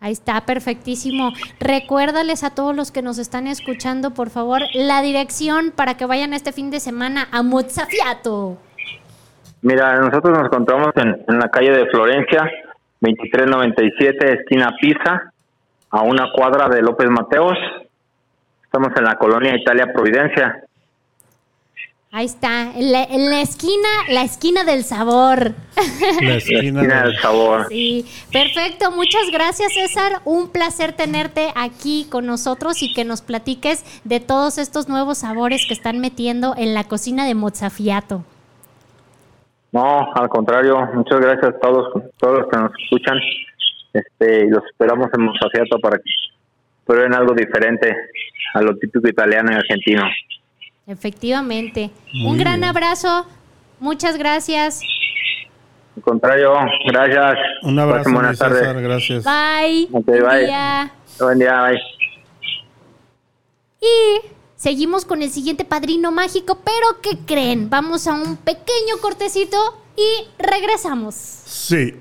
Ahí 0.00 0.12
está, 0.12 0.40
perfectísimo. 0.46 1.32
Recuérdales 1.58 2.42
a 2.42 2.54
todos 2.54 2.74
los 2.74 2.90
que 2.90 3.02
nos 3.02 3.18
están 3.18 3.46
escuchando, 3.46 4.12
por 4.12 4.30
favor, 4.30 4.62
la 4.72 5.02
dirección 5.02 5.72
para 5.76 5.98
que 5.98 6.06
vayan 6.06 6.32
este 6.32 6.52
fin 6.52 6.70
de 6.70 6.80
semana 6.80 7.28
a 7.32 7.42
Mozzafiato. 7.42 8.56
Mira, 9.60 9.98
nosotros 9.98 10.38
nos 10.38 10.46
encontramos 10.46 10.92
en, 10.96 11.22
en 11.28 11.38
la 11.38 11.50
calle 11.50 11.70
de 11.70 11.86
Florencia, 11.90 12.50
2397, 13.00 14.40
esquina 14.40 14.70
Pisa, 14.80 15.34
a 15.90 16.02
una 16.02 16.32
cuadra 16.32 16.68
de 16.70 16.80
López 16.80 17.10
Mateos. 17.10 17.58
Estamos 18.64 18.88
en 18.96 19.04
la 19.04 19.16
colonia 19.16 19.54
Italia 19.54 19.92
Providencia. 19.92 20.64
Ahí 22.12 22.26
está, 22.26 22.72
en 22.74 22.90
la, 22.90 23.04
en 23.04 23.30
la 23.30 23.40
esquina, 23.40 23.88
la 24.08 24.22
esquina 24.22 24.64
del 24.64 24.82
sabor. 24.82 25.52
La 25.76 26.22
La 26.30 26.34
esquina 26.34 26.60
esquina 26.60 26.82
de- 27.02 27.08
del 27.08 27.18
sabor. 27.20 27.66
Sí, 27.68 28.04
perfecto. 28.32 28.90
Muchas 28.90 29.30
gracias, 29.32 29.72
César. 29.74 30.20
Un 30.24 30.50
placer 30.50 30.92
tenerte 30.92 31.52
aquí 31.54 32.08
con 32.10 32.26
nosotros 32.26 32.82
y 32.82 32.92
que 32.94 33.04
nos 33.04 33.22
platiques 33.22 33.84
de 34.02 34.18
todos 34.18 34.58
estos 34.58 34.88
nuevos 34.88 35.18
sabores 35.18 35.64
que 35.68 35.74
están 35.74 36.00
metiendo 36.00 36.54
en 36.56 36.74
la 36.74 36.82
cocina 36.82 37.24
de 37.26 37.36
Mozzafiato. 37.36 38.24
No, 39.70 40.12
al 40.12 40.28
contrario, 40.28 40.84
muchas 40.94 41.20
gracias 41.20 41.54
a 41.54 41.58
todos, 41.60 41.92
todos 42.18 42.40
los 42.40 42.48
que 42.50 42.56
nos 42.56 42.72
escuchan. 42.82 43.18
Este, 43.92 44.46
y 44.46 44.50
los 44.50 44.64
esperamos 44.64 45.06
en 45.16 45.22
Mozafiato 45.26 45.78
para 45.78 45.96
que 45.98 46.10
prueben 46.84 47.14
algo 47.14 47.34
diferente 47.34 47.94
a 48.54 48.62
lo 48.62 48.76
típico 48.76 49.06
italiano 49.08 49.52
y 49.52 49.54
argentino. 49.54 50.02
Efectivamente. 50.90 51.90
Muy 52.12 52.32
Un 52.32 52.38
gran 52.38 52.60
bien. 52.60 52.70
abrazo. 52.70 53.24
Muchas 53.78 54.18
gracias. 54.18 54.80
Al 55.96 56.02
contrario, 56.02 56.52
gracias. 56.86 57.36
Un 57.62 57.78
abrazo, 57.78 58.10
buenas 58.12 58.38
tardes. 58.38 58.58
César, 58.58 58.80
gracias. 58.82 59.24
Bye. 59.24 59.86
Buen 59.90 60.04
bye. 60.04 60.46
día. 60.46 60.92
Buen 61.18 61.38
día, 61.38 61.62
bye. 61.62 61.80
Y 63.80 64.20
seguimos 64.56 65.04
con 65.04 65.22
el 65.22 65.30
siguiente 65.30 65.64
padrino 65.64 66.10
mágico, 66.10 66.58
pero 66.64 67.00
¿qué 67.02 67.18
creen? 67.24 67.70
Vamos 67.70 68.06
a 68.06 68.14
un 68.14 68.36
pequeño 68.36 68.98
cortecito 69.00 69.56
y 69.96 70.26
regresamos. 70.42 71.14
Sí. 71.14 71.94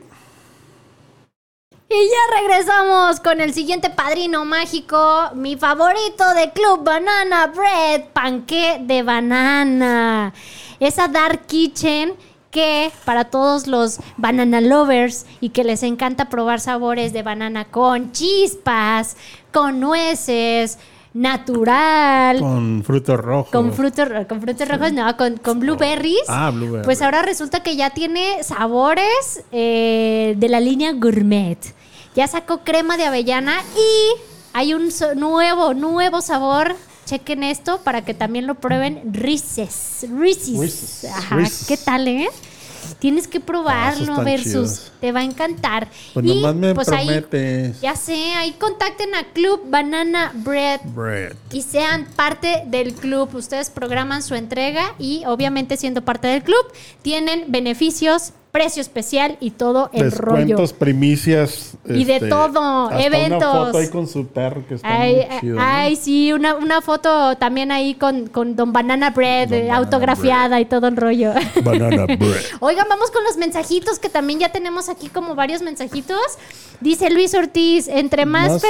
Y 1.92 2.08
ya 2.08 2.40
regresamos 2.40 3.20
con 3.20 3.42
el 3.42 3.52
siguiente 3.52 3.90
padrino 3.90 4.46
mágico, 4.46 5.32
mi 5.34 5.58
favorito 5.58 6.24
de 6.36 6.52
Club 6.52 6.84
Banana 6.84 7.48
Bread, 7.48 8.10
panqué 8.14 8.78
de 8.80 9.02
banana. 9.02 10.32
Esa 10.80 11.08
Dark 11.08 11.48
Kitchen 11.48 12.14
que 12.52 12.92
para 13.06 13.26
todos 13.26 13.66
los 13.66 13.98
banana 14.18 14.62
lovers 14.62 15.26
y 15.42 15.50
que 15.50 15.64
les 15.64 15.82
encanta 15.82 16.30
probar 16.30 16.60
sabores 16.60 17.12
de 17.12 17.24
banana 17.24 17.66
con 17.66 18.12
chispas, 18.12 19.18
con 19.52 19.80
nueces, 19.80 20.78
natural, 21.14 22.40
Con 22.40 22.84
frutos 22.84 23.20
rojos. 23.20 23.52
con 23.52 23.74
frutos, 23.74 24.08
con 24.28 24.42
frutos 24.42 24.68
rojos, 24.68 24.94
no, 24.94 25.18
con, 25.18 25.38
con 25.38 25.60
blueberries. 25.60 26.24
Ah, 26.28 26.52
blueberry. 26.54 26.86
Pues 26.86 27.02
ahora 27.02 27.24
resulta 27.24 27.64
que 27.64 27.76
ya 27.76 27.90
tiene 27.90 28.44
sabores 28.44 29.44
eh, 29.52 30.36
de 30.38 30.50
la 30.50 30.60
línea 30.60 30.94
gourmet. 30.94 31.58
Ya 32.16 32.28
sacó 32.28 32.60
crema 32.60 32.98
de 32.98 33.06
avellana 33.06 33.62
y 33.76 34.20
hay 34.54 34.74
un 34.74 34.92
so- 34.92 35.16
nuevo, 35.16 35.74
nuevo 35.74 36.22
sabor. 36.22 36.76
Chequen 37.06 37.44
esto 37.44 37.82
para 37.84 38.04
que 38.06 38.14
también 38.14 38.46
lo 38.46 38.56
prueben. 38.56 39.02
Reese's. 39.14 40.06
Reese's. 40.12 40.60
Reese's. 40.60 41.06
Ajá. 41.06 41.38
¿Qué 41.68 41.78
tal, 41.78 42.08
eh? 42.08 42.30
Tienes 43.00 43.28
que 43.28 43.40
probarlo, 43.40 44.12
están 44.14 44.26
versus. 44.26 44.46
chidos. 44.52 44.92
Te 45.02 45.12
va 45.12 45.20
a 45.22 45.24
encantar. 45.24 45.90
Pues 46.14 46.26
y 46.26 46.36
nomás 46.36 46.56
me 46.56 46.74
pues 46.76 46.90
ahí, 46.90 47.06
prometes. 47.08 47.82
ya 47.82 47.96
sé, 47.96 48.34
ahí 48.36 48.54
contacten 48.54 49.14
a 49.16 49.24
Club 49.34 49.62
Banana 49.70 50.32
Bread 50.34 50.82
Bread. 50.86 51.34
y 51.52 51.62
sean 51.62 52.06
parte 52.16 52.64
del 52.68 52.94
club. 52.94 53.34
Ustedes 53.36 53.70
programan 53.70 54.24
su 54.24 54.36
entrega 54.36 54.94
y 54.98 55.24
obviamente 55.26 55.78
siendo 55.78 56.04
parte 56.04 56.28
del 56.28 56.44
club 56.44 56.66
tienen 57.02 57.46
beneficios, 57.52 58.32
precio 58.52 58.82
especial 58.82 59.38
y 59.40 59.52
todo 59.52 59.90
el 59.94 60.12
rollo. 60.12 60.40
Descuentos, 60.40 60.74
primicias. 60.74 61.78
Y 61.88 62.04
de 62.04 62.20
todo, 62.20 62.88
hasta 62.88 63.02
eventos. 63.02 63.54
Una 63.54 63.66
foto 63.66 63.78
ahí 63.78 63.88
con 63.90 64.08
su 64.08 64.28
perro 64.28 64.66
que 64.68 64.76
está 64.76 64.88
Ay, 65.02 65.16
muy 65.16 65.40
chido. 65.40 65.56
¿no? 65.56 65.62
ay, 65.64 65.96
sí, 65.96 66.34
una, 66.34 66.56
una 66.56 66.82
foto 66.82 67.36
también 67.38 67.72
ahí 67.72 67.94
con, 67.96 68.28
con 68.28 68.56
Don 68.56 68.74
Banana 68.74 69.12
Bread, 69.12 69.50
Don 69.50 69.60
Banana 69.60 69.78
autografiada 69.78 70.60
y 70.60 70.66
todo 70.66 70.88
el 70.88 70.98
rollo. 70.98 71.34
Banana 71.64 72.06
bread. 72.06 72.44
Oigan, 72.60 72.88
vamos 72.90 73.12
con 73.12 73.24
los 73.24 73.38
mensajitos 73.38 74.00
que 74.00 74.10
también 74.10 74.40
ya 74.40 74.52
tenemos 74.52 74.90
aquí 74.90 75.10
como 75.10 75.36
varios 75.36 75.62
mensajitos. 75.62 76.20
Dice 76.82 77.10
Luis 77.10 77.34
Ortiz, 77.34 77.88
entre 77.88 78.26
más, 78.26 78.52
Más 78.54 78.62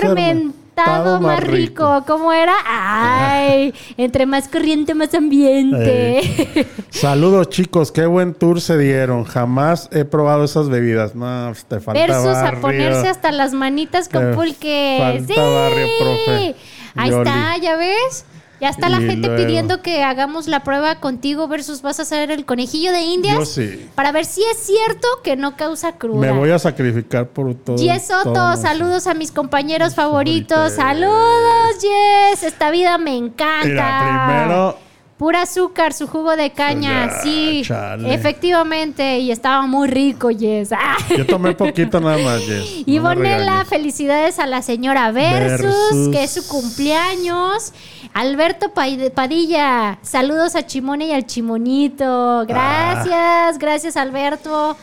fermentado, 0.86 1.20
más 1.22 1.22
más 1.22 1.44
rico. 1.44 1.56
rico. 1.96 2.04
¿Cómo 2.08 2.34
era? 2.34 2.54
Ay, 2.66 3.74
entre 3.98 4.26
más 4.26 4.48
corriente, 4.48 4.94
más 4.96 5.14
ambiente. 5.14 6.68
Saludos 6.90 7.50
chicos, 7.50 7.92
qué 7.92 8.06
buen 8.06 8.34
tour 8.34 8.62
se 8.62 8.78
dieron. 8.78 9.24
Jamás 9.26 9.90
he 9.92 10.06
probado 10.06 10.44
esas 10.44 10.70
bebidas. 10.70 11.16
No, 11.16 11.50
pues, 11.52 11.66
te 11.66 11.80
falta 11.80 12.00
Versus 12.02 12.36
a 12.38 12.44
barrio. 12.44 12.62
ponerse 12.62 13.08
hasta 13.10 13.32
las 13.32 13.54
manitas 13.54 14.10
con 14.10 14.32
Te 14.32 14.36
pulque. 14.36 14.98
falta 15.00 15.34
sí. 15.34 15.40
barrio, 15.40 15.88
profe. 16.00 16.56
Ahí 16.96 17.10
Yoli. 17.12 17.30
está, 17.30 17.58
ya 17.58 17.76
ves. 17.78 18.26
Ya 18.62 18.70
está 18.70 18.90
la 18.90 19.02
Y 19.02 19.08
gente 19.08 19.28
luego. 19.28 19.44
pidiendo 19.44 19.82
que 19.82 20.04
hagamos 20.04 20.48
la 20.48 20.64
prueba 20.64 20.96
contigo 21.00 21.48
versus 21.48 21.82
vas 21.82 22.00
a 22.00 22.04
hacer 22.04 22.32
el 22.32 22.46
conejillo 22.46 22.92
de 22.92 23.02
indias. 23.02 23.36
Yo 23.38 23.46
sí. 23.46 23.90
Para 23.96 24.12
ver 24.12 24.26
si 24.26 24.42
es 24.44 24.58
cierto 24.58 25.08
que 25.24 25.36
no 25.36 25.56
causa 25.56 25.94
cruda. 25.94 26.20
Me 26.20 26.32
voy 26.32 26.50
a 26.52 26.60
sacrificar 26.60 27.28
por 27.30 27.54
todo. 27.56 27.78
Jess 27.78 28.08
Soto, 28.08 28.56
saludos 28.58 29.08
a 29.08 29.14
mis 29.14 29.32
compañeros 29.32 29.96
favoritos. 29.96 30.74
Saludos, 30.74 31.76
Jess. 31.80 32.44
Esta 32.44 32.72
vida 32.72 32.98
me 32.98 33.16
encanta. 33.16 33.66
Mira, 33.66 34.26
primero 34.28 34.90
Pura 35.20 35.42
azúcar, 35.42 35.92
su 35.92 36.08
jugo 36.08 36.38
de 36.38 36.52
caña. 36.52 37.08
Ya, 37.08 37.20
sí, 37.22 37.62
chale. 37.66 38.14
efectivamente. 38.14 39.20
Y 39.20 39.32
estaba 39.32 39.68
muy 39.68 39.90
rico. 39.90 40.30
Ah. 40.72 40.98
yo 41.18 41.26
tomé 41.26 41.54
poquito 41.56 42.00
nada 42.00 42.18
más, 42.20 42.40
Jess. 42.42 42.84
Y 42.86 42.96
No 43.00 43.04
Bonela, 43.04 43.66
felicidades 43.66 44.40
a 44.40 44.48
la 44.48 44.62
señora 44.62 45.12
Versus, 45.12 45.60
Versus. 45.68 46.10
que 46.14 46.24
es 46.24 46.32
su 46.32 46.48
cumpleaños. 46.48 47.74
Alberto 48.14 48.74
Pa- 48.74 48.86
Padilla, 49.14 50.00
saludos 50.02 50.56
a 50.56 50.66
Chimone 50.66 51.08
y 51.08 51.12
al 51.12 51.26
Chimonito. 51.26 52.46
Gracias, 52.48 53.58
gracias 53.60 53.96
Alberto. 53.98 54.76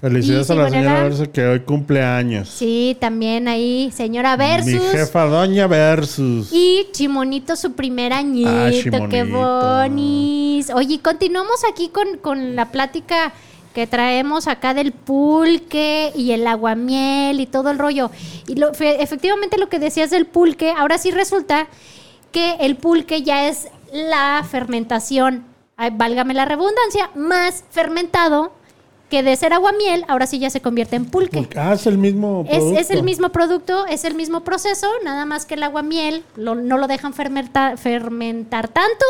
Felicidades 0.00 0.48
Y 0.48 0.52
a 0.52 0.54
la 0.54 0.70
señora. 0.70 1.02
Versus 1.02 1.28
que 1.28 1.46
hoy 1.46 1.60
cumple 1.60 2.02
años. 2.02 2.48
Sí, 2.48 2.96
también 2.98 3.48
ahí, 3.48 3.92
señora 3.94 4.34
Versus. 4.36 4.72
Mi 4.72 4.78
jefa 4.78 5.24
Doña 5.26 5.66
Versus. 5.66 6.48
Y 6.52 6.86
Chimonito, 6.92 7.54
su 7.54 7.72
primer 7.72 8.14
añito. 8.14 8.48
Ah, 8.50 9.08
qué 9.10 9.24
bonis. 9.24 10.70
Oye, 10.70 11.00
continuamos 11.00 11.60
aquí 11.70 11.88
con, 11.88 12.16
con 12.18 12.56
la 12.56 12.70
plática 12.70 13.32
que 13.74 13.86
traemos 13.86 14.48
acá 14.48 14.72
del 14.72 14.92
pulque 14.92 16.12
y 16.16 16.32
el 16.32 16.46
aguamiel 16.46 17.38
y 17.40 17.46
todo 17.46 17.70
el 17.70 17.78
rollo. 17.78 18.10
Y 18.46 18.54
lo, 18.54 18.72
fe- 18.72 19.02
efectivamente 19.02 19.58
lo 19.58 19.68
que 19.68 19.78
decías 19.78 20.08
del 20.10 20.24
pulque, 20.24 20.72
ahora 20.76 20.96
sí 20.96 21.10
resulta 21.10 21.68
que 22.32 22.54
el 22.60 22.76
pulque 22.76 23.22
ya 23.22 23.48
es 23.48 23.68
la 23.92 24.44
fermentación, 24.48 25.44
válgame 25.92 26.34
la 26.34 26.44
redundancia, 26.44 27.10
más 27.14 27.64
fermentado 27.70 28.52
que 29.08 29.24
de 29.24 29.34
ser 29.34 29.52
aguamiel, 29.52 30.04
ahora 30.06 30.26
sí 30.28 30.38
ya 30.38 30.50
se 30.50 30.60
convierte 30.60 30.94
en 30.94 31.04
pulque. 31.04 31.48
Ah, 31.56 31.72
es 31.74 31.84
el 31.88 31.98
mismo 31.98 32.44
Es, 32.48 32.58
producto. 32.58 32.80
es 32.80 32.90
el 32.90 33.02
mismo 33.02 33.28
producto, 33.30 33.86
es 33.86 34.04
el 34.04 34.14
mismo 34.14 34.44
proceso, 34.44 34.86
nada 35.04 35.26
más 35.26 35.46
que 35.46 35.54
el 35.54 35.64
aguamiel 35.64 36.22
lo, 36.36 36.54
no 36.54 36.78
lo 36.78 36.86
dejan 36.86 37.12
fermentar, 37.12 37.76
fermentar 37.76 38.68
tanto 38.68 39.04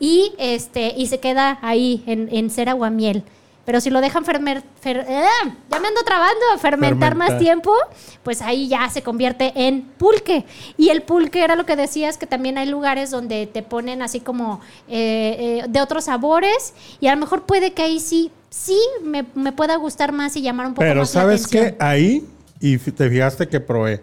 y 0.00 0.32
este 0.38 0.94
y 0.96 1.06
se 1.06 1.20
queda 1.20 1.58
ahí 1.62 2.02
en, 2.06 2.28
en 2.32 2.50
ser 2.50 2.68
aguamiel. 2.68 3.22
Pero 3.66 3.80
si 3.80 3.90
lo 3.90 4.00
dejan 4.00 4.24
fermer, 4.24 4.62
fer- 4.82 5.04
¡Ah! 5.08 5.50
ya 5.70 5.80
me 5.80 5.88
ando 5.88 6.02
trabando, 6.04 6.40
fermentar 6.60 7.16
más 7.16 7.26
Fermentar. 7.30 7.38
tiempo, 7.38 7.72
pues 8.22 8.40
ahí 8.40 8.68
ya 8.68 8.88
se 8.88 9.02
convierte 9.02 9.52
en 9.56 9.82
pulque. 9.82 10.44
Y 10.78 10.90
el 10.90 11.02
pulque 11.02 11.42
era 11.42 11.56
lo 11.56 11.66
que 11.66 11.74
decías, 11.74 12.16
que 12.16 12.26
también 12.28 12.58
hay 12.58 12.66
lugares 12.68 13.10
donde 13.10 13.46
te 13.48 13.62
ponen 13.64 14.02
así 14.02 14.20
como 14.20 14.60
eh, 14.88 15.62
eh, 15.62 15.64
de 15.68 15.80
otros 15.80 16.04
sabores 16.04 16.74
y 17.00 17.08
a 17.08 17.14
lo 17.14 17.20
mejor 17.20 17.42
puede 17.42 17.72
que 17.72 17.82
ahí 17.82 17.98
sí, 17.98 18.30
sí 18.50 18.78
me, 19.02 19.26
me 19.34 19.50
pueda 19.52 19.74
gustar 19.76 20.12
más 20.12 20.36
y 20.36 20.42
llamar 20.42 20.66
un 20.68 20.74
poco 20.74 20.82
Pero 20.86 21.00
más 21.00 21.12
la 21.14 21.20
¿sabes 21.22 21.46
qué? 21.48 21.76
Ahí, 21.80 22.24
y 22.60 22.78
te 22.78 23.10
fijaste 23.10 23.48
que 23.48 23.58
probé, 23.58 24.00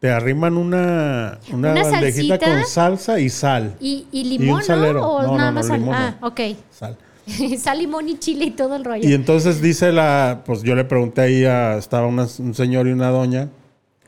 te 0.00 0.10
arriman 0.10 0.56
una, 0.56 1.38
una, 1.52 1.72
¿Una 1.72 1.82
bandejita 1.82 2.38
salsita? 2.38 2.38
con 2.62 2.64
salsa 2.66 3.20
y 3.20 3.28
sal. 3.28 3.76
Y, 3.78 4.06
y 4.10 4.20
Y 4.20 4.38
limón, 4.38 4.56
un 4.56 4.62
salero. 4.64 5.00
¿no? 5.00 5.08
O 5.10 5.22
No, 5.22 5.36
nada 5.36 5.50
no, 5.50 5.54
más 5.56 5.68
no, 5.68 5.74
sal. 5.74 6.16
Ah, 6.22 6.26
ok. 6.26 6.40
Sal. 6.70 6.96
sal, 7.58 7.78
limón 7.78 8.08
y 8.08 8.18
chile 8.18 8.46
y 8.46 8.50
todo 8.52 8.76
el 8.76 8.84
rollo. 8.84 9.08
Y 9.08 9.12
entonces 9.14 9.60
dice 9.62 9.92
la, 9.92 10.42
pues 10.44 10.62
yo 10.62 10.74
le 10.74 10.84
pregunté 10.84 11.20
ahí 11.22 11.44
a, 11.44 11.76
estaba 11.76 12.06
una- 12.06 12.26
un 12.38 12.54
señor 12.54 12.86
y 12.88 12.92
una 12.92 13.10
doña, 13.10 13.48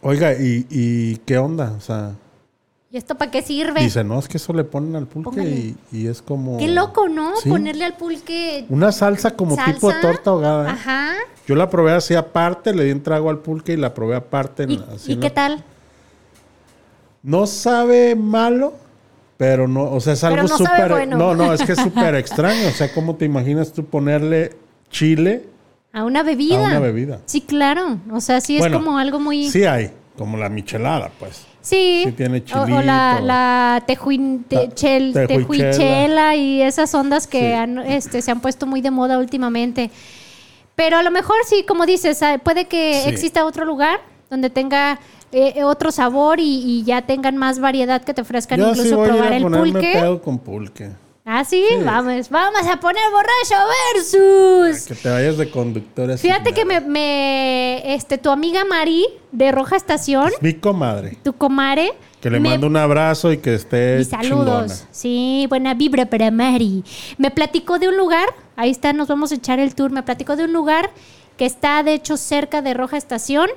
oiga, 0.01 0.33
¿y, 0.35 0.67
y 0.71 1.17
qué 1.19 1.39
onda? 1.39 1.73
O 1.77 1.81
sea, 1.81 2.13
¿Y 2.91 2.99
esto 2.99 3.15
para 3.15 3.31
qué 3.31 3.41
sirve? 3.41 3.81
dice, 3.81 4.05
no, 4.05 4.19
es 4.19 4.29
que 4.29 4.37
eso 4.37 4.53
le 4.53 4.65
ponen 4.65 4.97
al 4.97 5.07
pulque 5.07 5.43
y, 5.43 5.77
y 5.93 6.07
es 6.09 6.21
como... 6.21 6.59
Qué 6.59 6.69
loco, 6.69 7.09
¿no? 7.09 7.35
Sí. 7.37 7.49
Ponerle 7.49 7.85
al 7.87 7.97
pulque 7.97 8.67
Una 8.69 8.93
salsa 8.93 9.31
como 9.35 9.57
salsa. 9.57 9.73
tipo 9.73 9.89
de 9.89 10.01
torta 10.03 10.29
ahogada. 10.31 10.69
¿eh? 10.69 10.73
Ajá. 10.73 11.13
Yo 11.49 11.55
la 11.55 11.71
probé 11.71 11.93
así 11.93 12.15
aparte, 12.15 12.75
le 12.75 12.85
di 12.85 12.93
un 12.93 13.03
trago 13.03 13.31
al 13.31 13.39
pulque 13.39 13.73
y 13.73 13.77
la 13.79 13.95
probé 13.95 14.17
aparte. 14.17 14.67
¿Y, 14.69 14.85
así 14.95 15.13
y 15.13 15.15
en 15.15 15.21
qué 15.21 15.29
la- 15.29 15.35
tal? 15.35 15.65
No 17.23 17.47
sabe 17.47 18.15
malo, 18.15 18.75
pero 19.43 19.67
no, 19.67 19.91
o 19.91 19.99
sea, 19.99 20.13
es 20.13 20.23
algo 20.23 20.43
no 20.43 20.57
súper... 20.57 20.89
bueno. 20.89 21.17
No, 21.19 21.35
no, 21.35 21.53
es 21.53 21.63
que 21.65 21.73
es 21.73 21.81
súper 21.81 22.15
extraño. 22.25 22.69
O 22.69 22.71
sea, 22.71 22.95
¿cómo 22.95 23.17
te 23.17 23.25
imaginas 23.25 23.73
tú 23.73 23.85
ponerle 23.85 24.53
chile 24.89 25.47
A 25.93 26.05
una 26.05 26.23
bebida. 26.23 26.59
a 26.65 26.69
una 26.69 26.79
bebida. 26.79 27.19
Sí, 27.27 27.41
claro. 27.41 27.99
O 28.13 28.21
sea, 28.21 28.41
sí 28.41 28.57
es 28.57 28.69
como 28.69 28.99
algo 28.99 29.19
muy. 29.19 29.51
Sí 29.51 29.65
hay, 29.65 29.91
como 30.17 30.37
la 30.37 30.49
michelada, 30.49 31.11
pues. 31.19 31.45
Sí. 31.61 32.03
Sí 32.07 32.13
tiene 32.13 32.45
o, 32.55 32.61
o 32.63 32.83
la, 32.83 33.15
chilito. 33.17 33.27
la 33.27 33.85
tejuin- 33.85 34.45
te- 34.47 34.69
chel- 34.69 35.13
tejuichela. 35.27 35.27
tejuichela 35.73 36.37
y 36.37 36.63
esas 36.63 36.95
ondas 36.95 37.27
que 37.27 37.41
Sí. 37.41 37.53
han, 37.53 37.79
este, 37.81 38.23
se 38.23 38.31
han 38.31 38.41
puesto 38.41 38.67
muy 38.69 38.81
de 38.81 38.93
moda 38.93 39.19
últimamente. 39.19 39.91
Pero 40.77 40.99
a 40.99 41.03
lo 41.03 41.11
mejor 41.11 41.35
sí, 41.49 41.65
como 41.67 41.85
dices, 41.85 42.23
ah, 42.23 42.39
puede 42.43 42.67
que 42.67 43.01
Sí. 43.03 43.11
exista 43.11 43.45
otro 43.45 43.65
lugar 43.65 43.99
donde 44.33 44.49
tenga 44.49 44.99
eh, 45.31 45.63
otro 45.63 45.93
sabor 45.93 46.41
y, 46.41 46.45
y 46.65 46.85
ya 46.85 47.03
tengan 47.03 47.37
más 47.37 47.61
variedad 47.61 48.03
que 48.03 48.15
te 48.15 48.23
ofrezcan 48.23 48.59
Yo 48.59 48.71
incluso 48.71 48.89
sí 48.89 48.95
voy 48.95 49.05
a 49.05 49.09
ir 49.09 49.13
probar 49.13 49.33
a 49.33 49.37
el 49.37 49.45
pulque. 49.45 49.93
pedo 49.93 50.23
con 50.23 50.39
pulque. 50.39 50.91
Ah, 51.27 51.45
¿sí? 51.45 51.63
Sí. 51.69 51.77
vamos, 51.85 52.31
vamos 52.31 52.63
a 52.67 52.81
poner 52.81 53.03
borracho 53.13 53.63
versus. 53.95 54.87
Que 54.87 54.95
te 54.95 55.11
vayas 55.11 55.37
de 55.37 55.51
conductor 55.51 56.11
así. 56.11 56.27
Fíjate 56.27 56.53
que 56.55 56.65
me, 56.65 56.81
me- 56.81 57.95
este, 57.95 58.17
tu 58.17 58.31
amiga 58.31 58.65
Mari 58.65 59.07
de 59.33 59.53
Roja 59.53 59.77
Estación, 59.77 60.33
Mi 60.41 60.55
comadre. 60.55 61.19
tu 61.23 61.35
comare, 61.35 61.93
Que 62.23 62.31
le 62.31 62.41
me- 62.41 62.49
mando 62.49 62.67
un 62.67 62.77
abrazo 62.79 63.31
y 63.33 63.37
que 63.37 63.55
esté 63.55 64.01
y 64.01 64.05
saludos. 64.05 64.27
chingona. 64.73 64.89
Sí, 64.91 65.47
buena 65.51 65.75
vibra 65.75 66.07
para 66.07 66.31
Mari. 66.31 66.83
Me 67.19 67.31
platicó 67.31 67.79
de 67.79 67.89
un 67.89 67.99
lugar, 67.99 68.29
ahí 68.57 68.71
está, 68.71 68.95
nos 68.95 69.09
vamos 69.09 69.31
a 69.31 69.35
echar 69.35 69.61
el 69.61 69.75
tour. 69.75 69.91
Me 69.93 70.03
platicó 70.03 70.37
de 70.37 70.45
un 70.45 70.53
lugar 70.55 70.91
que 71.37 71.45
está, 71.47 71.83
de 71.83 71.93
hecho, 71.95 72.17
cerca 72.17 72.63
de 72.63 72.75
Roja 72.75 72.97
Estación, 72.97 73.49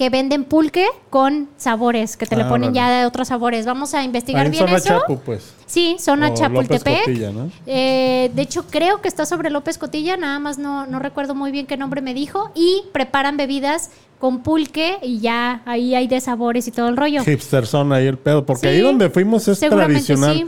que 0.00 0.08
venden 0.08 0.44
pulque 0.44 0.86
con 1.10 1.50
sabores, 1.58 2.16
que 2.16 2.24
te 2.24 2.34
le 2.34 2.44
Ah, 2.44 2.48
ponen 2.48 2.70
órale. 2.70 2.74
ya 2.74 3.00
de 3.00 3.04
otros 3.04 3.28
sabores. 3.28 3.66
Vamos 3.66 3.92
a 3.92 4.02
investigar 4.02 4.40
Ahí 4.40 4.46
en 4.46 4.52
bien 4.52 4.64
zona 4.64 4.78
eso. 4.78 4.88
Chapu, 4.98 5.18
pues. 5.20 5.52
Sí, 5.66 5.96
zona 5.98 6.28
O 6.28 6.30
López 6.30 6.40
Chapultepec. 6.40 7.00
Cotilla, 7.04 7.30
¿no? 7.32 7.50
Eh, 7.66 8.30
de 8.34 8.40
hecho, 8.40 8.64
creo 8.70 9.02
que 9.02 9.08
está 9.08 9.26
sobre 9.26 9.50
López 9.50 9.76
Cotilla, 9.76 10.16
nada 10.16 10.38
más 10.38 10.56
no, 10.56 10.86
no 10.86 11.00
recuerdo 11.00 11.34
muy 11.34 11.52
bien 11.52 11.66
qué 11.66 11.76
nombre 11.76 12.00
me 12.00 12.14
dijo. 12.14 12.50
Y 12.54 12.84
preparan 12.94 13.36
bebidas 13.36 13.90
con 14.18 14.42
pulque 14.42 14.96
y 15.02 15.18
ya 15.20 15.60
ahí 15.66 15.94
hay 15.94 16.08
de 16.08 16.18
sabores 16.22 16.66
y 16.66 16.70
todo 16.70 16.88
el 16.88 16.96
rollo. 16.96 17.22
Hipster 17.22 17.66
son 17.66 17.92
ahí 17.92 18.06
el 18.06 18.16
pedo. 18.16 18.46
Porque 18.46 18.62
Sí, 18.62 18.66
ahí 18.68 18.80
donde 18.80 19.10
fuimos 19.10 19.46
es 19.48 19.60
tradicional. 19.60 20.34
sí. 20.34 20.46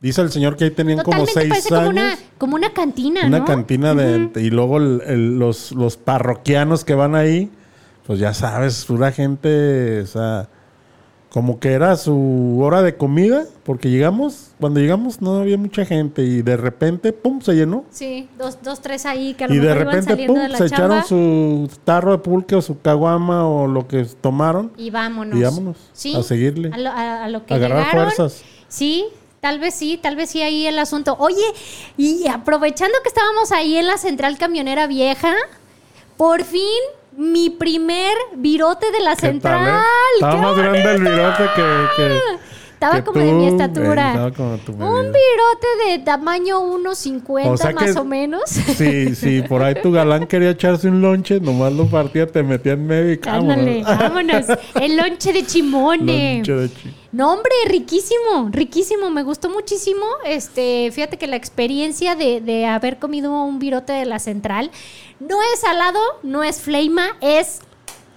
Dice 0.00 0.22
el 0.22 0.32
señor 0.32 0.56
que 0.56 0.64
ahí 0.64 0.70
tenían 0.70 1.00
como 1.02 1.26
seis 1.26 1.50
parece 1.50 1.68
años. 1.74 1.80
como 1.80 1.90
una, 1.90 2.16
como 2.38 2.54
una 2.56 2.70
cantina, 2.72 3.26
una 3.26 3.40
¿no? 3.40 3.44
cantina 3.44 3.92
de 3.92 4.30
y 4.40 4.48
luego 4.48 4.78
el- 4.78 5.02
el- 5.06 5.38
los, 5.38 5.72
los 5.72 5.98
parroquianos 5.98 6.82
que 6.82 6.94
van 6.94 7.14
ahí 7.14 7.50
pues 8.06 8.18
ya 8.18 8.32
sabes 8.34 8.84
pura 8.84 9.10
gente 9.12 10.00
o 10.00 10.06
sea 10.06 10.48
como 11.30 11.58
que 11.60 11.72
era 11.72 11.96
su 11.96 12.58
hora 12.62 12.80
de 12.82 12.96
comida 12.96 13.44
porque 13.64 13.90
llegamos 13.90 14.52
cuando 14.58 14.80
llegamos 14.80 15.20
no 15.20 15.34
había 15.40 15.58
mucha 15.58 15.84
gente 15.84 16.22
y 16.22 16.40
de 16.40 16.56
repente 16.56 17.12
pum 17.12 17.40
se 17.42 17.52
llenó 17.54 17.84
Sí, 17.90 18.28
dos, 18.38 18.58
dos, 18.62 18.80
tres 18.80 19.04
ahí 19.04 19.34
que 19.34 19.44
a 19.44 19.48
lo 19.48 19.54
y 19.54 19.58
de 19.58 19.62
mejor 19.66 19.76
iban 19.82 19.86
repente 19.88 20.10
saliendo 20.12 20.32
pum 20.34 20.42
de 20.42 20.48
la 20.48 20.58
se 20.58 20.70
chamba. 20.70 21.00
echaron 21.00 21.08
su 21.08 21.70
tarro 21.84 22.12
de 22.12 22.18
pulque 22.18 22.54
o 22.54 22.62
su 22.62 22.80
caguama 22.80 23.46
o 23.46 23.66
lo 23.66 23.86
que 23.86 24.04
tomaron 24.20 24.72
Y 24.78 24.90
vámonos. 24.90 25.38
Y 25.38 25.42
vámonos, 25.42 25.76
Sí, 25.92 26.14
a 26.14 26.22
seguirle. 26.22 26.70
A 26.72 26.78
lo, 26.78 26.90
a- 26.90 27.24
a 27.24 27.28
lo 27.28 27.44
que 27.44 27.52
Agarrar 27.54 27.84
llegaron. 27.86 28.12
fuerzas. 28.12 28.42
Sí, 28.68 29.04
tal 29.40 29.58
vez 29.58 29.74
sí, 29.74 29.98
tal 30.00 30.16
vez 30.16 30.30
sí 30.30 30.40
ahí 30.42 30.66
el 30.66 30.78
asunto. 30.78 31.16
Oye, 31.18 31.44
y 31.98 32.26
aprovechando 32.28 32.94
que 33.02 33.08
estábamos 33.08 33.52
ahí 33.52 33.76
en 33.76 33.86
la 33.88 33.98
central 33.98 34.38
camionera 34.38 34.86
vieja, 34.86 35.34
por 36.16 36.44
fin 36.44 36.62
mi 37.16 37.50
primer 37.50 38.12
virote 38.36 38.90
de 38.92 39.00
la 39.00 39.16
¿Qué 39.16 39.22
tal, 39.22 39.30
central. 39.32 39.68
eh? 39.68 39.82
estaba 40.14 40.32
¡Qué 40.34 40.38
más 40.40 40.56
grande 40.56 40.82
el 40.92 41.00
virote 41.02 41.44
que, 41.54 41.86
que- 41.96 42.20
Estaba 42.76 42.96
que 42.96 43.04
como 43.04 43.20
de 43.20 43.32
mi 43.32 43.46
estatura. 43.46 44.04
eh, 44.04 44.10
estaba 44.10 44.30
como 44.32 44.56
tu 44.58 44.72
Un 44.72 44.78
virote 45.06 45.88
de 45.88 45.98
tamaño 46.00 46.60
1.50 46.60 47.48
O 47.50 47.56
sea 47.56 47.72
más 47.72 47.84
que- 47.94 47.98
o 47.98 48.04
menos. 48.04 48.42
Sí, 48.50 49.14
sí, 49.14 49.40
por 49.48 49.62
ahí 49.62 49.74
tu 49.82 49.90
galán 49.92 50.26
quería 50.26 50.50
echarse 50.50 50.86
un 50.88 51.00
lonche, 51.00 51.40
nomás 51.40 51.72
lo 51.72 51.86
partía, 51.88 52.26
te 52.26 52.42
metía 52.42 52.72
en 52.74 52.86
medio 52.86 53.14
y 53.14 53.20
Ándale, 53.26 53.82
vámonos. 53.82 54.44
El 54.78 54.94
lonche 54.96 55.32
de 55.32 55.46
chimone. 55.46 56.34
Lonche 56.36 56.52
de 56.52 56.68
chi- 56.68 56.94
No, 57.12 57.32
hombre, 57.32 57.50
riquísimo, 57.66 58.50
riquísimo. 58.52 59.08
Me 59.08 59.22
gustó 59.22 59.48
muchísimo. 59.48 60.04
Este, 60.26 60.90
fíjate 60.92 61.16
que 61.16 61.26
la 61.28 61.36
experiencia 61.36 62.14
de, 62.14 62.42
de 62.42 62.66
haber 62.66 62.98
comido 62.98 63.32
un 63.42 63.58
virote 63.58 63.94
de 63.94 64.04
la 64.04 64.18
central 64.18 64.70
no 65.18 65.38
es 65.54 65.60
salado, 65.60 65.98
no 66.22 66.44
es 66.44 66.60
fleima, 66.60 67.06
es 67.22 67.60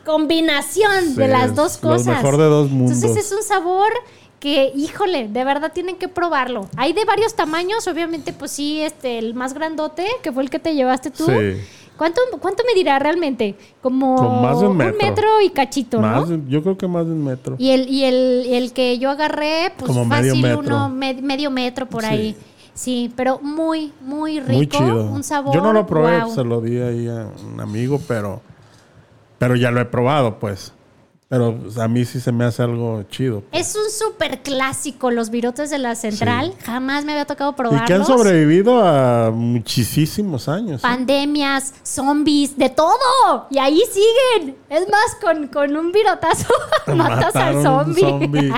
combinación 0.06 1.16
de 1.16 1.28
las 1.28 1.56
dos 1.56 1.80
lo 1.82 1.92
cosas. 1.92 2.08
mejor 2.08 2.38
de 2.38 2.44
dos 2.46 2.70
mundos. 2.70 2.98
Entonces 2.98 3.26
es 3.26 3.32
un 3.32 3.44
sabor 3.44 3.90
que, 4.40 4.72
híjole, 4.76 5.28
de 5.28 5.44
verdad 5.44 5.72
tienen 5.74 5.98
que 5.98 6.08
probarlo. 6.08 6.68
Hay 6.78 6.94
de 6.94 7.04
varios 7.06 7.36
tamaños, 7.36 7.88
obviamente, 7.88 8.32
pues 8.34 8.52
sí, 8.52 8.80
este, 8.82 9.18
el 9.20 9.34
más 9.34 9.54
grandote, 9.54 10.06
que 10.24 10.32
fue 10.32 10.44
el 10.44 10.50
que 10.50 10.60
te 10.60 10.74
llevaste 10.76 11.12
tú. 11.12 11.26
Sí. 11.26 11.62
¿Cuánto, 11.98 12.22
¿Cuánto 12.40 12.64
medirá 12.66 12.98
realmente? 12.98 13.56
Como 13.82 14.16
Con 14.16 14.42
más 14.42 14.62
de 14.62 14.68
un 14.68 14.78
metro. 14.78 15.42
y 15.44 15.50
cachito, 15.50 16.00
Más, 16.00 16.30
¿no? 16.30 16.38
de- 16.38 16.50
yo 16.50 16.64
creo 16.64 16.78
que 16.78 16.88
más 16.88 17.06
de 17.06 17.12
un 17.12 17.26
metro. 17.26 17.56
Y 17.60 17.72
el, 17.72 17.90
y 17.90 18.06
el, 18.06 18.46
el 18.54 18.72
que 18.72 18.98
yo 19.00 19.10
agarré, 19.10 19.74
pues 19.78 19.90
Como 19.90 20.06
medio 20.06 20.32
fácil, 20.32 20.42
metro. 20.42 20.60
uno, 20.60 20.88
me- 20.90 21.16
medio 21.22 21.52
metro 21.52 21.88
por 21.90 22.04
Sí. 22.04 22.08
ahí. 22.10 22.38
Sí, 22.74 23.12
pero 23.18 23.40
muy, 23.42 23.92
muy 24.00 24.40
rico. 24.40 24.54
Muy 24.54 24.68
chido. 24.68 25.04
Un 25.12 25.24
sabor. 25.26 25.54
Yo 25.54 25.60
no 25.62 25.74
lo 25.74 25.86
probé, 25.86 26.22
se 26.34 26.46
lo 26.46 26.62
di 26.62 26.80
ahí 26.80 27.10
a 27.10 27.28
un 27.46 27.60
amigo, 27.60 28.00
pero, 28.08 28.42
pero 29.38 29.58
ya 29.58 29.70
lo 29.70 29.82
he 29.82 29.86
probado, 29.86 30.40
pues. 30.40 30.72
Pero 31.30 31.56
pues, 31.62 31.78
a 31.78 31.88
mí 31.88 32.06
sí 32.06 32.20
se 32.20 32.32
me 32.32 32.44
hace 32.44 32.64
algo 32.64 33.04
chido. 33.04 33.44
Es 33.52 33.76
un 33.76 33.92
súper 33.92 34.42
clásico, 34.42 35.12
los 35.12 35.30
virotes 35.30 35.70
de 35.70 35.78
la 35.78 35.94
central. 35.94 36.56
Jamás 36.66 37.06
me 37.06 37.12
había 37.12 37.26
tocado 37.26 37.52
Y 37.52 37.54
probarlos. 37.54 37.88
que 37.88 37.94
han 37.94 38.04
sobrevivido 38.04 38.84
a 38.84 39.30
muchísimos 39.30 40.50
años. 40.50 40.80
¿eh? 40.80 40.82
Pandemias, 40.82 41.76
zombies, 41.84 42.58
de 42.58 42.70
todo. 42.70 43.46
Y 43.52 43.60
ahí 43.60 43.80
siguen. 43.92 44.58
Es 44.72 44.90
más, 44.90 45.16
con, 45.22 45.48
con 45.50 45.78
un 45.78 45.92
virotazo 45.92 46.48
matas 46.96 47.36
al 47.36 47.62
zombie. 47.62 48.02
zombie. 48.02 48.52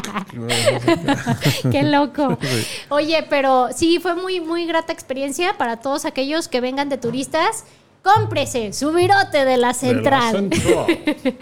Qué 1.72 1.84
loco. 1.84 2.38
Sí. 2.42 2.66
Oye, 2.88 3.26
pero 3.30 3.68
sí, 3.76 4.00
fue 4.02 4.16
muy, 4.16 4.40
muy 4.40 4.66
grata 4.66 4.94
experiencia 4.94 5.58
para 5.58 5.76
todos 5.82 6.06
aquellos 6.06 6.48
que 6.48 6.62
vengan 6.62 6.88
de 6.88 6.98
turistas. 6.98 7.66
Cómprese 8.04 8.74
su 8.74 8.92
virote 8.92 9.46
de 9.46 9.46
la 9.46 9.52
De 9.52 9.58
la 9.58 9.74
central. 9.74 10.32
Central. 10.52 11.38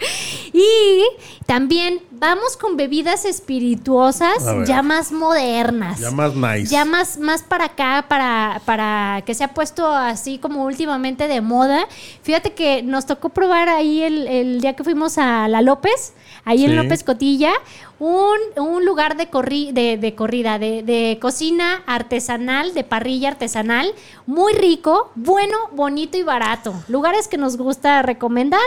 Y 0.52 1.02
también 1.46 2.00
vamos 2.10 2.56
con 2.56 2.76
bebidas 2.76 3.24
espirituosas 3.24 4.44
ya 4.66 4.82
más 4.82 5.10
modernas. 5.10 5.98
Ya 6.00 6.10
más 6.10 6.34
nice. 6.34 6.66
Ya 6.66 6.84
más, 6.84 7.18
más 7.18 7.42
para 7.42 7.66
acá, 7.66 8.04
para, 8.08 8.60
para 8.66 9.22
que 9.24 9.34
se 9.34 9.42
ha 9.44 9.54
puesto 9.54 9.86
así 9.86 10.38
como 10.38 10.64
últimamente 10.64 11.28
de 11.28 11.40
moda. 11.40 11.86
Fíjate 12.22 12.52
que 12.52 12.82
nos 12.82 13.06
tocó 13.06 13.30
probar 13.30 13.68
ahí 13.70 14.02
el, 14.02 14.26
el 14.26 14.60
día 14.60 14.76
que 14.76 14.84
fuimos 14.84 15.16
a 15.16 15.48
La 15.48 15.62
López, 15.62 16.12
ahí 16.44 16.64
en. 16.64 16.76
López 16.76 17.04
Cotilla, 17.04 17.52
un, 17.98 18.36
un 18.56 18.84
lugar 18.84 19.16
de, 19.16 19.30
corri- 19.30 19.72
de, 19.72 19.96
de 19.98 20.14
corrida, 20.14 20.58
de, 20.58 20.82
de 20.82 21.18
cocina 21.20 21.82
artesanal, 21.86 22.74
de 22.74 22.84
parrilla 22.84 23.28
artesanal, 23.28 23.92
muy 24.26 24.52
rico, 24.52 25.10
bueno, 25.14 25.56
bonito 25.72 26.16
y 26.16 26.22
barato. 26.22 26.74
Lugares 26.88 27.28
que 27.28 27.36
nos 27.36 27.56
gusta 27.56 28.02
recomendar 28.02 28.60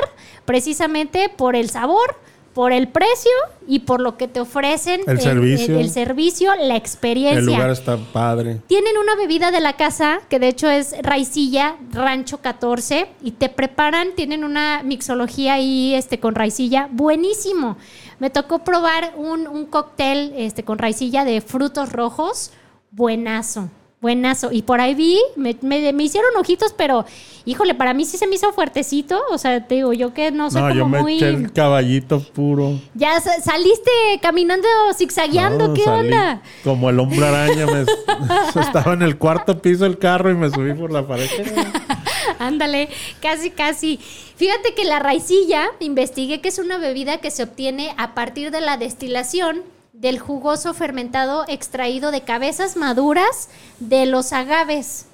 precisamente 0.46 1.30
por 1.30 1.56
el 1.56 1.70
sabor. 1.70 2.16
Por 2.54 2.72
el 2.72 2.88
precio 2.88 3.32
y 3.68 3.80
por 3.80 4.00
lo 4.00 4.18
que 4.18 4.28
te 4.28 4.40
ofrecen, 4.40 5.02
El 5.08 5.20
servicio. 5.20 5.80
el 5.80 5.90
servicio, 5.90 6.52
la 6.56 6.76
experiencia. 6.76 7.40
El 7.40 7.46
lugar 7.46 7.70
está 7.70 7.98
padre. 7.98 8.62
Tienen 8.68 8.98
una 8.98 9.16
bebida 9.16 9.52
de 9.52 9.60
la 9.60 9.74
casa 9.74 10.20
que 10.30 10.40
de 10.40 10.50
hecho 10.50 10.70
es 10.70 10.96
raicilla, 11.02 11.78
rancho 11.92 12.38
14, 12.38 13.08
y 13.24 13.32
te 13.32 13.50
preparan, 13.50 14.10
tienen 14.16 14.44
una 14.44 14.82
mixología 14.84 15.56
ahí 15.56 15.96
este, 15.96 16.20
con 16.20 16.36
raicilla, 16.36 16.90
buenísimo. 16.92 17.78
Me 18.20 18.30
tocó 18.30 18.60
probar 18.60 19.14
un, 19.18 19.48
un 19.48 19.66
cóctel 19.66 20.34
este, 20.38 20.64
con 20.64 20.78
raicilla 20.78 21.26
de 21.26 21.42
frutos 21.42 21.92
rojos, 21.92 22.52
buenazo, 22.92 23.70
buenazo. 24.04 24.52
Y 24.52 24.62
por 24.62 24.80
ahí 24.82 24.94
vi, 24.94 25.20
me, 25.36 25.58
me- 25.62 25.92
me 25.94 26.04
hicieron 26.04 26.30
ojitos, 26.38 26.74
pero 26.78 27.06
híjole, 27.46 27.74
para 27.74 27.96
mí 27.96 28.06
sí 28.06 28.18
se 28.18 28.28
me 28.28 28.36
hizo 28.36 28.54
fuertecito. 28.54 29.20
O 29.32 29.40
sea, 29.40 29.66
te 29.68 29.76
digo, 29.76 29.94
yo 29.94 30.14
que 30.14 30.30
no 30.30 30.52
soy 30.52 30.62
No, 30.62 30.68
como 30.68 30.80
yo 30.80 30.88
me 30.88 31.02
muy... 31.02 31.16
eché 31.16 31.30
el 31.30 31.52
caballito 31.52 32.20
puro. 32.20 32.80
Ya 32.94 33.20
sa- 33.20 33.42
saliste 33.42 33.90
caminando, 34.22 34.68
zigzagueando, 34.96 35.70
No, 35.70 35.74
¿qué 35.74 35.84
salí 35.84 36.08
onda? 36.12 36.42
Como 36.64 36.92
el 36.92 37.00
hombre 37.00 37.26
araña. 37.26 37.66
me- 37.66 37.82
estaba 38.62 38.94
en 38.94 39.02
el 39.02 39.18
cuarto 39.18 39.60
piso 39.60 39.86
del 39.86 39.98
carro 39.98 40.30
y 40.30 40.36
me 40.36 40.52
subí 40.52 40.74
por 40.76 40.92
la 40.92 41.08
pared. 41.08 41.28
Ándale, 42.40 42.90
casi, 43.22 43.50
casi. 43.52 43.98
Fíjate 44.36 44.74
que 44.74 44.84
la 44.84 45.00
raicilla, 45.00 45.68
investigué 45.80 46.42
que 46.42 46.50
es 46.50 46.60
una 46.60 46.78
bebida 46.78 47.18
que 47.18 47.32
se 47.32 47.44
obtiene 47.44 47.94
a 47.98 48.14
partir 48.14 48.52
de 48.52 48.62
la 48.62 48.78
destilación 48.78 49.62
del 50.04 50.20
jugoso 50.20 50.74
fermentado 50.74 51.46
extraído 51.48 52.12
de 52.12 52.22
cabezas 52.22 52.76
maduras 52.76 53.50
de 53.80 54.06
los 54.06 54.34
agaves. 54.34 55.06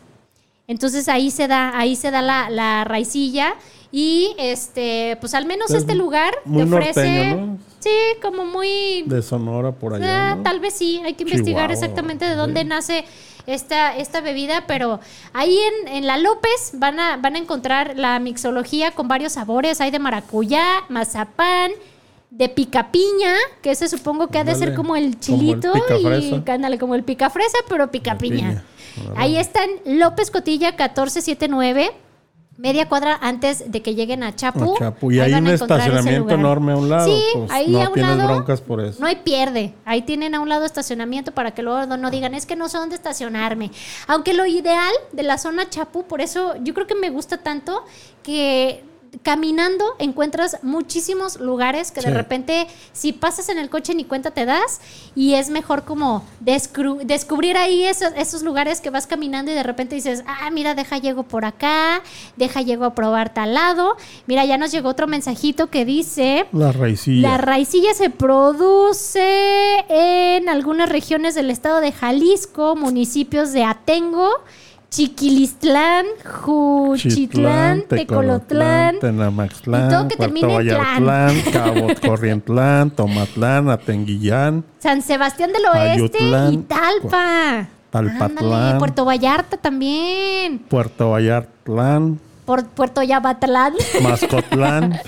Entonces 0.67 1.07
ahí 1.07 1.29
se 1.29 1.47
da, 1.47 1.77
ahí 1.77 1.95
se 1.95 2.09
da 2.09 2.23
la, 2.23 2.49
la 2.49 2.83
raicilla 2.85 3.53
y 3.91 4.35
este, 4.39 5.15
pues 5.19 5.35
al 5.35 5.45
menos 5.45 5.69
Es 5.69 5.77
este 5.77 5.93
lugar 5.93 6.33
Muy 6.43 6.65
te 6.65 6.75
ofrece 6.75 7.01
norteño, 7.01 7.45
¿no? 7.45 7.57
Sí, 7.79 7.89
como 8.19 8.45
muy... 8.45 9.03
De 9.05 9.21
Sonora 9.21 9.71
por 9.71 9.93
allá. 9.93 10.31
Ah, 10.31 10.35
¿no? 10.35 10.43
Tal 10.43 10.59
vez 10.59 10.73
sí, 10.73 10.99
hay 11.05 11.13
que 11.13 11.23
investigar 11.23 11.67
Chihuahua, 11.67 11.73
exactamente 11.73 12.25
de 12.25 12.35
dónde 12.35 12.61
sí. 12.61 12.67
nace 12.67 13.05
esta, 13.45 13.95
esta 13.95 14.21
bebida, 14.21 14.65
pero 14.65 14.99
ahí 15.33 15.55
en, 15.57 15.87
en 15.87 16.07
la 16.07 16.17
López 16.17 16.71
van 16.73 16.99
a, 16.99 17.17
van 17.17 17.35
a 17.35 17.37
encontrar 17.37 17.93
la 17.95 18.17
mixología 18.19 18.91
con 18.91 19.07
varios 19.07 19.33
sabores. 19.33 19.81
Hay 19.81 19.91
de 19.91 19.99
maracuyá, 19.99 20.65
mazapán, 20.89 21.71
de 22.29 22.47
pica 22.49 22.91
piña, 22.91 23.33
que 23.61 23.71
ese 23.71 23.87
supongo 23.89 24.27
que 24.27 24.37
ha 24.37 24.43
de 24.43 24.55
ser 24.55 24.75
como 24.75 24.95
el 24.95 25.03
como 25.03 25.13
el 25.15 25.19
chilito 25.19 25.73
picafresa. 25.73 26.43
y 26.45 26.51
ándale, 26.51 26.77
como 26.77 26.95
el 26.95 27.03
pica 27.03 27.29
fresa, 27.29 27.57
pero 27.67 27.89
pica 27.89 28.13
La 28.13 28.17
piña. 28.17 28.63
piña, 28.95 29.13
Ahí 29.15 29.37
está 29.37 29.61
en 29.63 29.99
López 29.99 30.29
Cotilla 30.31 30.69
1479. 30.69 31.91
Media 32.57 32.89
cuadra 32.89 33.17
antes 33.21 33.71
de 33.71 33.81
que 33.81 33.95
lleguen 33.95 34.21
a 34.21 34.35
Chapu. 34.35 34.75
A 34.75 34.79
Chapu. 34.79 35.13
Y 35.13 35.21
hay 35.21 35.33
un 35.33 35.47
estacionamiento 35.47 36.33
enorme 36.33 36.73
a 36.73 36.75
un 36.75 36.89
lado. 36.89 37.05
Sí, 37.07 37.23
pues, 37.33 37.51
ahí 37.51 37.69
no 37.71 37.81
a 37.81 37.87
un 37.87 37.93
tienes 37.93 38.17
lado. 38.17 38.33
broncas 38.33 38.59
por 38.59 38.81
eso. 38.81 38.99
No 38.99 39.07
hay 39.07 39.15
pierde. 39.15 39.73
Ahí 39.85 40.01
tienen 40.01 40.35
a 40.35 40.41
un 40.41 40.49
lado 40.49 40.65
estacionamiento 40.65 41.31
para 41.31 41.51
que 41.51 41.63
luego 41.63 41.95
no 41.95 42.11
digan, 42.11 42.33
es 42.33 42.45
que 42.45 42.57
no 42.57 42.67
sé 42.67 42.77
dónde 42.77 42.95
estacionarme. 42.95 43.71
Aunque 44.07 44.33
lo 44.33 44.45
ideal 44.45 44.91
de 45.13 45.23
la 45.23 45.37
zona 45.37 45.69
Chapu, 45.69 46.03
por 46.03 46.19
eso 46.19 46.55
yo 46.61 46.73
creo 46.73 46.85
que 46.85 46.95
me 46.95 47.09
gusta 47.09 47.37
tanto 47.37 47.85
que 48.23 48.83
caminando 49.23 49.83
encuentras 49.99 50.57
muchísimos 50.61 51.39
lugares 51.39 51.91
que 51.91 52.01
de 52.01 52.11
repente 52.11 52.67
si 52.93 53.11
pasas 53.13 53.49
en 53.49 53.57
el 53.57 53.69
coche 53.69 53.95
ni 53.95 54.03
cuenta 54.03 54.31
te 54.31 54.45
das 54.45 54.81
y 55.15 55.33
es 55.33 55.49
mejor 55.49 55.83
como 55.83 56.23
descubrir 56.39 57.57
ahí 57.57 57.85
esos, 57.85 58.11
esos 58.15 58.43
lugares 58.43 58.81
que 58.81 58.89
vas 58.89 59.07
caminando 59.07 59.51
y 59.51 59.55
de 59.55 59.63
repente 59.63 59.95
dices, 59.95 60.23
ah, 60.27 60.49
mira, 60.51 60.75
deja 60.75 60.97
llego 60.97 61.23
por 61.23 61.45
acá, 61.45 62.01
deja 62.35 62.61
llego 62.61 62.85
a 62.85 62.95
probar 62.95 63.33
tal 63.33 63.53
lado. 63.53 63.97
Mira, 64.27 64.45
ya 64.45 64.57
nos 64.57 64.71
llegó 64.71 64.89
otro 64.89 65.07
mensajito 65.07 65.69
que 65.69 65.85
dice... 65.85 66.47
La 66.51 66.71
raicilla. 66.71 67.29
La 67.29 67.37
raicilla 67.37 67.93
se 67.93 68.09
produce 68.09 69.85
en 69.89 70.49
algunas 70.49 70.89
regiones 70.89 71.35
del 71.35 71.49
estado 71.49 71.81
de 71.81 71.91
Jalisco, 71.91 72.75
municipios 72.75 73.51
de 73.51 73.63
Atengo, 73.63 74.29
Chiquilistlán, 74.89 76.05
Juchitlán, 76.25 77.83
Tecolotlán. 77.87 78.99
Tenamaxtlán, 78.99 79.89
todo 79.89 80.07
que 80.07 80.15
termine 80.15 80.55
en 80.55 81.41
Cabo 81.53 81.87
Corrientlán, 82.01 82.89
Tomatlán, 82.91 83.69
Atenguillán, 83.69 84.63
San 84.79 85.01
Sebastián 85.03 85.51
del 85.53 85.65
Oeste 85.65 86.17
Ayutlán, 86.17 86.53
y 86.53 86.57
Talpa. 86.57 87.67
Talpatlán. 87.91 88.53
Ándale, 88.53 88.79
Puerto 88.79 89.05
Vallarta 89.05 89.57
también. 89.57 90.59
Puerto 90.59 91.11
Vallartlán, 91.11 92.19
Por 92.49 92.65
Puerto 92.65 93.03
Yabatlán. 93.03 93.75
Mascotlán. 94.01 94.99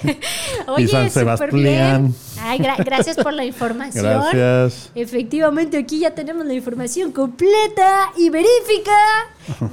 Oye, 0.66 0.88
San 0.88 1.10
súper 1.10 1.36
Sebastián. 1.50 2.14
Ay, 2.40 2.58
gra- 2.58 2.82
gracias 2.82 3.18
por 3.18 3.34
la 3.34 3.44
información. 3.44 4.02
Gracias. 4.02 4.92
Efectivamente, 4.94 5.76
aquí 5.76 5.98
ya 5.98 6.14
tenemos 6.14 6.46
la 6.46 6.54
información 6.54 7.12
completa 7.12 8.12
y 8.16 8.30
verífica 8.30 8.96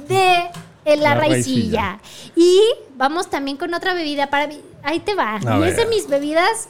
de 0.06 0.34
eh, 0.84 0.96
la, 0.98 1.14
La 1.14 1.14
raicilla. 1.14 1.98
Y 2.36 2.60
vamos 2.94 3.30
también 3.30 3.56
con 3.56 3.72
otra 3.72 3.94
bebida 3.94 4.28
para 4.28 4.46
mí. 4.46 4.60
Ahí 4.82 5.00
te 5.00 5.14
va. 5.14 5.36
A 5.46 5.60
y 5.60 5.62
es 5.70 5.78
de 5.78 5.86
mis 5.86 6.06
bebidas 6.06 6.68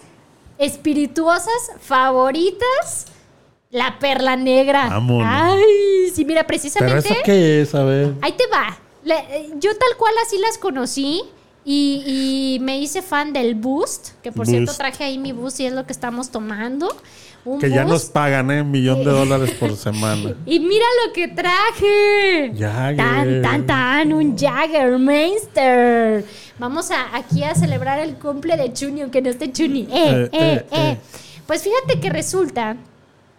espirituosas 0.58 1.72
favoritas. 1.80 3.06
La 3.72 3.98
perla 3.98 4.36
negra. 4.36 4.86
Vámonos. 4.88 5.26
Ay, 5.28 6.12
sí, 6.14 6.24
mira, 6.24 6.42
¿Pero 6.42 6.46
precisamente. 6.46 7.08
eso 7.08 7.14
qué 7.24 7.62
es? 7.62 7.74
A 7.74 7.82
ver. 7.82 8.12
Ahí 8.22 8.30
te 8.30 8.46
va. 8.46 8.78
Eh, 9.06 9.50
yo 9.58 9.70
tal 9.76 9.96
cual 9.98 10.14
así 10.26 10.38
las 10.38 10.58
conocí 10.58 11.22
y, 11.64 12.02
y 12.56 12.58
me 12.60 12.78
hice 12.78 13.02
fan 13.02 13.32
del 13.32 13.54
Boost, 13.54 14.10
que 14.22 14.32
por 14.32 14.46
cierto 14.46 14.72
traje 14.74 15.04
ahí 15.04 15.18
mi 15.18 15.32
Boost 15.32 15.60
y 15.60 15.66
es 15.66 15.72
lo 15.72 15.86
que 15.86 15.92
estamos 15.92 16.30
tomando. 16.30 16.94
Un 17.46 17.58
Que 17.60 17.68
ya 17.68 17.84
nos 17.84 18.06
pagan, 18.06 18.50
¿eh? 18.50 18.62
Un 18.62 18.70
millón 18.70 19.00
de 19.04 19.10
dólares 19.10 19.50
por 19.60 19.76
semana. 19.76 20.34
Y 20.46 20.60
mira 20.60 20.86
lo 21.06 21.12
que 21.12 21.28
traje. 21.28 22.52
Jagger. 22.58 22.96
Tan, 22.96 23.42
tan, 23.42 23.66
tan, 23.66 24.12
un 24.14 24.34
Jaggermeister. 24.38 26.24
Vamos 26.58 26.90
a, 26.90 27.14
aquí 27.16 27.42
a 27.44 27.54
celebrar 27.54 27.98
el 27.98 28.14
cumple 28.14 28.56
de 28.56 28.72
Chuni, 28.72 29.02
aunque 29.02 29.20
no 29.20 29.30
esté 29.30 29.52
Chuni. 29.52 29.82
Eh, 29.82 29.88
Eh, 29.92 30.12
eh, 30.22 30.28
eh, 30.32 30.66
eh. 30.70 30.90
eh. 30.92 30.98
Pues 31.46 31.62
fíjate 31.62 32.00
que 32.00 32.08
resulta 32.10 32.76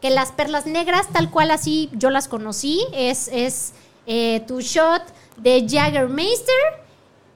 que 0.02 0.10
las 0.12 0.32
perlas 0.32 0.66
negras, 0.68 1.08
tal 1.12 1.32
cual 1.32 1.50
así 1.52 1.90
yo 1.94 2.10
las 2.12 2.28
conocí, 2.28 2.86
es, 2.94 3.28
es 3.30 3.74
eh, 4.06 4.42
tu 4.48 4.60
shot 4.62 5.02
de 5.38 5.66
Jaggermeister 5.68 6.56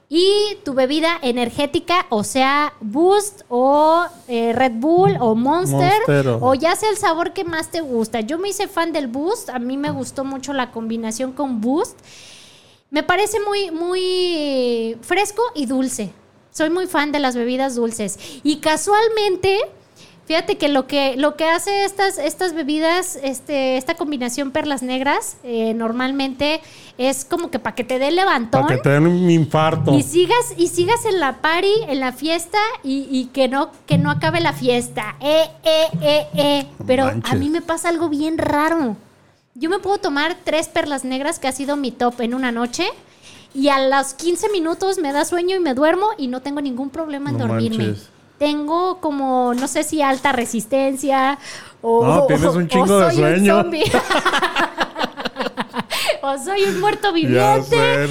y 0.08 0.56
tu 0.64 0.74
bebida 0.74 1.18
energética, 1.22 2.06
o 2.10 2.24
sea, 2.24 2.72
Boost 2.80 3.42
o 3.48 4.04
eh, 4.26 4.52
Red 4.52 4.72
Bull 4.74 5.16
o 5.20 5.34
Monster, 5.36 5.92
o- 6.02 6.04
o 6.40 6.54
ya 6.54 6.74
sea 6.74 6.90
el 6.90 6.96
sabor 6.96 7.32
que 7.32 7.44
más 7.44 7.70
te 7.70 7.80
gusta. 7.80 8.20
Yo 8.20 8.36
me 8.38 8.48
hice 8.48 8.66
fan 8.66 8.92
del 8.92 9.06
Boost, 9.06 9.50
a 9.50 9.58
mí 9.60 9.76
me 9.76 9.90
gustó 9.92 10.24
mucho 10.24 10.52
la 10.52 10.72
combinación 10.72 11.32
con 11.32 11.60
Boost. 11.60 11.96
Me 12.90 13.04
parece 13.04 13.38
muy, 13.40 13.70
muy 13.70 14.98
fresco 15.02 15.42
y 15.54 15.66
dulce. 15.66 16.12
Soy 16.50 16.70
muy 16.70 16.88
fan 16.88 17.12
de 17.12 17.20
las 17.20 17.36
bebidas 17.36 17.76
dulces. 17.76 18.18
Y 18.42 18.56
casualmente, 18.56 19.60
fíjate 20.26 20.56
que 20.58 20.68
lo 20.68 20.86
que, 20.86 21.16
lo 21.16 21.36
que 21.36 21.44
hace 21.44 21.84
estas, 21.84 22.18
estas 22.18 22.54
bebidas, 22.54 23.18
este, 23.22 23.76
esta 23.76 23.94
combinación 23.94 24.50
perlas 24.52 24.82
negras, 24.82 25.36
eh, 25.42 25.74
normalmente 25.74 26.60
es 26.98 27.24
como 27.24 27.50
que 27.50 27.58
para 27.58 27.74
que 27.74 27.84
te 27.84 27.98
dé 27.98 28.10
levantón. 28.10 28.62
Para 28.62 28.76
que 28.76 28.82
te 28.82 28.90
den 28.90 29.06
un 29.06 29.30
infarto. 29.30 29.92
Y 29.94 30.02
sigas, 30.02 30.54
y 30.56 30.68
sigas 30.68 31.04
en 31.04 31.18
la 31.18 31.40
party, 31.40 31.72
en 31.88 31.98
la 32.00 32.12
fiesta, 32.12 32.58
y, 32.84 33.08
y 33.10 33.26
que 33.26 33.48
no, 33.48 33.70
que 33.86 33.98
no 33.98 34.10
acabe 34.10 34.40
la 34.40 34.52
fiesta. 34.52 35.16
Eh, 35.20 35.44
eh, 35.64 35.86
eh, 36.00 36.26
eh. 36.34 36.66
Pero 36.86 37.06
a 37.24 37.34
mí 37.34 37.50
me 37.50 37.62
pasa 37.62 37.88
algo 37.88 38.08
bien 38.08 38.38
raro. 38.38 38.96
Yo 39.54 39.68
me 39.68 39.78
puedo 39.80 39.98
tomar 39.98 40.36
tres 40.44 40.68
perlas 40.68 41.04
negras, 41.04 41.38
que 41.38 41.48
ha 41.48 41.52
sido 41.52 41.76
mi 41.76 41.90
top 41.90 42.20
en 42.20 42.34
una 42.34 42.52
noche, 42.52 42.84
y 43.52 43.68
a 43.68 43.80
los 43.88 44.14
15 44.14 44.48
minutos 44.50 44.98
me 44.98 45.12
da 45.12 45.24
sueño 45.24 45.56
y 45.56 45.60
me 45.60 45.74
duermo 45.74 46.06
y 46.16 46.28
no 46.28 46.40
tengo 46.40 46.60
ningún 46.60 46.88
problema 46.90 47.30
en 47.30 47.38
No 47.38 47.48
dormirme. 47.48 47.84
manches. 47.86 48.08
Tengo 48.40 49.00
como, 49.02 49.52
no 49.52 49.68
sé 49.68 49.84
si 49.84 50.00
alta 50.00 50.32
resistencia 50.32 51.38
o, 51.82 52.02
No, 52.02 52.26
tienes 52.26 52.46
un 52.54 52.64
o 52.64 52.68
chingo 52.68 52.98
de 53.00 53.12
soy 53.14 53.22
un 53.34 53.46
zombie. 53.46 53.84
o 56.22 56.38
soy 56.42 56.62
un 56.64 56.80
muerto 56.80 57.12
viviente. 57.12 57.76
sé, 57.76 58.08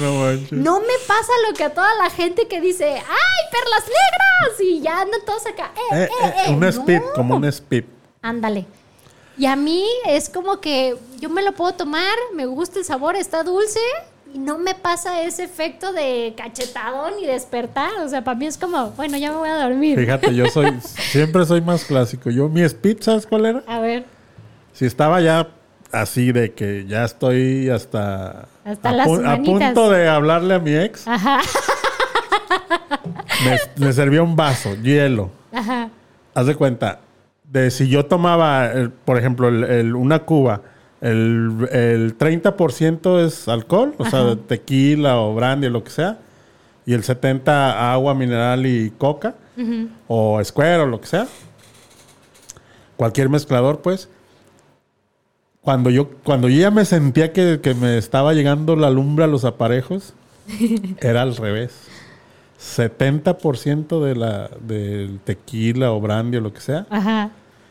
no 0.52 0.78
me 0.78 0.94
pasa 1.08 1.32
lo 1.48 1.54
que 1.56 1.64
a 1.64 1.74
toda 1.74 1.92
la 1.96 2.10
gente 2.10 2.46
que 2.46 2.60
dice, 2.60 2.92
¡ay, 2.94 3.44
perlas 3.50 3.82
negras! 3.88 4.60
Y 4.60 4.80
ya 4.80 5.00
andan 5.00 5.20
todos 5.26 5.44
acá. 5.46 5.72
¡Eh, 5.90 6.04
Eh, 6.04 6.08
eh, 6.22 6.32
eh, 6.46 6.50
un 6.52 6.60
No. 6.60 7.12
como 7.16 7.34
un 7.34 7.44
speed. 7.46 7.82
Ándale. 8.22 8.66
Y 9.36 9.46
a 9.46 9.56
mí 9.56 9.84
es 10.06 10.28
como 10.28 10.60
que 10.60 10.96
yo 11.18 11.28
me 11.28 11.42
lo 11.42 11.54
puedo 11.54 11.72
tomar, 11.74 12.14
me 12.34 12.46
gusta 12.46 12.78
el 12.78 12.84
sabor, 12.84 13.16
está 13.16 13.42
dulce 13.42 13.80
y 14.32 14.38
no 14.38 14.58
me 14.58 14.74
pasa 14.74 15.22
ese 15.22 15.44
efecto 15.44 15.92
de 15.92 16.34
cachetadón 16.36 17.14
y 17.22 17.26
despertar. 17.26 17.90
O 18.04 18.08
sea, 18.08 18.22
para 18.22 18.38
mí 18.38 18.46
es 18.46 18.56
como, 18.58 18.90
bueno, 18.92 19.16
ya 19.18 19.30
me 19.32 19.38
voy 19.38 19.48
a 19.48 19.62
dormir. 19.62 19.98
Fíjate, 19.98 20.34
yo 20.34 20.46
soy, 20.46 20.72
siempre 20.80 21.44
soy 21.46 21.60
más 21.60 21.84
clásico. 21.84 22.30
Yo, 22.30 22.48
mi 22.48 22.62
speed, 22.62 22.98
¿sabes 23.00 23.26
cuál 23.26 23.46
era? 23.46 23.62
A 23.66 23.80
ver, 23.80 24.04
Si 24.72 24.86
estaba 24.86 25.20
ya 25.20 25.48
así 25.92 26.30
de 26.32 26.52
que 26.52 26.86
ya 26.86 27.04
estoy 27.04 27.68
hasta... 27.70 28.46
Hasta 28.64 28.88
a, 28.90 28.92
las 28.92 29.08
pu- 29.08 29.18
a 29.20 29.30
manitas. 29.36 29.72
punto 29.74 29.90
de 29.90 30.08
hablarle 30.08 30.54
a 30.54 30.58
mi 30.60 30.74
ex, 30.76 31.08
ajá, 31.08 31.40
me, 33.44 33.86
me 33.86 33.92
servía 33.92 34.22
un 34.22 34.36
vaso, 34.36 34.74
hielo. 34.76 35.30
ajá, 35.52 35.88
Haz 36.34 36.46
de 36.46 36.54
cuenta, 36.54 37.00
de 37.44 37.70
si 37.70 37.88
yo 37.88 38.06
tomaba, 38.06 38.66
el- 38.70 38.90
por 38.90 39.18
ejemplo, 39.18 39.48
el- 39.48 39.64
el- 39.64 39.94
una 39.96 40.20
cuba, 40.20 40.60
el, 41.00 41.68
el 41.72 42.18
30% 42.18 43.24
es 43.24 43.48
alcohol, 43.48 43.94
o 43.98 44.04
sea, 44.04 44.36
tequila 44.36 45.18
o 45.18 45.34
brandy 45.34 45.68
o 45.68 45.70
lo 45.70 45.82
que 45.84 45.90
sea, 45.90 46.18
y 46.86 46.92
el 46.92 47.02
70% 47.02 47.48
agua 47.48 48.14
mineral 48.14 48.66
y 48.66 48.90
coca, 48.90 49.34
o 50.08 50.42
square 50.42 50.82
o 50.82 50.86
lo 50.86 51.00
que 51.00 51.06
sea. 51.06 51.26
Cualquier 52.96 53.28
mezclador, 53.28 53.80
pues. 53.80 54.08
Cuando 55.62 55.90
yo, 55.90 56.10
cuando 56.24 56.48
yo 56.48 56.60
ya 56.60 56.70
me 56.70 56.86
sentía 56.86 57.32
que, 57.32 57.60
que 57.62 57.74
me 57.74 57.98
estaba 57.98 58.32
llegando 58.32 58.76
la 58.76 58.90
lumbre 58.90 59.24
a 59.24 59.28
los 59.28 59.44
aparejos, 59.44 60.14
era 61.00 61.22
al 61.22 61.36
revés. 61.36 61.72
70% 62.60 64.04
de 64.04 64.14
la, 64.14 64.50
del 64.60 65.20
tequila 65.20 65.92
o 65.92 66.00
brandy 66.00 66.36
o 66.36 66.40
lo 66.42 66.52
que 66.52 66.60
sea 66.60 66.86
ajá. 66.90 67.30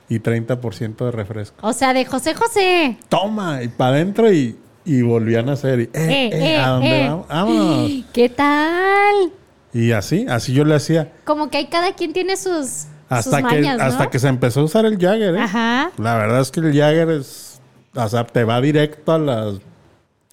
Y 0.10 0.20
30% 0.20 1.05
de 1.05 1.12
refresco. 1.12 1.55
O 1.66 1.72
sea, 1.74 1.93
de 1.93 2.03
José 2.05 2.34
José. 2.34 2.97
Toma, 3.10 3.62
y 3.64 3.68
para 3.68 3.91
adentro 3.91 4.32
y, 4.32 4.57
y 4.86 5.01
volvían 5.03 5.49
a 5.49 5.53
hacer. 5.53 5.80
Y, 5.82 5.84
eh, 5.84 5.89
Eh, 5.93 6.30
eh, 6.34 6.53
eh, 6.55 6.57
¿A 6.57 6.68
dónde 6.70 7.01
eh. 7.01 7.07
vamos? 7.10 7.28
Vámonos. 7.28 7.91
¿Qué 8.14 8.30
tal? 8.30 9.32
Y 9.72 9.91
así, 9.91 10.26
así 10.28 10.51
yo 10.53 10.66
le 10.66 10.76
hacía. 10.76 11.12
Como 11.26 11.49
que 11.49 11.57
ahí 11.57 11.68
cada 11.68 11.93
quien 11.93 12.12
tiene 12.12 12.36
sus, 12.38 12.86
Hasta, 13.07 13.39
sus 13.41 13.49
que, 13.49 13.68
hasta 13.70 14.10
que 14.10 14.18
se 14.20 14.28
empezó 14.28 14.62
a 14.62 14.64
usar 14.64 14.86
el 14.86 14.97
Jagger, 14.97 15.36
¿eh? 15.36 15.41
Ajá. 15.41 15.91
La 15.97 16.16
verdad 16.18 16.41
es 16.41 16.49
que 16.49 16.60
el 16.62 16.74
Jagger 16.74 17.10
es. 17.12 17.62
O 17.93 18.10
sea, 18.10 18.26
te 18.26 18.43
va 18.43 18.60
directo 18.62 19.12
a 19.14 19.20
las. 19.20 19.55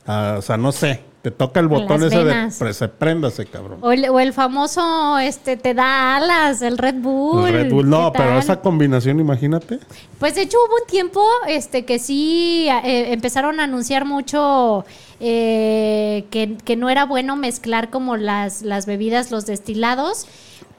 a- 0.06 0.36
o 0.38 0.42
sea, 0.42 0.56
no 0.56 0.72
sé. 0.72 1.02
Te 1.26 1.32
toca 1.32 1.58
el 1.58 1.66
botón 1.66 2.04
ese 2.04 2.18
de 2.18 2.22
venas. 2.24 2.56
pre- 2.56 2.72
se 2.72 2.86
prenda 2.86 3.26
ese 3.26 3.46
cabrón. 3.46 3.80
O 3.82 3.90
el, 3.90 4.08
o 4.10 4.20
el 4.20 4.32
famoso, 4.32 5.18
este, 5.18 5.56
te 5.56 5.74
da 5.74 6.14
alas, 6.14 6.62
el 6.62 6.78
Red 6.78 6.94
Bull. 7.00 7.48
El 7.48 7.52
Red 7.52 7.72
Bull. 7.72 7.90
No, 7.90 8.12
¿Qué 8.12 8.18
pero 8.18 8.30
tal? 8.30 8.38
esa 8.38 8.60
combinación, 8.60 9.18
imagínate. 9.18 9.80
Pues 10.20 10.36
de 10.36 10.42
hecho 10.42 10.56
hubo 10.64 10.76
un 10.80 10.86
tiempo 10.88 11.20
este, 11.48 11.84
que 11.84 11.98
sí 11.98 12.68
eh, 12.68 13.12
empezaron 13.12 13.58
a 13.58 13.64
anunciar 13.64 14.04
mucho 14.04 14.84
eh, 15.18 16.26
que, 16.30 16.56
que 16.64 16.76
no 16.76 16.90
era 16.90 17.06
bueno 17.06 17.34
mezclar 17.34 17.90
como 17.90 18.16
las, 18.16 18.62
las 18.62 18.86
bebidas, 18.86 19.32
los 19.32 19.46
destilados, 19.46 20.28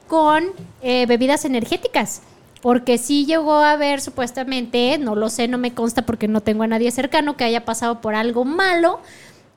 con 0.06 0.44
eh, 0.80 1.04
bebidas 1.04 1.44
energéticas. 1.44 2.22
Porque 2.62 2.98
sí 2.98 3.24
llegó 3.24 3.52
a 3.56 3.72
haber 3.72 4.00
supuestamente, 4.00 4.98
no 4.98 5.14
lo 5.14 5.28
sé, 5.28 5.46
no 5.46 5.58
me 5.58 5.74
consta 5.74 6.02
porque 6.06 6.26
no 6.26 6.40
tengo 6.40 6.64
a 6.64 6.66
nadie 6.66 6.90
cercano 6.90 7.36
que 7.36 7.44
haya 7.44 7.64
pasado 7.64 8.00
por 8.00 8.16
algo 8.16 8.44
malo, 8.44 8.98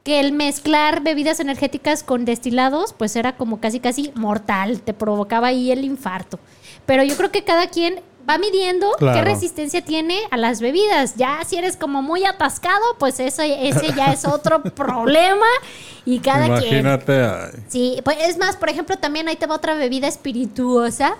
que 0.03 0.19
el 0.19 0.31
mezclar 0.31 1.01
bebidas 1.01 1.39
energéticas 1.39 2.03
con 2.03 2.25
destilados, 2.25 2.93
pues 2.93 3.15
era 3.15 3.35
como 3.37 3.59
casi 3.59 3.79
casi 3.79 4.11
mortal, 4.15 4.81
te 4.81 4.93
provocaba 4.93 5.47
ahí 5.47 5.71
el 5.71 5.83
infarto. 5.83 6.39
Pero 6.85 7.03
yo 7.03 7.15
creo 7.15 7.31
que 7.31 7.43
cada 7.43 7.67
quien 7.67 8.01
va 8.27 8.37
midiendo 8.37 8.91
qué 8.99 9.21
resistencia 9.21 9.83
tiene 9.83 10.19
a 10.31 10.37
las 10.37 10.61
bebidas. 10.61 11.15
Ya 11.15 11.39
si 11.45 11.57
eres 11.57 11.77
como 11.77 12.01
muy 12.01 12.25
atascado, 12.25 12.83
pues 12.97 13.19
eso, 13.19 13.41
ese 13.43 13.93
ya 13.93 14.11
es 14.13 14.25
otro 14.25 14.63
problema 14.75 15.45
y 16.05 16.19
cada 16.19 16.59
quien. 16.59 16.79
imagínate. 16.79 17.61
Sí, 17.67 17.99
pues 18.03 18.17
es 18.21 18.37
más, 18.37 18.57
por 18.57 18.69
ejemplo, 18.69 18.97
también 18.97 19.27
ahí 19.27 19.35
te 19.35 19.45
va 19.45 19.55
otra 19.55 19.75
bebida 19.75 20.07
espirituosa 20.07 21.15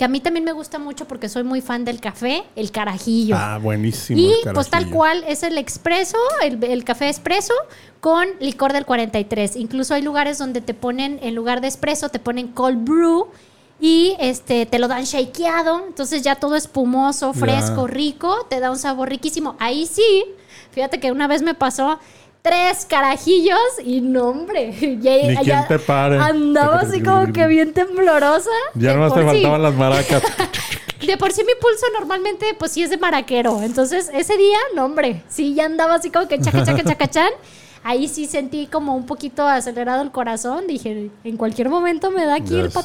que 0.00 0.06
a 0.06 0.08
mí 0.08 0.20
también 0.20 0.46
me 0.46 0.52
gusta 0.52 0.78
mucho 0.78 1.06
porque 1.06 1.28
soy 1.28 1.42
muy 1.42 1.60
fan 1.60 1.84
del 1.84 2.00
café, 2.00 2.44
el 2.56 2.70
carajillo. 2.70 3.36
Ah, 3.38 3.58
buenísimo. 3.58 4.18
Y 4.18 4.32
pues 4.54 4.70
tal 4.70 4.88
cual 4.88 5.22
es 5.28 5.42
el 5.42 5.58
expreso, 5.58 6.16
el, 6.42 6.64
el 6.64 6.84
café 6.84 7.10
expreso 7.10 7.52
con 8.00 8.26
licor 8.40 8.72
del 8.72 8.86
43. 8.86 9.56
Incluso 9.56 9.92
hay 9.92 10.00
lugares 10.00 10.38
donde 10.38 10.62
te 10.62 10.72
ponen, 10.72 11.18
en 11.20 11.34
lugar 11.34 11.60
de 11.60 11.66
expreso, 11.66 12.08
te 12.08 12.18
ponen 12.18 12.48
cold 12.48 12.82
brew 12.82 13.28
y 13.78 14.16
este 14.18 14.64
te 14.64 14.78
lo 14.78 14.88
dan 14.88 15.04
shakeado. 15.04 15.84
Entonces 15.86 16.22
ya 16.22 16.36
todo 16.36 16.56
espumoso, 16.56 17.34
fresco, 17.34 17.86
rico, 17.86 18.46
te 18.48 18.58
da 18.58 18.70
un 18.70 18.78
sabor 18.78 19.10
riquísimo. 19.10 19.54
Ahí 19.58 19.84
sí, 19.84 20.24
fíjate 20.70 20.98
que 20.98 21.12
una 21.12 21.26
vez 21.26 21.42
me 21.42 21.52
pasó 21.52 22.00
tres 22.42 22.86
carajillos 22.86 23.58
y 23.84 24.00
no, 24.00 24.28
hombre. 24.28 24.72
Ya, 25.00 25.16
Ni 25.28 25.34
ya 25.34 25.40
quien 25.42 25.68
te 25.68 25.78
pare. 25.78 26.18
Andaba 26.18 26.80
así 26.80 27.02
como 27.02 27.32
que 27.32 27.46
bien 27.46 27.72
temblorosa. 27.72 28.50
Ya 28.74 28.94
nomás 28.94 29.14
te 29.14 29.20
sí. 29.20 29.26
faltaban 29.26 29.62
las 29.62 29.74
maracas. 29.74 30.22
De 31.06 31.16
por 31.16 31.32
sí 31.32 31.42
mi 31.44 31.54
pulso 31.58 31.86
normalmente 31.98 32.54
pues 32.58 32.72
sí 32.72 32.82
es 32.82 32.90
de 32.90 32.98
maraquero. 32.98 33.62
Entonces 33.62 34.10
ese 34.12 34.36
día, 34.36 34.58
no 34.74 34.84
hombre, 34.84 35.22
sí 35.28 35.54
ya 35.54 35.64
andaba 35.64 35.94
así 35.94 36.10
como 36.10 36.28
que 36.28 36.38
chaca, 36.38 36.62
chaca, 36.62 36.84
chacachán. 36.84 37.30
Ahí 37.82 38.06
sí 38.06 38.26
sentí 38.26 38.66
como 38.66 38.94
un 38.94 39.06
poquito 39.06 39.46
acelerado 39.48 40.02
el 40.02 40.10
corazón. 40.10 40.66
Dije, 40.66 41.10
en 41.24 41.36
cualquier 41.38 41.70
momento 41.70 42.10
me 42.10 42.26
da 42.26 42.34
aquí 42.34 42.54
Ya 42.54 42.60
el 42.60 42.70
sé. 42.70 42.78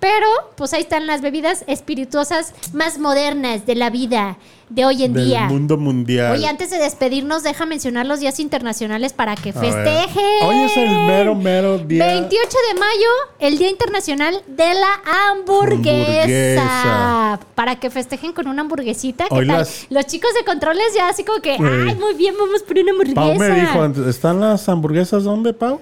Pero 0.00 0.26
pues 0.56 0.72
ahí 0.74 0.82
están 0.82 1.06
las 1.08 1.22
bebidas 1.22 1.64
espirituosas 1.66 2.54
más 2.72 2.98
modernas 2.98 3.66
de 3.66 3.74
la 3.74 3.90
vida 3.90 4.36
de 4.68 4.84
hoy 4.84 5.02
en 5.02 5.12
del 5.14 5.26
día. 5.26 5.46
mundo 5.46 5.76
mundial. 5.76 6.32
Oye, 6.34 6.46
antes 6.46 6.70
de 6.70 6.78
despedirnos, 6.78 7.42
deja 7.42 7.66
mencionar 7.66 8.06
los 8.06 8.20
días 8.20 8.38
internacionales 8.38 9.12
para 9.12 9.34
que 9.34 9.52
festejen. 9.52 10.24
Hoy 10.44 10.56
es 10.66 10.76
el 10.76 10.90
mero, 10.90 11.34
mero 11.34 11.78
día. 11.78 12.06
28 12.06 12.48
de 12.72 12.78
mayo, 12.78 13.08
el 13.40 13.58
Día 13.58 13.70
Internacional 13.70 14.40
de 14.46 14.74
la 14.74 15.30
Hamburguesa. 15.32 16.62
Hamburguesa. 16.62 17.40
Para 17.56 17.80
que 17.80 17.90
festejen 17.90 18.32
con 18.32 18.46
una 18.46 18.60
hamburguesita. 18.62 19.24
¿Qué 19.24 19.34
tal? 19.34 19.46
las- 19.48 19.86
Los 19.90 20.06
chicos 20.06 20.30
de 20.38 20.44
controles 20.44 20.94
ya 20.94 21.08
así 21.08 21.24
como 21.24 21.40
que, 21.40 21.56
Sí. 21.56 21.62
ay, 21.64 21.94
muy 21.96 22.14
bien, 22.14 22.34
vamos 22.38 22.62
por 22.62 22.78
una 22.78 22.92
hamburguesa. 22.92 23.20
Pau 23.20 23.34
me 23.36 23.50
dijo, 23.60 23.82
antes, 23.82 24.06
¿están 24.06 24.38
las 24.38 24.68
hamburguesas 24.68 25.24
dónde, 25.24 25.52
Pau? 25.54 25.80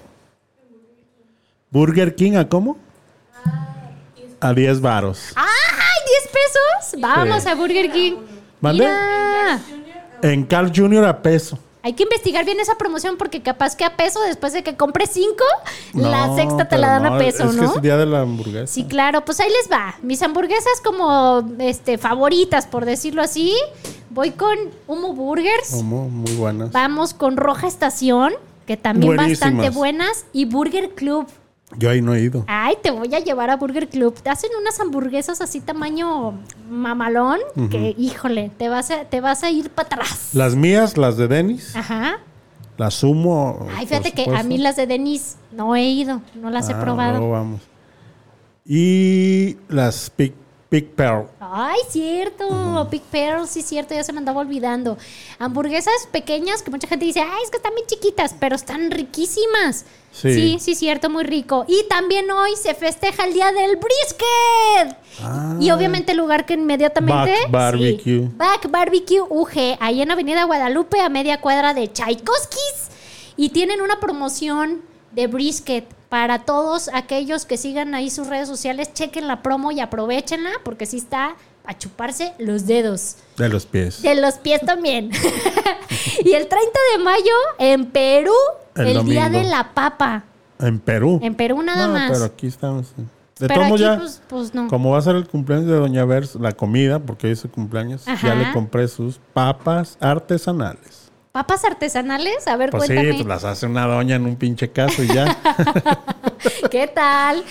Burger 1.70 2.14
King, 2.14 2.36
¿a 2.36 2.48
cómo? 2.48 2.78
A 4.40 4.52
10 4.52 4.80
varos. 4.80 5.32
¡Ay, 5.34 5.46
10 6.22 6.32
pesos! 6.32 7.00
Vamos 7.00 7.42
Sí. 7.42 7.48
a 7.48 7.54
Burger 7.54 7.90
King. 7.90 8.14
¿Mande? 8.60 8.86
En 10.22 10.44
Carl 10.44 10.72
Jr. 10.74 11.04
a 11.06 11.22
peso. 11.22 11.58
Hay 11.82 11.92
que 11.92 12.02
investigar 12.02 12.44
bien 12.44 12.58
esa 12.58 12.76
promoción 12.76 13.16
porque 13.16 13.42
capaz 13.42 13.76
que 13.76 13.84
a 13.84 13.96
peso, 13.96 14.20
después 14.22 14.52
de 14.52 14.64
que 14.64 14.76
compres 14.76 15.10
5, 15.12 15.36
la 15.94 16.34
sexta 16.34 16.66
te 16.68 16.78
la 16.78 16.88
dan 16.98 17.04
no, 17.04 17.14
a 17.14 17.18
peso, 17.18 17.44
es 17.44 17.54
¿no? 17.54 17.60
que 17.62 17.66
es 17.68 17.76
el 17.76 17.82
día 17.82 17.96
de 17.96 18.06
la 18.06 18.22
hamburguesa. 18.22 18.66
Sí, 18.66 18.84
claro, 18.86 19.24
pues 19.24 19.38
ahí 19.38 19.48
les 19.48 19.70
va. 19.70 19.94
Mis 20.02 20.20
hamburguesas 20.22 20.80
como 20.84 21.44
este 21.60 21.96
favoritas, 21.96 22.66
por 22.66 22.86
decirlo 22.86 23.22
así. 23.22 23.54
Voy 24.10 24.32
con 24.32 24.56
Humo 24.88 25.12
Burgers. 25.12 25.70
Como 25.70 26.08
muy 26.08 26.32
buenas. 26.34 26.72
Vamos 26.72 27.14
con 27.14 27.36
Roja 27.36 27.68
Estación, 27.68 28.32
que 28.66 28.76
también 28.76 29.14
Buenísimas. 29.14 29.52
bastante 29.52 29.70
buenas. 29.70 30.24
Y 30.32 30.46
Burger 30.46 30.90
Club. 30.90 31.28
Yo 31.76 31.90
ahí 31.90 32.00
no 32.00 32.14
he 32.14 32.20
ido. 32.20 32.44
Ay, 32.46 32.76
te 32.80 32.90
voy 32.92 33.12
a 33.14 33.18
llevar 33.18 33.50
a 33.50 33.56
Burger 33.56 33.88
Club. 33.88 34.14
Te 34.22 34.30
hacen 34.30 34.50
unas 34.60 34.78
hamburguesas 34.78 35.40
así 35.40 35.60
tamaño 35.60 36.38
mamalón, 36.70 37.40
que 37.70 37.94
híjole, 37.98 38.50
te 38.56 38.68
vas 38.68 38.90
a, 38.92 39.04
te 39.04 39.20
vas 39.20 39.42
a 39.42 39.50
ir 39.50 39.70
para 39.70 39.86
atrás. 39.86 40.30
Las 40.32 40.54
mías, 40.54 40.96
las 40.96 41.16
de 41.16 41.26
Denis, 41.26 41.74
Ajá. 41.74 42.18
las 42.76 42.94
sumo. 42.94 43.66
Ay, 43.76 43.86
fíjate 43.86 44.12
que 44.12 44.30
a 44.34 44.42
mí 44.44 44.58
las 44.58 44.76
de 44.76 44.86
Denis 44.86 45.36
no 45.50 45.74
he 45.74 45.84
ido, 45.84 46.22
no 46.34 46.50
las 46.50 46.68
he 46.70 46.72
Ah, 46.74 46.80
probado. 46.80 47.18
luego 47.18 47.32
vamos. 47.32 47.60
Y 48.64 49.56
las 49.68 50.10
Big, 50.16 50.34
Big 50.68 50.90
Pearl. 50.94 51.28
Ay, 51.38 51.78
cierto, 51.88 52.88
Big 52.90 53.02
Pearl, 53.02 53.46
sí, 53.46 53.62
cierto, 53.62 53.94
ya 53.94 54.02
se 54.02 54.12
me 54.12 54.18
andaba 54.18 54.40
olvidando. 54.40 54.98
Hamburguesas 55.38 56.08
pequeñas 56.10 56.62
que 56.62 56.72
mucha 56.72 56.88
gente 56.88 57.04
dice, 57.04 57.20
ay, 57.20 57.42
es 57.44 57.50
que 57.50 57.58
están 57.58 57.74
bien 57.74 57.86
chiquitas, 57.86 58.34
pero 58.38 58.56
están 58.56 58.90
riquísimas. 58.90 59.84
Sí. 60.10 60.34
sí, 60.34 60.58
sí, 60.58 60.74
cierto, 60.74 61.08
muy 61.08 61.24
rico. 61.24 61.64
Y 61.68 61.84
también 61.88 62.28
hoy 62.30 62.50
se 62.56 62.74
festeja 62.74 63.26
el 63.26 63.34
día 63.34 63.52
del 63.52 63.76
brisket. 63.76 64.96
Ah. 65.22 65.56
Y 65.60 65.70
obviamente 65.70 66.12
el 66.12 66.18
lugar 66.18 66.46
que 66.46 66.54
inmediatamente. 66.54 67.32
Back 67.42 67.50
Barbecue. 67.50 68.22
sí, 68.22 68.30
Back 68.34 68.70
Barbecue 68.70 69.20
UG, 69.20 69.76
ahí 69.78 70.02
en 70.02 70.10
Avenida 70.10 70.44
Guadalupe, 70.44 71.00
a 71.00 71.08
media 71.08 71.40
cuadra 71.40 71.74
de 71.74 71.92
Tchaikovskis. 71.92 72.88
Y 73.36 73.50
tienen 73.50 73.82
una 73.82 74.00
promoción 74.00 74.80
de 75.12 75.26
brisket 75.26 75.84
para 76.08 76.40
todos 76.40 76.90
aquellos 76.92 77.44
que 77.44 77.56
sigan 77.56 77.94
ahí 77.94 78.10
sus 78.10 78.28
redes 78.28 78.48
sociales. 78.48 78.92
Chequen 78.92 79.26
la 79.26 79.42
promo 79.42 79.72
y 79.72 79.80
aprovechenla 79.80 80.50
porque 80.64 80.86
sí 80.86 80.98
está 80.98 81.36
a 81.64 81.76
chuparse 81.76 82.32
los 82.38 82.66
dedos. 82.66 83.16
De 83.36 83.48
los 83.48 83.66
pies. 83.66 84.02
De 84.02 84.14
los 84.14 84.34
pies 84.34 84.60
también. 84.62 85.10
y 86.24 86.32
el 86.32 86.48
30 86.48 86.56
de 86.96 87.04
mayo 87.04 87.34
en 87.58 87.86
Perú, 87.86 88.34
El 88.74 88.88
el, 88.88 89.04
día 89.04 89.28
de 89.28 89.44
la 89.44 89.74
papa. 89.74 90.24
En 90.58 90.78
Perú. 90.78 91.18
En 91.22 91.34
Perú 91.34 91.62
nada 91.62 91.86
no, 91.88 91.92
más. 91.92 92.10
pero 92.12 92.24
aquí 92.24 92.46
estamos. 92.46 92.94
De 93.38 93.48
Pero 93.48 93.64
aquí, 93.64 93.78
ya, 93.78 93.98
pues, 93.98 94.22
pues, 94.28 94.54
no. 94.54 94.68
como 94.68 94.92
va 94.92 94.98
a 94.98 95.02
ser 95.02 95.14
el 95.14 95.28
cumpleaños 95.28 95.66
de 95.66 95.74
Doña 95.74 96.06
Vers, 96.06 96.36
la 96.36 96.52
comida, 96.52 97.00
porque 97.00 97.26
hoy 97.26 97.34
es 97.34 97.40
su 97.40 97.50
cumpleaños, 97.50 98.08
Ajá. 98.08 98.28
ya 98.28 98.34
le 98.34 98.50
compré 98.52 98.88
sus 98.88 99.20
papas 99.34 99.98
artesanales. 100.00 101.05
¿Papas 101.36 101.66
artesanales? 101.66 102.48
A 102.48 102.56
ver, 102.56 102.70
Pues 102.70 102.84
sí, 102.84 102.94
cuéntame. 102.94 103.12
pues 103.12 103.26
las 103.26 103.44
hace 103.44 103.66
una 103.66 103.86
doña 103.86 104.16
en 104.16 104.24
un 104.24 104.36
pinche 104.36 104.70
caso 104.70 105.02
y 105.02 105.08
ya. 105.08 105.36
¿Qué 106.70 106.86
tal? 106.86 107.44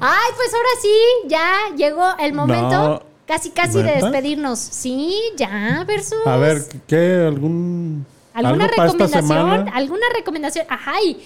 Ay, 0.00 0.30
pues 0.36 0.54
ahora 0.54 0.68
sí, 0.80 0.94
ya 1.26 1.54
llegó 1.76 2.02
el 2.18 2.32
momento 2.32 2.70
No. 2.70 3.02
casi 3.26 3.50
casi 3.50 3.82
de 3.82 3.92
despedirnos. 4.00 4.58
Sí, 4.58 5.20
ya, 5.36 5.84
versus. 5.86 6.26
A 6.26 6.38
ver, 6.38 6.62
¿qué? 6.86 7.26
¿Algún. 7.28 8.06
¿Alguna 8.32 8.68
recomendación? 8.68 9.68
¿Alguna 9.68 10.06
recomendación? 10.14 10.64
Ajá. 10.70 10.94
y 11.04 11.22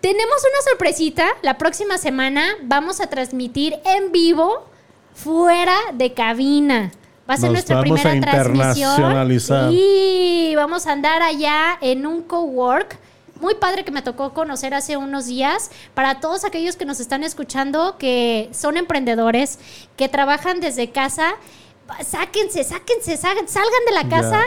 tenemos 0.00 0.36
una 0.38 0.70
sorpresita. 0.70 1.26
La 1.42 1.58
próxima 1.58 1.98
semana 1.98 2.46
vamos 2.62 2.98
a 3.02 3.08
transmitir 3.08 3.74
en 3.84 4.10
vivo 4.10 4.66
fuera 5.14 5.76
de 5.92 6.14
cabina. 6.14 6.92
Va 7.28 7.34
a 7.34 7.36
ser 7.36 7.46
Nos 7.46 7.52
nuestra 7.54 7.76
vamos 7.76 8.00
a 8.00 8.02
primera 8.02 8.32
transmisión. 8.32 8.90
internacionalizar. 8.90 9.70
Sí, 9.70 10.52
vamos 10.56 10.86
a 10.86 10.92
andar 10.92 11.22
allá 11.22 11.78
en 11.80 12.06
un 12.06 12.22
cowork. 12.22 12.98
Muy 13.40 13.54
padre 13.56 13.84
que 13.84 13.90
me 13.90 14.02
tocó 14.02 14.32
conocer 14.34 14.74
hace 14.74 14.96
unos 14.96 15.26
días. 15.26 15.70
Para 15.94 16.20
todos 16.20 16.44
aquellos 16.44 16.76
que 16.76 16.84
nos 16.84 17.00
están 17.00 17.24
escuchando, 17.24 17.96
que 17.98 18.48
son 18.52 18.76
emprendedores, 18.76 19.58
que 19.96 20.08
trabajan 20.08 20.60
desde 20.60 20.90
casa, 20.90 21.34
sáquense, 22.04 22.64
sáquense, 22.64 23.16
salgan, 23.16 23.46
de 23.46 23.92
la 23.92 24.08
casa 24.08 24.42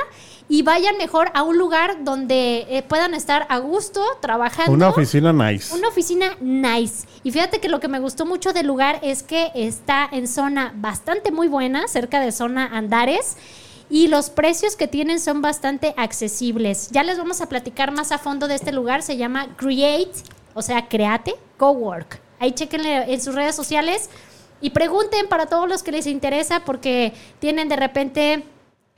y 0.48 0.62
vayan 0.62 0.98
mejor 0.98 1.32
a 1.34 1.44
un 1.44 1.58
lugar 1.58 2.04
donde 2.04 2.68
eh, 2.70 2.84
puedan 2.84 3.14
estar 3.14 3.48
a 3.50 3.58
gusto 3.58 4.04
trabajando. 4.22 4.72
Una 4.72 4.90
oficina 4.90 5.34
nice. 5.34 5.74
Una 5.74 5.88
oficina 5.88 6.38
nice. 6.40 7.08
Y 7.24 7.32
fíjate 7.32 7.60
que 7.60 7.68
lo 7.68 7.80
que 7.80 7.88
me 7.88 8.00
gustó 8.00 8.26
mucho 8.26 8.54
del 8.54 8.68
lugar 8.68 9.00
es 9.02 9.24
que 9.24 9.52
está 9.56 10.08
en 10.12 10.28
zona 10.28 10.74
bastante 10.76 11.32
muy 11.32 11.48
buena, 11.48 11.88
cerca 11.88 12.20
de 12.20 12.32
zona 12.32 12.68
Andares. 12.68 13.38
Y 13.90 14.08
los 14.08 14.30
precios 14.30 14.76
que 14.76 14.88
tienen 14.88 15.20
son 15.20 15.42
bastante 15.42 15.94
accesibles. 15.98 16.90
Ya 16.92 17.04
les 17.04 17.18
vamos 17.18 17.42
a 17.42 17.50
platicar 17.50 17.92
más 17.92 18.12
a 18.12 18.18
fondo 18.18 18.48
de 18.48 18.56
este 18.56 18.72
lugar. 18.72 19.04
Se 19.04 19.18
llama 19.18 19.56
Create, 19.58 20.12
o 20.54 20.62
sea, 20.62 20.88
Create 20.88 21.36
Cowork. 21.58 22.20
Ahí 22.40 22.52
chequenle 22.52 23.14
en 23.14 23.22
sus 23.22 23.36
redes 23.36 23.56
sociales 23.56 24.10
y 24.62 24.72
pregunten 24.72 25.28
para 25.28 25.46
todos 25.46 25.70
los 25.70 25.84
que 25.84 25.92
les 25.92 26.08
interesa 26.08 26.62
porque 26.66 27.14
tienen 27.40 27.70
de 27.70 27.76
repente 27.76 28.44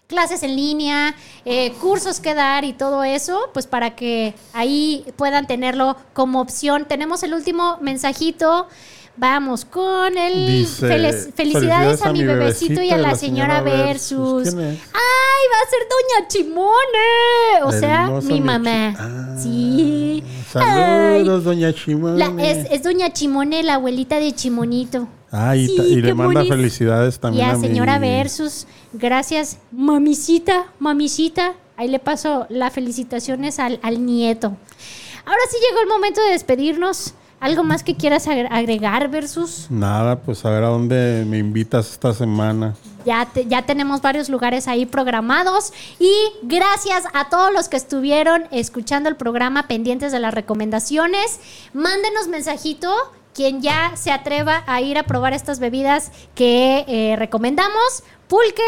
clases 0.07 0.41
en 0.43 0.55
línea, 0.55 1.15
eh, 1.45 1.73
cursos 1.81 2.19
que 2.19 2.33
dar 2.33 2.63
y 2.63 2.73
todo 2.73 3.03
eso, 3.03 3.49
pues 3.53 3.67
para 3.67 3.95
que 3.95 4.33
ahí 4.53 5.05
puedan 5.17 5.47
tenerlo 5.47 5.97
como 6.13 6.39
opción. 6.41 6.85
Tenemos 6.85 7.23
el 7.23 7.33
último 7.33 7.77
mensajito. 7.81 8.67
Vamos 9.19 9.65
con 9.65 10.15
el 10.15 10.45
Dice, 10.47 10.87
felicidades, 10.87 11.29
"Felicidades 11.35 12.01
a 12.03 12.11
mi 12.13 12.23
bebecito 12.23 12.81
y 12.83 12.91
a 12.91 12.97
la 12.97 13.15
señora 13.15 13.61
Versus. 13.61 14.43
¿Quién 14.43 14.59
es? 14.59 14.79
¡Ay, 14.93 15.43
va 15.51 15.57
a 15.65 15.69
ser 15.69 15.79
Doña 15.89 16.27
Chimone! 16.27 17.63
O 17.63 17.71
La 17.71 17.79
sea, 17.79 18.07
mi 18.21 18.41
mamá. 18.41 18.93
Ah, 18.97 19.35
sí. 19.41 20.23
Saludos, 20.51 21.43
doña 21.43 21.67
Ay, 21.69 21.73
Chimone. 21.73 22.17
la- 22.17 22.43
es, 22.43 22.67
es 22.71 22.83
Doña 22.83 23.11
Chimone, 23.11 23.63
la 23.63 23.75
abuelita 23.75 24.19
de 24.19 24.33
Chimonito. 24.33 25.07
Ay, 25.31 25.63
y 25.63 25.67
Sí, 25.67 25.81
y, 25.81 25.95
le 26.01 26.13
manda 26.13 26.41
bonis. 26.41 26.49
felicidades 26.53 27.15
Y 27.15 27.19
también 27.19 27.49
a 27.49 27.51
a 27.53 27.57
mi- 27.57 27.67
señora 27.67 27.99
Versus, 27.99 28.67
gracias, 28.93 29.57
mamisita, 29.71 30.67
mamisita. 30.79 31.53
Ahí 31.75 31.89
le 31.89 31.99
paso 31.99 32.45
las 32.49 32.71
felicitaciones 32.73 33.59
al, 33.59 33.79
al 33.83 34.05
nieto. 34.05 34.55
Ahora 35.25 35.41
sí 35.51 35.57
llegó 35.67 35.81
el 35.81 35.87
momento 35.89 36.21
de 36.21 36.31
despedirnos. 36.31 37.13
¿Algo 37.39 37.63
más 37.63 37.83
que 37.83 37.95
quieras 37.95 38.27
agre- 38.27 38.47
agregar, 38.51 39.09
Versus? 39.09 39.67
Nada, 39.69 40.19
pues 40.21 40.43
a 40.43 40.49
ver 40.49 40.63
a 40.63 40.67
dónde 40.69 41.23
me 41.27 41.37
invitas 41.37 41.91
esta 41.91 42.13
semana. 42.13 42.75
Ya, 43.05 43.25
te- 43.25 43.45
ya 43.45 43.61
tenemos 43.65 44.01
varios 44.01 44.27
lugares 44.29 44.67
ahí 44.67 44.85
programados. 44.87 45.71
Y 45.99 46.13
gracias 46.41 47.03
a 47.13 47.29
todos 47.29 47.53
los 47.53 47.69
que 47.69 47.77
estuvieron 47.77 48.45
escuchando 48.51 49.07
el 49.07 49.15
programa 49.15 49.67
pendientes 49.67 50.11
de 50.11 50.19
las 50.19 50.33
recomendaciones. 50.33 51.39
Mándenos 51.73 52.27
mensajito. 52.27 52.91
Quien 53.35 53.61
ya 53.61 53.91
se 53.95 54.11
atreva 54.11 54.63
a 54.65 54.81
ir 54.81 54.97
a 54.97 55.03
probar 55.03 55.31
estas 55.33 55.59
bebidas 55.59 56.11
que 56.33 56.85
eh, 56.87 57.15
recomendamos. 57.17 58.03
Pulque, 58.27 58.63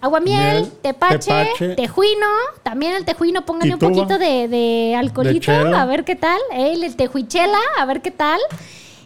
aguamiel, 0.00 0.62
Miel, 0.62 0.72
tepache, 0.82 1.18
tepache. 1.30 1.74
tejuino. 1.76 2.26
También 2.62 2.94
el 2.94 3.04
tejuino, 3.04 3.44
pónganle 3.44 3.74
un 3.74 3.80
poquito 3.80 4.18
de, 4.18 4.48
de 4.48 4.94
alcoholito, 4.98 5.50
De 5.52 5.74
a 5.76 5.84
ver 5.86 6.04
qué 6.04 6.16
tal. 6.16 6.38
Eh, 6.52 6.72
El 6.74 6.96
tejuichela, 6.96 7.58
a 7.78 7.84
ver 7.84 8.00
qué 8.02 8.10
tal. 8.10 8.38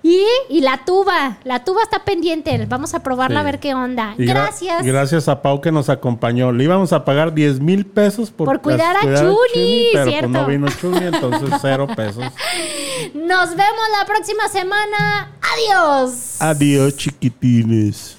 Y, 0.06 0.22
y 0.50 0.60
la 0.60 0.84
tuba, 0.84 1.38
la 1.44 1.64
tuba 1.64 1.82
está 1.82 2.04
pendiente. 2.04 2.66
Vamos 2.68 2.92
a 2.92 3.02
probarla 3.02 3.36
Sí. 3.36 3.40
a 3.40 3.42
ver 3.44 3.58
qué 3.58 3.74
onda. 3.74 4.14
Y 4.18 4.26
Gracias. 4.26 4.82
gracias 4.84 5.28
a 5.28 5.40
Pau 5.40 5.62
que 5.62 5.72
nos 5.72 5.88
acompañó. 5.88 6.52
Le 6.52 6.64
íbamos 6.64 6.92
a 6.92 7.06
pagar 7.06 7.32
10 7.32 7.60
mil 7.60 7.86
pesos 7.86 8.30
por, 8.30 8.46
Por 8.46 8.60
cuidar 8.60 8.98
a 8.98 9.00
cuidar 9.00 9.24
Chuni, 9.24 9.86
pero 9.94 10.04
¿cierto? 10.10 10.28
pues 10.28 10.42
no 10.42 10.46
vino 10.46 10.66
Chuni, 10.78 11.06
entonces 11.06 11.48
cero 11.62 11.86
pesos. 11.96 12.22
Nos 13.14 13.50
vemos 13.56 13.84
la 13.98 14.04
próxima 14.06 14.46
semana. 14.48 15.32
Adiós. 15.40 16.36
Adiós, 16.40 16.96
chiquitines. 16.98 18.18